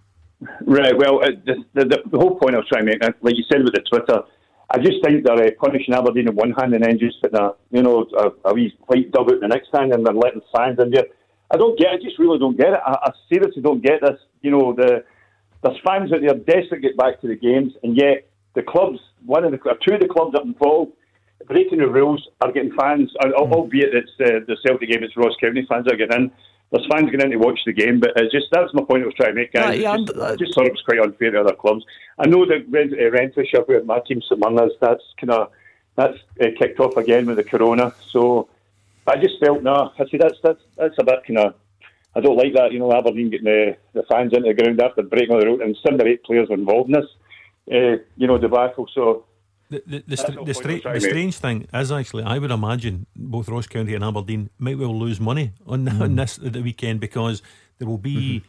[0.65, 0.97] Right.
[0.97, 3.43] Well, uh, the, the, the, whole point I was trying to make, uh, like you
[3.51, 4.21] said with the Twitter,
[4.71, 7.51] I just think they're uh, punishing Aberdeen in one hand and then just putting a,
[7.71, 10.41] you know, a, a wee white dub out in the next hand and then letting
[10.55, 11.05] fans in there.
[11.51, 11.89] I don't get.
[11.89, 12.79] I just really don't get it.
[12.85, 14.19] I, I seriously don't get this.
[14.41, 15.03] You know, the
[15.63, 18.99] there's fans out there desperate to get back to the games, and yet the clubs,
[19.25, 20.93] one of the two of the clubs up involved,
[21.47, 23.11] breaking the rules, are getting fans.
[23.21, 23.33] Mm.
[23.33, 26.31] Albeit it's uh, the Celtic game, it's Ross County fans are getting in.
[26.71, 29.07] There's fans getting in to watch the game, but it's just that's my point I
[29.07, 29.79] was trying to make, guys.
[29.79, 31.83] Yeah, yeah, just, I just thought it was quite unfair to other clubs.
[32.19, 35.51] I know that Red, uh, Renfrewshire, where my team's among us, that's kind of
[35.95, 37.93] that's uh, kicked off again with the corona.
[38.11, 38.49] So
[39.07, 39.91] I just felt no.
[39.97, 41.55] I see that's that's that's a bit kind of.
[42.15, 42.71] I don't like that.
[42.71, 45.77] You know, Aberdeen getting the, the fans into the ground after breaking the rule, and
[45.83, 47.09] seven or eight players were involved in this.
[47.71, 48.87] Uh, you know, debacle.
[48.93, 49.25] So
[49.69, 53.47] the, the, the, the, the, stra- the strange thing is actually, I would imagine both
[53.49, 56.01] Ross County and Aberdeen might well lose money on, mm.
[56.01, 57.41] on this the weekend because
[57.77, 58.15] there will be.
[58.15, 58.47] Mm-hmm.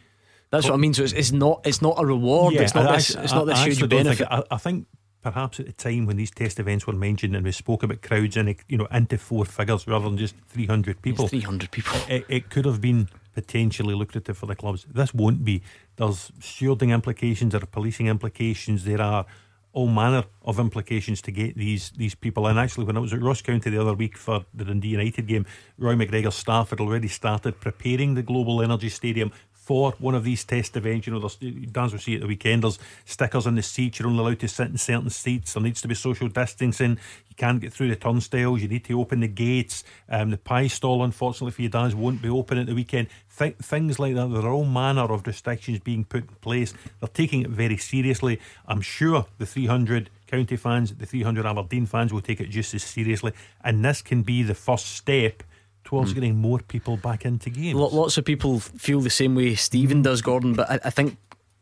[0.51, 0.95] That's what I mean.
[0.95, 2.55] So it's, it's not it's not a reward.
[2.55, 3.15] Yeah, it's not I, this.
[3.15, 4.29] It's not this huge benefit.
[4.29, 4.87] Think, I, I, think
[5.23, 8.37] perhaps at the time when these test events were mentioned and we spoke about crowds
[8.37, 11.29] in you know into four figures rather than just three hundred people.
[11.29, 11.97] Three hundred people.
[12.09, 14.87] It, it could have been potentially lucrative for the clubs.
[14.93, 15.63] This won't be.
[15.97, 17.53] There's shielding implications.
[17.53, 18.85] There are policing implications.
[18.85, 19.27] There are
[19.73, 22.59] all manner of implications to get these these people in.
[22.59, 25.47] Actually, when I was at Ross County the other week for the Dundee United game,
[25.79, 30.43] Roy MacGregor's staff had already started preparing the Global Energy Stadium for one of these
[30.43, 31.07] test events.
[31.07, 33.99] You know, there's, Daz will see at the weekend, there's stickers on the seats.
[33.99, 35.53] You're only allowed to sit in certain seats.
[35.53, 36.99] There needs to be social distancing.
[37.29, 38.63] You can't get through the turnstiles.
[38.63, 39.85] You need to open the gates.
[40.09, 43.09] Um, the pie stall, unfortunately for you, Daz, won't be open at the weekend.
[43.39, 44.31] Th- things like that.
[44.33, 46.73] There are all manner of restrictions being put in place.
[46.99, 48.41] They're taking it very seriously.
[48.67, 52.83] I'm sure the 300 county fans, the 300 Aberdeen fans will take it just as
[52.83, 53.33] seriously.
[53.63, 55.43] And this can be the first step
[55.91, 56.15] towards mm.
[56.15, 57.75] getting more people back into games.
[57.75, 61.17] Lots of people feel the same way Stephen does, Gordon, but I, I think,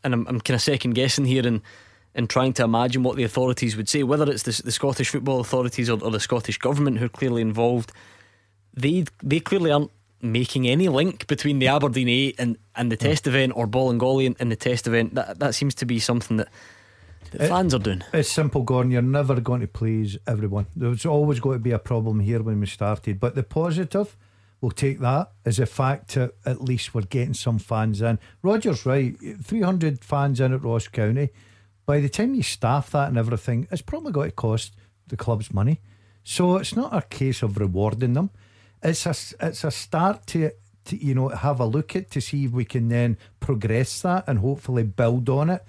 [0.05, 1.63] and I'm, I'm kind of second guessing here and
[2.15, 5.41] and trying to imagine what the authorities would say, whether it's the, the Scottish football
[5.41, 7.93] authorities or, or, the Scottish government who are clearly involved.
[8.75, 9.91] They they clearly aren't
[10.21, 13.09] making any link between the Aberdeen A and, and the mm.
[13.09, 15.15] test event or Bolingoli and, and the test event.
[15.15, 16.49] That that seems to be something that
[17.31, 18.03] the it, fans are doing.
[18.13, 18.93] It's simple, Gordon.
[18.93, 20.67] You're never going to please everyone.
[20.75, 23.21] There's always going to be a problem here when we started.
[23.21, 24.17] But the positive,
[24.61, 28.19] we'll take that as a fact that at least we're getting some fans in.
[28.43, 29.17] Roger's right.
[29.43, 31.31] 300 fans in at Ross County.
[31.87, 34.75] By the time you staff that and everything, it's probably going to cost
[35.07, 35.81] the club's money.
[36.23, 38.31] So it's not a case of rewarding them.
[38.83, 39.15] It's a,
[39.47, 40.51] it's a start to,
[40.85, 44.25] to you know have a look at to see if we can then progress that
[44.29, 45.65] and hopefully build on it.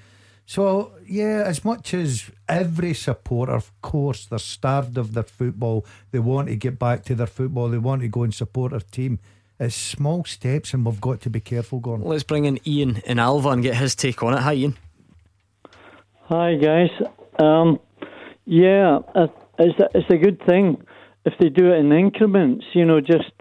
[0.50, 6.18] So, yeah, as much as every supporter, of course, they're starved of their football, they
[6.18, 9.20] want to get back to their football, they want to go and support their team.
[9.60, 12.02] It's small steps, and we've got to be careful going.
[12.02, 14.40] Let's bring in Ian in Alva and get his take on it.
[14.40, 14.78] Hi, Ian.
[16.24, 16.90] Hi, guys.
[17.38, 17.80] Um,
[18.46, 19.02] yeah,
[19.60, 20.84] it's a, it's a good thing
[21.26, 23.34] if they do it in increments, you know, just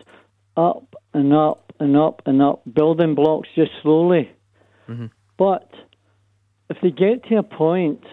[0.59, 4.31] up and up and up and up, building blocks just slowly.
[4.87, 5.07] Mm-hmm.
[5.39, 5.71] But
[6.71, 8.05] if they get to a point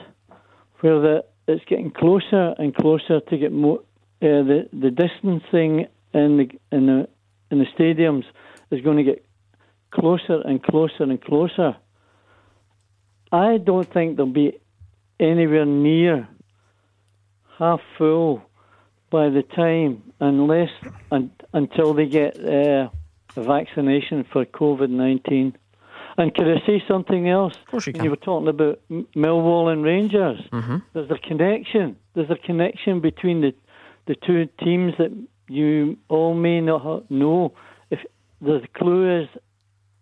[0.80, 3.82] where the, it's getting closer and closer to get more, uh,
[4.22, 7.07] the the distancing in the in the
[7.52, 8.23] in the stadiums
[8.72, 9.26] is going to get
[9.91, 11.76] closer and closer and closer.
[13.32, 14.60] I don't think they'll be
[15.19, 16.27] anywhere near
[17.57, 18.41] half full
[19.10, 20.69] by the time, unless
[21.11, 22.90] un, until they get uh,
[23.36, 25.57] a vaccination for COVID nineteen.
[26.18, 27.56] And could I say something else?
[27.56, 28.06] Of course you can.
[28.06, 30.40] You were talking about Millwall and Rangers.
[30.52, 30.78] Mm-hmm.
[30.94, 31.98] There's a connection.
[32.14, 33.54] There's a connection between the
[34.08, 35.12] the two teams that
[35.50, 37.54] you all may not know.
[37.90, 38.00] If
[38.42, 39.30] the clue is,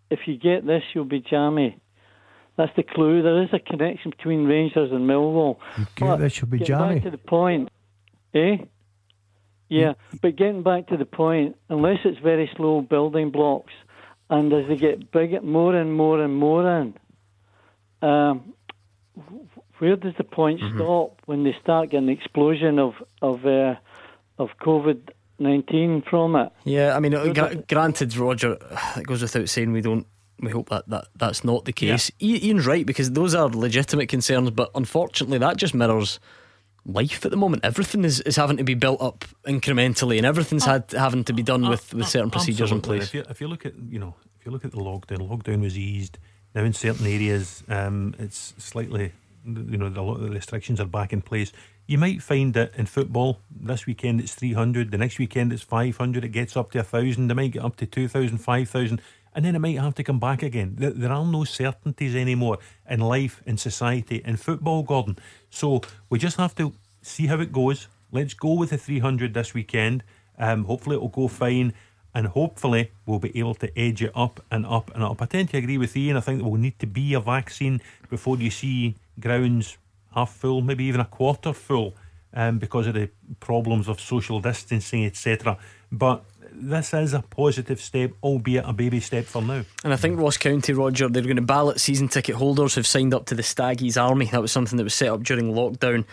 [0.10, 1.80] if you get this, you'll be jammy.
[2.57, 3.23] That's the clue.
[3.23, 5.57] There is a connection between Rangers and Millwall.
[5.77, 6.95] You get this, you'll be jammy.
[6.95, 7.69] Back to the point,
[8.35, 8.57] eh?
[9.69, 13.73] Yeah, but getting back to the point, unless it's very slow building blocks,
[14.34, 16.95] and as they get bigger, more and more and more in,
[18.01, 18.53] um,
[19.77, 20.77] where does the point mm-hmm.
[20.77, 23.76] stop when they start getting the explosion of of uh,
[24.39, 26.51] of COVID nineteen from it?
[26.64, 27.14] Yeah, I mean,
[27.68, 28.57] granted, Roger,
[28.97, 30.07] it goes without saying we don't
[30.39, 32.11] we hope that, that that's not the case.
[32.18, 32.38] Yeah.
[32.38, 36.19] Ian's right because those are legitimate concerns, but unfortunately, that just mirrors
[36.85, 37.64] life at the moment.
[37.64, 41.43] Everything is, is having to be built up incrementally, and everything's had having to be
[41.43, 42.95] done with, with certain procedures Absolutely.
[42.95, 43.07] in place.
[43.07, 45.61] If you, if you look at you know if you look at the lockdown, lockdown
[45.61, 46.18] was eased.
[46.53, 49.14] Now in certain areas, um, it's slightly
[49.45, 51.51] you know a lot of the restrictions are back in place.
[51.85, 56.23] You might find that in football this weekend it's 300, the next weekend it's 500,
[56.23, 59.01] it gets up to a 1,000, they might get up to 2,000, 5,000,
[59.35, 60.76] and then it might have to come back again.
[60.77, 65.18] There, are no certainties anymore in life, in society, in football, Gordon.
[65.49, 67.88] So we just have to see how it goes.
[68.11, 70.03] Let's go with the 300 this weekend.
[70.38, 71.73] Um, hopefully it'll go fine
[72.14, 75.22] and hopefully we'll be able to edge it up and up and up.
[75.22, 76.18] I tend to agree with Ian.
[76.18, 79.77] I think there will need to be a vaccine before you see grounds
[80.14, 81.95] half full, maybe even a quarter full,
[82.34, 85.57] um, because of the problems of social distancing, etc.
[85.91, 86.23] But
[86.55, 89.63] this is a positive step, albeit a baby step for now.
[89.84, 93.13] And I think Ross County, Roger, they're going to ballot season ticket holders who've signed
[93.13, 94.25] up to the Staggies Army.
[94.25, 96.05] That was something that was set up during lockdown.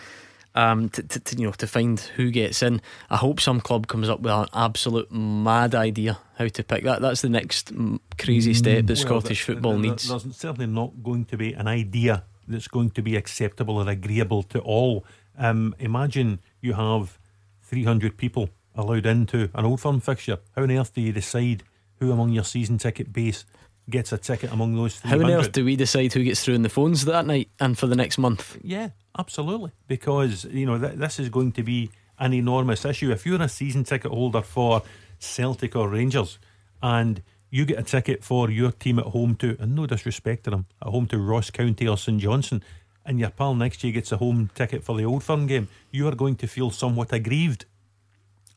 [0.53, 2.81] Um, to, to, to, you know to find who gets in.
[3.09, 6.99] I hope some club comes up with an absolute mad idea how to pick that.
[6.99, 7.71] That's the next
[8.19, 10.09] crazy step that well, Scottish the, football the, the, needs.
[10.09, 14.43] There's certainly not going to be an idea that's going to be acceptable or agreeable
[14.43, 15.05] to all.
[15.37, 17.17] Um, imagine you have
[17.63, 20.39] 300 people allowed into an old firm fixture.
[20.55, 21.63] How on earth do you decide
[21.99, 23.45] who among your season ticket base
[23.89, 25.23] gets a ticket among those 300?
[25.23, 27.77] How on earth do we decide who gets through in the phones that night and
[27.77, 28.57] for the next month?
[28.63, 29.71] Yeah, absolutely.
[29.87, 33.11] Because, you know, th- this is going to be an enormous issue.
[33.11, 34.83] If you're a season ticket holder for
[35.19, 36.39] Celtic or Rangers
[36.81, 40.51] and you get a ticket for your team at home to, and no disrespect to
[40.51, 42.63] them, at home to Ross County or St Johnstone,
[43.05, 46.07] and your pal next year gets a home ticket for the Old Firm game, you
[46.07, 47.65] are going to feel somewhat aggrieved.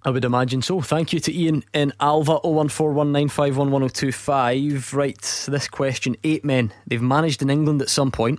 [0.04, 0.82] I would imagine so.
[0.82, 4.92] Thank you to Ian in Alva 01419511025.
[4.92, 6.74] Right, this question eight men.
[6.86, 8.38] They've managed in England at some point,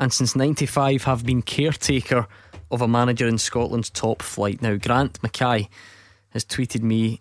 [0.00, 2.26] and since 95 have been caretaker
[2.72, 4.60] of a manager in Scotland's top flight.
[4.60, 5.68] Now, Grant Mackay
[6.30, 7.20] has tweeted me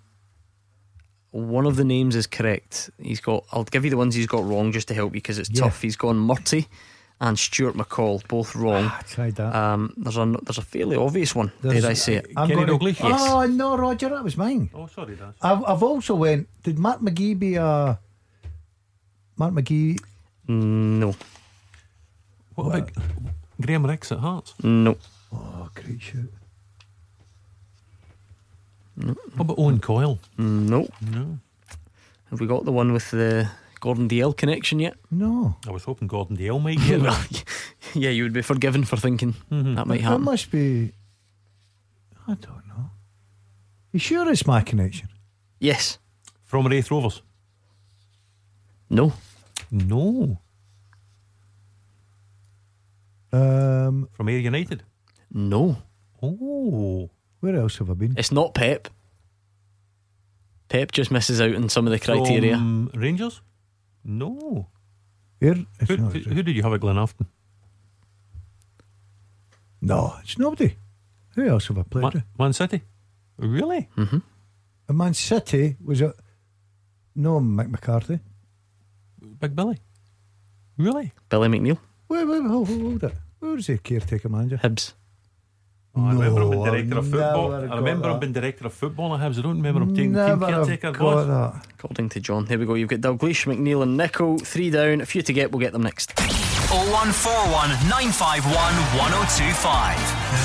[1.29, 2.89] one of the names is correct.
[2.99, 3.45] He's got.
[3.51, 5.61] I'll give you the ones he's got wrong just to help you because it's yeah.
[5.61, 5.79] tough.
[5.81, 6.67] He's gone Murty
[7.21, 8.85] and Stuart McCall, both wrong.
[8.85, 9.55] Ah, tried that.
[9.55, 11.51] Um, there's a there's a fairly obvious one.
[11.61, 12.27] There's, did I say it?
[12.35, 12.99] I'm Kenny Dalglish.
[12.99, 13.21] Yes.
[13.21, 14.69] Oh no, Roger, that was mine.
[14.73, 15.37] Oh, sorry, that's.
[15.41, 16.47] I've, I've also went.
[16.63, 17.99] Did Matt McGee be a
[19.37, 19.99] Matt McGee?
[20.47, 21.15] No.
[22.55, 22.75] What, what?
[22.75, 22.91] about
[23.61, 24.53] Graham Rix at Hearts?
[24.63, 24.97] No.
[25.33, 26.31] Oh, great shoot.
[28.97, 29.13] No.
[29.13, 30.19] What about Owen Coyle?
[30.37, 30.87] No.
[31.11, 31.39] No.
[32.29, 33.49] Have we got the one with the
[33.85, 34.95] Gordon Dalziel connection yet?
[35.11, 35.57] No.
[35.67, 37.01] I was hoping Gordon Dalziel might get
[37.31, 37.43] it.
[37.93, 39.75] yeah, you would be forgiven for thinking mm-hmm.
[39.75, 40.21] that might happen.
[40.21, 40.91] That must be.
[42.27, 42.89] I don't know.
[43.91, 45.09] You sure it's my connection?
[45.59, 45.99] Yes.
[46.45, 47.21] From Raith Rovers?
[48.89, 49.13] No.
[49.69, 50.39] No.
[53.31, 54.81] Um, From Ayr United?
[55.31, 55.77] No.
[56.23, 57.11] Oh.
[57.39, 58.15] Where else have I been?
[58.17, 58.87] It's not Pep.
[60.69, 62.55] Pep just misses out on some of the criteria.
[62.55, 63.41] From Rangers?
[64.06, 64.69] No.
[65.41, 67.26] Who, who, who, did you have at Glenafton?
[69.82, 70.76] No, it's nobody.
[71.36, 72.23] Who else have I played Man, with?
[72.40, 72.82] Man City?
[73.38, 73.90] Really?
[73.98, 74.98] Mm-hmm.
[74.98, 76.14] Man City was a
[77.15, 78.19] no Mick McCarthy.
[79.40, 79.80] Big Billy.
[80.77, 81.11] Really?
[81.30, 81.80] Billy McNeill.
[82.07, 83.14] Wait, wait, hold, hold it.
[83.40, 84.57] Where was he caretaker manager?
[84.57, 84.94] Hibs.
[85.97, 87.53] Oh, I remember him being director of football.
[87.53, 89.39] I remember him being director of football at Hibs.
[89.39, 90.91] I don't remember him taking team caretaker.
[90.91, 91.65] Got that.
[91.80, 92.45] According to John.
[92.47, 92.73] Here we go.
[92.73, 94.45] You've got Dalglish, McNeill, and Nicholl.
[94.45, 94.99] Three down.
[94.99, 95.51] A few to get.
[95.51, 96.11] We'll get them next.
[96.19, 98.51] 0141 951
[98.99, 99.95] 1025.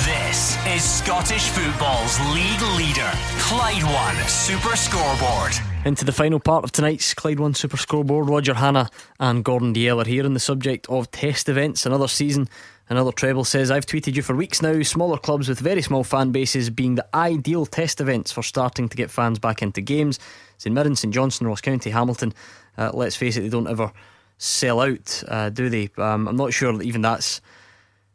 [0.05, 5.53] This is Scottish football's league leader, Clyde One Super Scoreboard.
[5.83, 8.29] Into the final part of tonight's Clyde One Super Scoreboard.
[8.29, 11.85] Roger Hannah and Gordon Dalziel are here on the subject of test events.
[11.85, 12.47] Another season
[12.91, 14.81] Another treble says, I've tweeted you for weeks now.
[14.81, 18.97] Smaller clubs with very small fan bases being the ideal test events for starting to
[18.97, 20.19] get fans back into games.
[20.57, 22.33] St Mirren, St Johnstone, Ross County, Hamilton.
[22.77, 23.93] Uh, let's face it, they don't ever
[24.37, 25.89] sell out, uh, do they?
[25.97, 27.39] Um, I'm not sure that even that's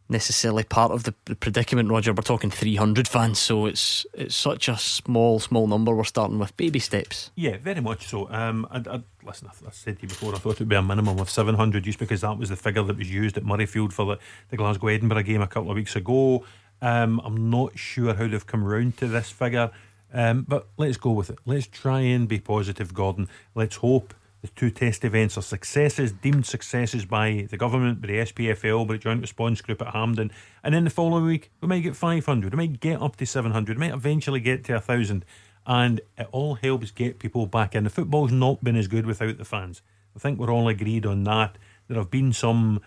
[0.08, 2.12] necessarily part of the, predicament, Roger.
[2.12, 5.94] We're talking 300 fans, so it's it's such a small, small number.
[5.94, 7.30] We're starting with baby steps.
[7.34, 8.30] Yeah, very much so.
[8.30, 10.76] Um, I, I, listen, I, I said to you before, I thought it would be
[10.76, 13.92] a minimum of 700 just because that was the figure that was used at Murrayfield
[13.92, 14.18] for the,
[14.50, 16.44] the Glasgow Edinburgh game a couple of weeks ago.
[16.82, 19.70] Um, I'm not sure how they've come round to this figure,
[20.12, 21.38] um, but let's go with it.
[21.46, 23.28] Let's try and be positive, Gordon.
[23.54, 24.14] Let's hope
[24.47, 28.94] the two test events are successes, deemed successes by the government, by the SPFL, by
[28.94, 30.31] the Joint Response Group at Hampden.
[30.62, 33.77] And then the following week, we might get 500, we might get up to 700,
[33.77, 35.24] we might eventually get to 1,000.
[35.66, 37.85] And it all helps get people back in.
[37.85, 39.82] The football's not been as good without the fans.
[40.14, 41.59] I think we're all agreed on that.
[41.89, 42.81] There have been some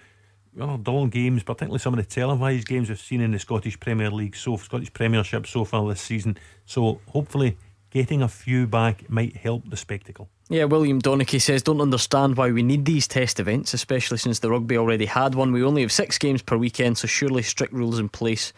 [0.56, 4.10] well, dull games, particularly some of the televised games we've seen in the Scottish Premier
[4.10, 6.38] League, so Scottish Premiership so far this season.
[6.66, 7.58] So hopefully,
[7.92, 10.30] getting a few back might help the spectacle.
[10.50, 14.50] Yeah, William Donachie says, don't understand why we need these test events, especially since the
[14.50, 15.52] rugby already had one.
[15.52, 18.52] We only have six games per weekend, so surely strict rules in place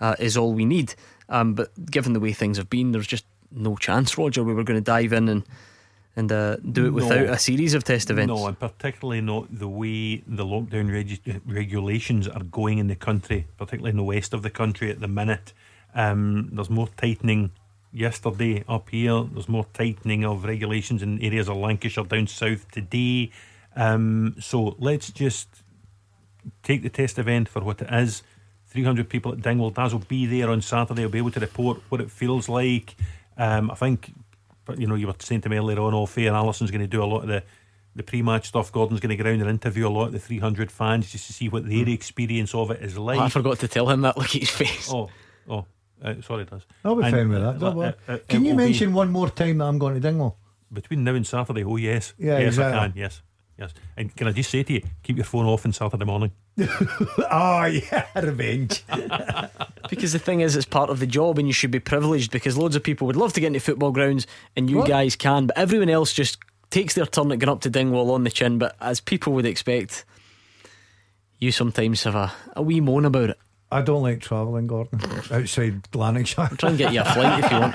[0.00, 0.94] uh, is all we need.
[1.28, 4.44] Um, but given the way things have been, there's just no chance, Roger.
[4.44, 5.42] We were going to dive in and
[6.14, 7.32] and uh, do it without No.
[7.32, 8.28] a series of test events.
[8.28, 13.46] No, and particularly not the way the lockdown reg- regulations are going in the country,
[13.56, 15.54] particularly in the west of the country at the minute.
[15.94, 17.50] Um, there's more tightening
[17.92, 19.22] yesterday up here.
[19.24, 23.30] There's more tightening of regulations in areas of Lancashire down south today.
[23.76, 25.48] Um, so let's just
[26.62, 28.22] take the test event for what it is.
[28.68, 29.70] 300 people at Dingwall.
[29.70, 31.02] Daz will be there on Saturday.
[31.02, 32.96] He'll be able to report what it feels like.
[33.36, 34.12] Um, I think,
[34.64, 36.86] but you know, you were saying to me earlier on off air, Alison's going to
[36.86, 37.42] do a lot of the,
[37.94, 38.72] the pre match stuff.
[38.72, 41.34] Gordon's going to go around and interview a lot of the 300 fans just to
[41.34, 43.18] see what their experience of it is like.
[43.18, 44.16] Oh, I forgot to tell him that.
[44.16, 44.90] Look at his face.
[44.90, 45.10] Oh,
[45.48, 45.66] oh,
[46.04, 46.62] uh, sorry, Daz.
[46.84, 47.58] I'll be And, fine with uh, that.
[47.60, 47.94] Don't uh, worry.
[48.08, 50.36] uh, uh, Can you will be- mention one more time that I'm going to Dingwall?
[50.72, 51.64] between now and Saturday?
[51.64, 52.14] Oh, yes.
[52.18, 52.78] Yeah, yes, exactly.
[52.78, 52.92] I can.
[52.96, 53.22] Yes,
[53.58, 53.74] yes.
[53.96, 56.32] And can I just say to you, keep your phone off on Saturday morning.
[56.58, 58.82] oh, yeah, revenge.
[59.90, 62.56] Because the thing is, it's part of the job, and you should be privileged because
[62.56, 64.26] loads of people would love to get into football grounds,
[64.56, 64.88] and you What?
[64.88, 66.38] guys can, but everyone else just
[66.70, 68.58] takes their turn at going up to Dingwall on the chin.
[68.58, 70.06] But as people would expect,
[71.38, 73.38] you sometimes have a, a wee moan about it.
[73.72, 75.00] I don't like travelling, Gordon,
[75.30, 76.48] outside Lanarkshire.
[76.50, 77.74] I'll try and get you a flight if you want.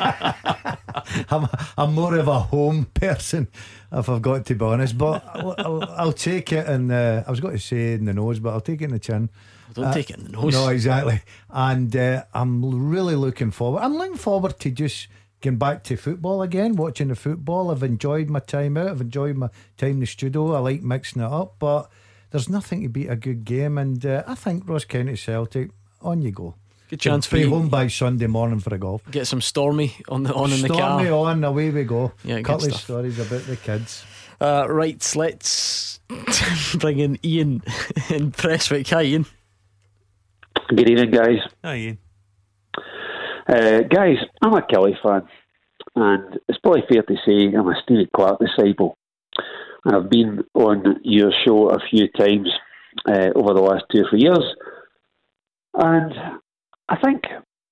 [1.32, 1.48] I'm,
[1.78, 3.48] I'm more of a home person,
[3.92, 4.98] if I've got to be honest.
[4.98, 7.24] But I'll, I'll, I'll take it in the.
[7.26, 9.30] I was going to say in the nose, but I'll take it in the chin.
[9.74, 10.54] Don't take it in the nose.
[10.54, 11.22] No, exactly.
[11.50, 13.82] And uh, I'm really looking forward.
[13.82, 15.08] I'm looking forward to just
[15.42, 17.72] getting back to football again, watching the football.
[17.72, 18.90] I've enjoyed my time out.
[18.90, 20.54] I've enjoyed my time in the studio.
[20.56, 21.90] I like mixing it up, but
[22.32, 23.78] there's nothing to beat a good game.
[23.78, 25.72] And uh, I think Ross County Celtic,
[26.02, 26.56] on you go.
[26.90, 27.50] Good chance for Be you.
[27.50, 29.02] home by Sunday morning for a golf.
[29.12, 30.78] Get some stormy on the on in the car.
[30.78, 31.30] Stormy car.
[31.32, 32.14] on, away we go.
[32.24, 32.84] Yeah, good Couple of stuff.
[32.84, 34.06] stories about the kids.
[34.40, 36.00] Uh, right, let's
[36.80, 37.62] bring in Ian
[38.10, 38.88] in Prestwick.
[38.92, 39.26] Hi, Ian.
[40.70, 41.40] Good evening, guys.
[41.64, 41.98] Hi, Ian.
[43.48, 45.24] Uh, guys, I'm a Killie fan,
[45.96, 48.98] and it's probably fair to say I'm a Stevie Clarke disciple.
[49.86, 52.50] And I've been on your show a few times
[53.08, 54.44] uh, over the last two or three years.
[55.78, 56.12] And
[56.90, 57.22] I think,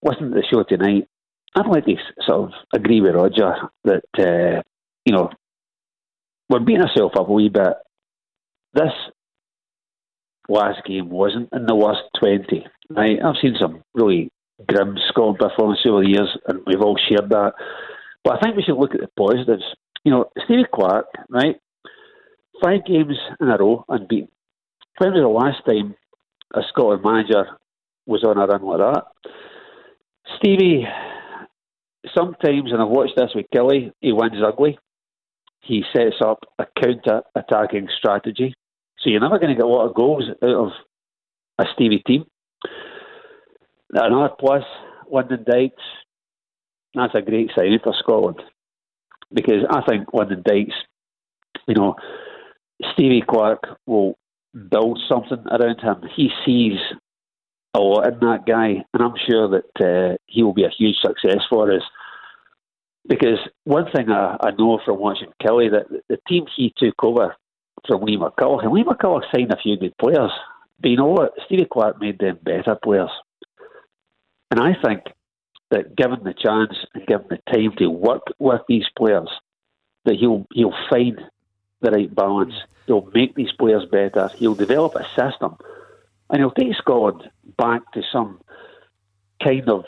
[0.03, 1.07] listening to the show tonight,
[1.56, 4.61] I'd like to sort of agree with Roger that, uh,
[5.06, 5.32] you know,
[6.48, 7.73] we're beating ourselves up a wee bit.
[8.76, 8.94] This
[10.48, 12.68] last game wasn't in the worst 20.
[12.91, 13.18] Right?
[13.23, 14.30] I've seen some really
[14.68, 17.53] grim Scotland performances over the years, and we've all shared that.
[18.23, 19.64] But I think we should look at the positives.
[20.03, 21.56] You know, Stevie Clarke, right?
[22.61, 24.30] Five games in a row unbeaten.
[24.99, 25.95] When was the last time
[26.53, 27.57] a Scotland manager
[28.06, 29.03] was on a run like that?
[30.38, 30.86] Stevie,
[32.15, 34.77] sometimes, and I've watched this with Killie, he wins ugly.
[35.61, 38.53] He sets up a counter attacking strategy.
[38.99, 40.69] So you're never going to get a lot of goals out of
[41.60, 42.26] a Stevie team.
[43.91, 44.64] Another plus,
[45.11, 45.84] Lyndon Dykes,
[46.94, 48.41] that's a great signing for Scotland.
[49.34, 50.76] Because I think Lyndon Dykes,
[51.68, 51.95] you know,
[52.94, 54.15] Stevie Clarke will
[54.69, 56.10] build something around him.
[56.15, 56.80] He sees
[57.80, 61.41] lot in that guy, and I'm sure that uh, he will be a huge success
[61.49, 61.84] for us.
[63.07, 67.35] Because one thing I, I know from watching Killie that the team he took over
[67.88, 70.31] from Lee McCulloch, and Lee McCulloch signed a few good players,
[70.80, 71.34] but you know what?
[71.45, 73.11] Stevie Clarke made them better players.
[74.52, 75.03] And I think
[75.72, 79.30] that given the chance and given the time to work with these players,
[80.06, 81.19] that he'll he'll find
[81.81, 82.53] the right balance.
[82.85, 84.30] He'll make these players better.
[84.35, 85.57] He'll develop a system,
[86.30, 88.39] and he'll take Scotland back to some
[89.43, 89.85] kind of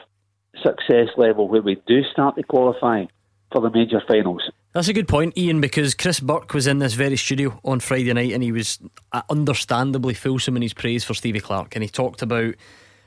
[0.64, 3.06] success level where we do start to qualify
[3.52, 4.42] for the major finals.
[4.74, 8.14] That's a good point, Ian, because Chris Burke was in this very studio on Friday
[8.14, 8.80] night and he was
[9.12, 11.76] uh, understandably fulsome in his praise for Stevie Clarke.
[11.76, 12.56] And he talked about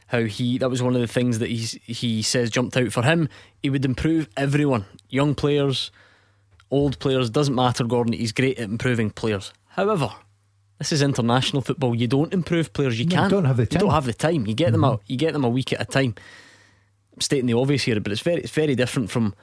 [0.07, 3.03] how he that was one of the things that he's, he says jumped out for
[3.03, 3.29] him.
[3.63, 5.93] He would improve everyone, young players,
[6.71, 8.15] old players, doesn't matter, Gordon.
[8.15, 9.53] He's great at improving players.
[9.69, 10.11] However,
[10.81, 11.95] this is international football.
[11.95, 12.99] You don't improve players.
[12.99, 13.31] You No, can't.
[13.31, 13.77] don't have the time.
[13.77, 14.47] You don't have the time.
[14.47, 15.03] You get them out.
[15.07, 16.15] You get them a week at a time.
[17.15, 19.35] I'm stating the obvious here, but it's very it's very different from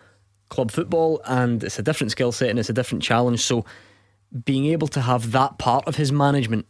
[0.49, 3.41] club football, and it's a different skill set and it's a different challenge.
[3.41, 3.65] So,
[4.45, 6.65] being able to have that part of his management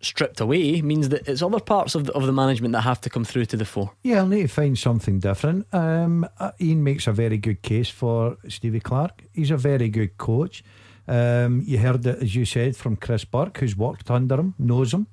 [0.00, 3.08] stripped away means that it's other parts of the, of the management that have to
[3.10, 3.90] come through to the fore.
[4.02, 5.66] Yeah, I'll need to find something different.
[5.72, 9.24] Um, uh, Ian makes a very good case for Stevie Clarke.
[9.32, 10.62] He's a very good coach,
[11.06, 14.94] Um, you heard it, as you said, from Chris Burke, who's worked under him, knows
[14.94, 15.06] him,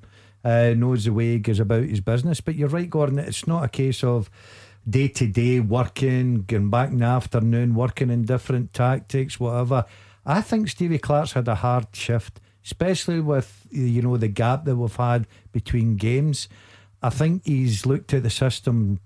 [0.44, 2.42] uh, knows the way he goes about his business.
[2.42, 4.30] But you're right, Gordon, it's not a case of
[4.90, 9.86] day to day working, going back in the afternoon, working in different tactics, whatever.
[10.26, 14.76] I think Stevie Clarke's had a hard shift, especially with you know the gap that
[14.76, 16.48] we've had between games.
[17.04, 19.00] I think he's looked at the system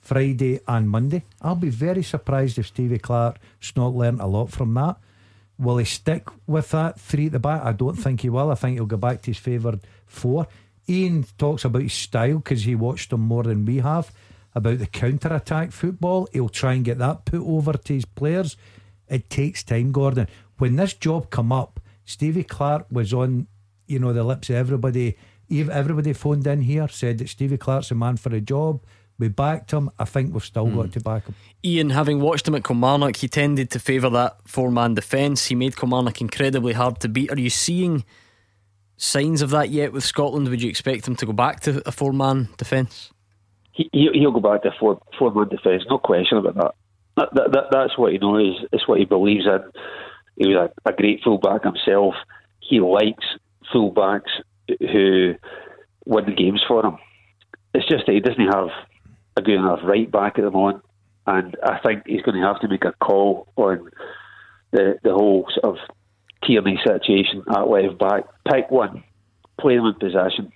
[0.00, 1.24] Friday and Monday.
[1.42, 4.96] I'll be very surprised if Stevie Clarke's not learnt a lot from that.
[5.60, 7.62] Will he stick with that three at the back?
[7.62, 8.50] I don't think he will.
[8.50, 10.46] I think he'll go back to his favoured four.
[10.88, 14.10] Ian talks about his style because he watched him more than we have
[14.54, 16.28] about the counter attack football.
[16.32, 18.56] He'll try and get that put over to his players.
[19.06, 20.28] It takes time, Gordon.
[20.56, 23.46] When this job come up, Stevie Clarke was on,
[23.86, 25.18] you know, the lips of everybody.
[25.50, 28.82] Everybody phoned in here, said that Stevie Clarke's a man for a job.
[29.20, 29.90] We backed him.
[29.98, 30.90] I think we've still got hmm.
[30.92, 31.34] to back him.
[31.62, 35.46] Ian, having watched him at Kilmarnock, he tended to favour that four man defence.
[35.46, 37.30] He made Kilmarnock incredibly hard to beat.
[37.30, 38.04] Are you seeing
[38.96, 40.48] signs of that yet with Scotland?
[40.48, 43.12] Would you expect him to go back to a four man defence?
[43.72, 46.74] He, he'll go back to four four man defence, no question about that.
[47.16, 47.64] That, that, that.
[47.70, 48.64] That's what he knows.
[48.72, 49.60] It's what he believes in.
[50.36, 52.14] He was a, a great fullback himself.
[52.60, 53.24] He likes
[53.72, 54.30] fullbacks
[54.66, 55.34] who
[56.06, 56.96] win the games for him.
[57.74, 58.70] It's just that he doesn't have
[59.40, 60.84] a good right back at the moment,
[61.26, 63.90] and I think he's going to have to make a call on
[64.72, 65.96] the the whole sort of
[66.44, 68.24] Tierney situation at left back.
[68.50, 69.02] Pick one,
[69.60, 70.52] play them in possession,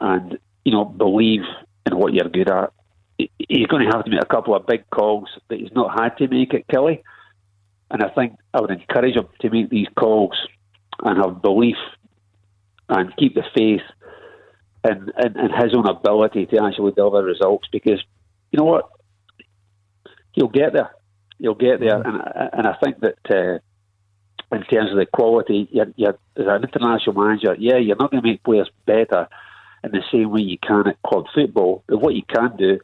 [0.00, 1.42] and you know believe
[1.86, 2.72] in what you're good at.
[3.18, 6.16] He's going to have to make a couple of big calls that he's not had
[6.18, 7.02] to make at Killie,
[7.90, 10.36] and I think I would encourage him to make these calls
[11.04, 11.76] and have belief
[12.88, 13.82] and keep the faith
[14.84, 18.02] in, in, in his own ability to actually deliver results because
[18.50, 18.90] you know what?
[20.32, 20.90] He'll get there.
[21.38, 22.00] He'll get there.
[22.00, 22.22] And,
[22.52, 27.22] and I think that uh, in terms of the quality you're, you're, as an international
[27.22, 29.28] manager yeah you're not going to make players better
[29.84, 32.78] in the same way you can at club football but what you can do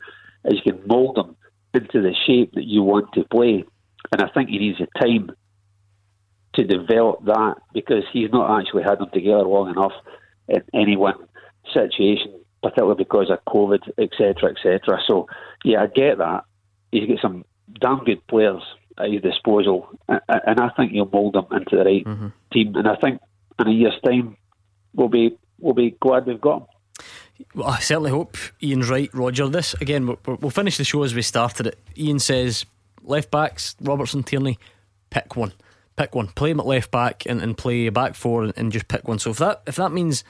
[0.45, 1.37] is you can mould them
[1.75, 3.65] into the shape that you want to play.
[4.13, 5.31] And I think he needs the time
[6.55, 9.93] to develop that because he's not actually had them together long enough
[10.49, 11.15] in any one
[11.73, 12.33] situation,
[12.63, 15.01] particularly because of COVID, etc., etc.
[15.07, 15.27] So,
[15.65, 16.45] yeah, I get that.
[16.93, 17.45] He's got some
[17.81, 18.63] damn good players
[18.99, 22.29] at his disposal, and I think he'll mould them into the right mm-hmm.
[22.53, 22.75] team.
[22.77, 23.21] And I think
[23.59, 24.37] in a year's time,
[24.95, 26.67] we'll be we'll be glad we've got him.
[27.55, 29.49] Well, I certainly hope Ian's right, Roger.
[29.49, 31.79] This again, we'll, we'll finish the show as we started it.
[31.97, 32.65] Ian says
[33.03, 34.59] left backs, Robertson, Tierney,
[35.11, 35.53] pick one
[35.97, 36.29] pick one.
[36.29, 39.07] Play him at left back and, and play a back four and, and, just pick
[39.07, 39.19] one.
[39.19, 40.25] So if that if that means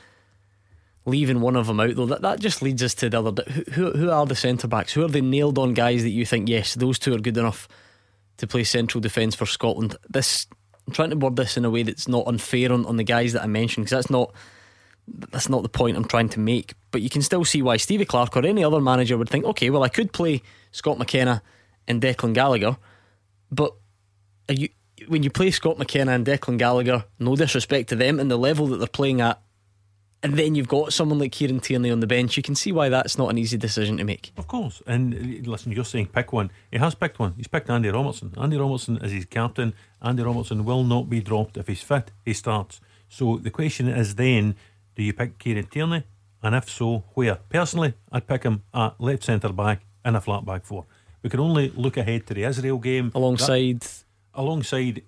[1.06, 3.43] leaving one of them out though, that, that just leads us to the other.
[3.72, 4.93] Who who are the centre backs?
[4.93, 7.68] Who are the nailed on guys that you think yes, those two are good enough
[8.39, 9.97] to play central defence for Scotland?
[10.09, 10.47] This
[10.86, 13.32] I'm trying to word this in a way that's not unfair on, on the guys
[13.32, 14.32] that I mentioned because that's not
[15.06, 16.74] that's not the point I'm trying to make.
[16.90, 19.70] But you can still see why Stevie Clarke or any other manager would think, okay,
[19.70, 21.43] well I could play Scott McKenna
[21.86, 22.76] and Declan Gallagher,
[23.51, 23.74] but
[24.48, 24.68] you
[25.09, 28.68] when you play Scott McKenna and Declan Gallagher, no disrespect to them and the level
[28.68, 29.40] that they're playing at,
[30.24, 32.88] and then you've got someone like Kieran Tierney on the bench, you can see why
[32.88, 34.32] that's not an easy decision to make.
[34.38, 34.82] Of course.
[34.86, 36.51] And uh, listen, you're saying pick one.
[36.70, 37.34] He has picked one.
[37.36, 38.32] He's picked Andy Robertson.
[38.40, 39.74] Andy Robertson is his captain.
[40.01, 41.59] Andy Robertson will not be dropped.
[41.59, 42.80] If he's fit, he starts.
[43.06, 44.56] So the question is then
[44.96, 46.05] do you pick Kieran Tierney?
[46.42, 47.36] And if so, where?
[47.51, 50.86] Personally, I'd pick him at left centre back in a flat back four.
[51.22, 53.12] We can only look ahead to the Israel game.
[53.14, 53.80] Alongside.
[53.80, 55.02] That, alongside,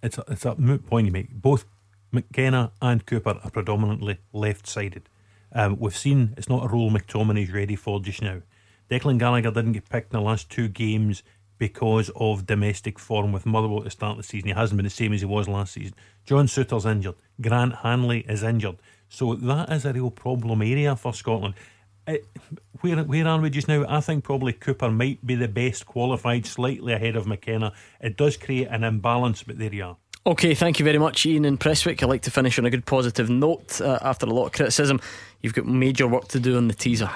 [0.00, 1.30] it's a, it's a moot point you make.
[1.30, 1.64] Both
[2.12, 5.08] McKenna and Cooper are predominantly left sided.
[5.54, 8.42] Um, we've seen it's not a role McTominay's ready for just now.
[8.90, 11.22] Declan Gallagher didn't get picked in the last two games
[11.58, 14.48] because of domestic form with Motherwell to start of the season.
[14.48, 15.94] He hasn't been the same as he was last season.
[16.26, 17.14] John Souttar's injured.
[17.40, 18.76] Grant Hanley is injured.
[19.08, 21.54] So that is a real problem area for Scotland.
[22.06, 22.26] It,
[22.80, 23.86] where where are we just now?
[23.88, 27.72] I think probably Cooper might be the best qualified, slightly ahead of McKenna.
[28.00, 29.96] It does create an imbalance, but there you are.
[30.24, 32.00] Okay, thank you very much, Ian and Prestwick.
[32.00, 35.00] I like to finish on a good positive note uh, after a lot of criticism.
[35.40, 37.10] You've got major work to do on the teaser.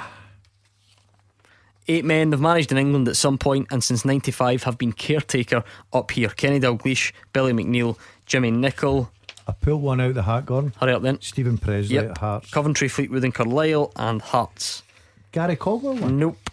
[1.87, 5.63] Eight men have managed in England at some point and since 95 have been caretaker
[5.93, 6.29] up here.
[6.31, 7.97] Kenny Dalglish, Billy McNeill,
[8.27, 9.09] Jimmy Nicholl.
[9.47, 10.73] I pulled one out the hat, Gordon.
[10.81, 11.21] Hurry up then.
[11.21, 12.11] Steven Pressley yep.
[12.11, 12.51] at Hearts.
[12.51, 14.83] Coventry, Fleetwood, and Carlisle, and Hearts.
[15.31, 16.19] Gary Caldwell one?
[16.19, 16.51] Nope.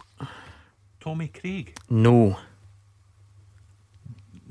[1.00, 1.76] Tommy Craig?
[1.90, 2.36] No.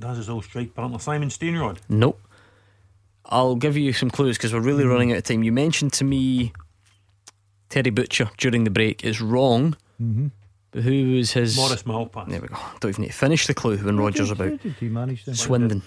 [0.04, 1.78] That's his old strike partner, Simon Stainrod?
[1.90, 2.22] Nope.
[3.26, 4.90] I'll give you some clues because we're really mm.
[4.90, 5.44] running out of time.
[5.44, 6.54] You mentioned to me
[7.70, 9.76] Terry Butcher during the break is wrong.
[10.02, 10.28] Mm-hmm.
[10.72, 11.56] But who was his.
[11.56, 12.30] Maurice Malpas.
[12.30, 12.58] There we go.
[12.80, 14.62] Don't even need to finish the clue when Rogers about.
[14.62, 15.36] Did he manage them?
[15.36, 15.84] Swindon.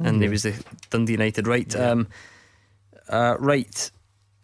[0.00, 0.30] and he yeah.
[0.30, 1.46] was the Dundee United.
[1.46, 2.08] Right, um,
[3.08, 3.90] uh, right.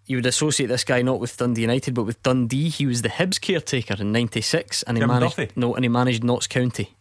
[0.06, 2.68] You would associate this guy not with Dundee United, but with Dundee.
[2.68, 5.52] He was the Hibs caretaker in '96, and he Jim managed Duffy?
[5.56, 6.94] no, and he managed Notts County.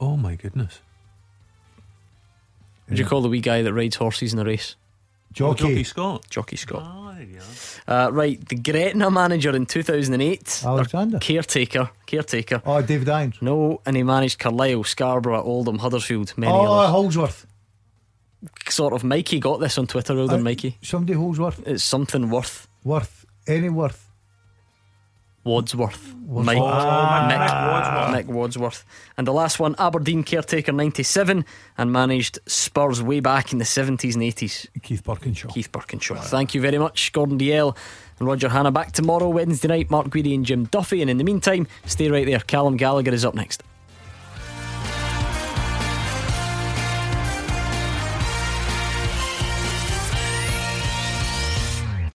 [0.00, 0.80] Oh my goodness.
[2.88, 4.74] Would you call the wee guy that rides horses in a race?
[5.32, 5.62] Jockey.
[5.64, 6.26] Oh, Jockey Scott.
[6.28, 6.82] Jockey Scott.
[6.84, 7.38] Ah, there you
[7.86, 8.06] are.
[8.06, 10.62] Uh, right, the Gretna manager in 2008.
[10.66, 11.18] Alexander.
[11.20, 11.90] Caretaker.
[12.06, 12.60] Caretaker.
[12.66, 13.36] Oh, David Irons.
[13.40, 16.90] No, and he managed Carlisle, Scarborough, Oldham, Huddersfield, many Oh, others.
[16.90, 17.46] Holsworth.
[18.68, 20.78] Sort of Mikey got this on Twitter rather than Uh, Mikey.
[20.82, 21.62] Somebody Holdsworth.
[21.66, 22.66] It's something worth.
[22.82, 23.24] Worth.
[23.46, 24.09] Any worth.
[25.44, 26.14] Wadsworth.
[26.22, 26.46] Wadsworth.
[26.46, 28.84] Mike, Oh, Mick, Mick Mick Wadsworth.
[29.16, 31.44] And the last one, Aberdeen caretaker 97
[31.78, 34.66] and managed Spurs way back in the 70s and 80s.
[34.82, 35.52] Keith Burkinshaw.
[35.52, 36.22] Keith Burkinshaw.
[36.24, 37.76] Thank you very much, Gordon Dalziel
[38.18, 38.70] and Roger Hannah.
[38.70, 39.90] Back tomorrow, Wednesday night.
[39.90, 41.00] Mark Guidi and Jim Duffy.
[41.00, 42.40] And in the meantime, stay right there.
[42.40, 43.62] Callum Gallagher is up next.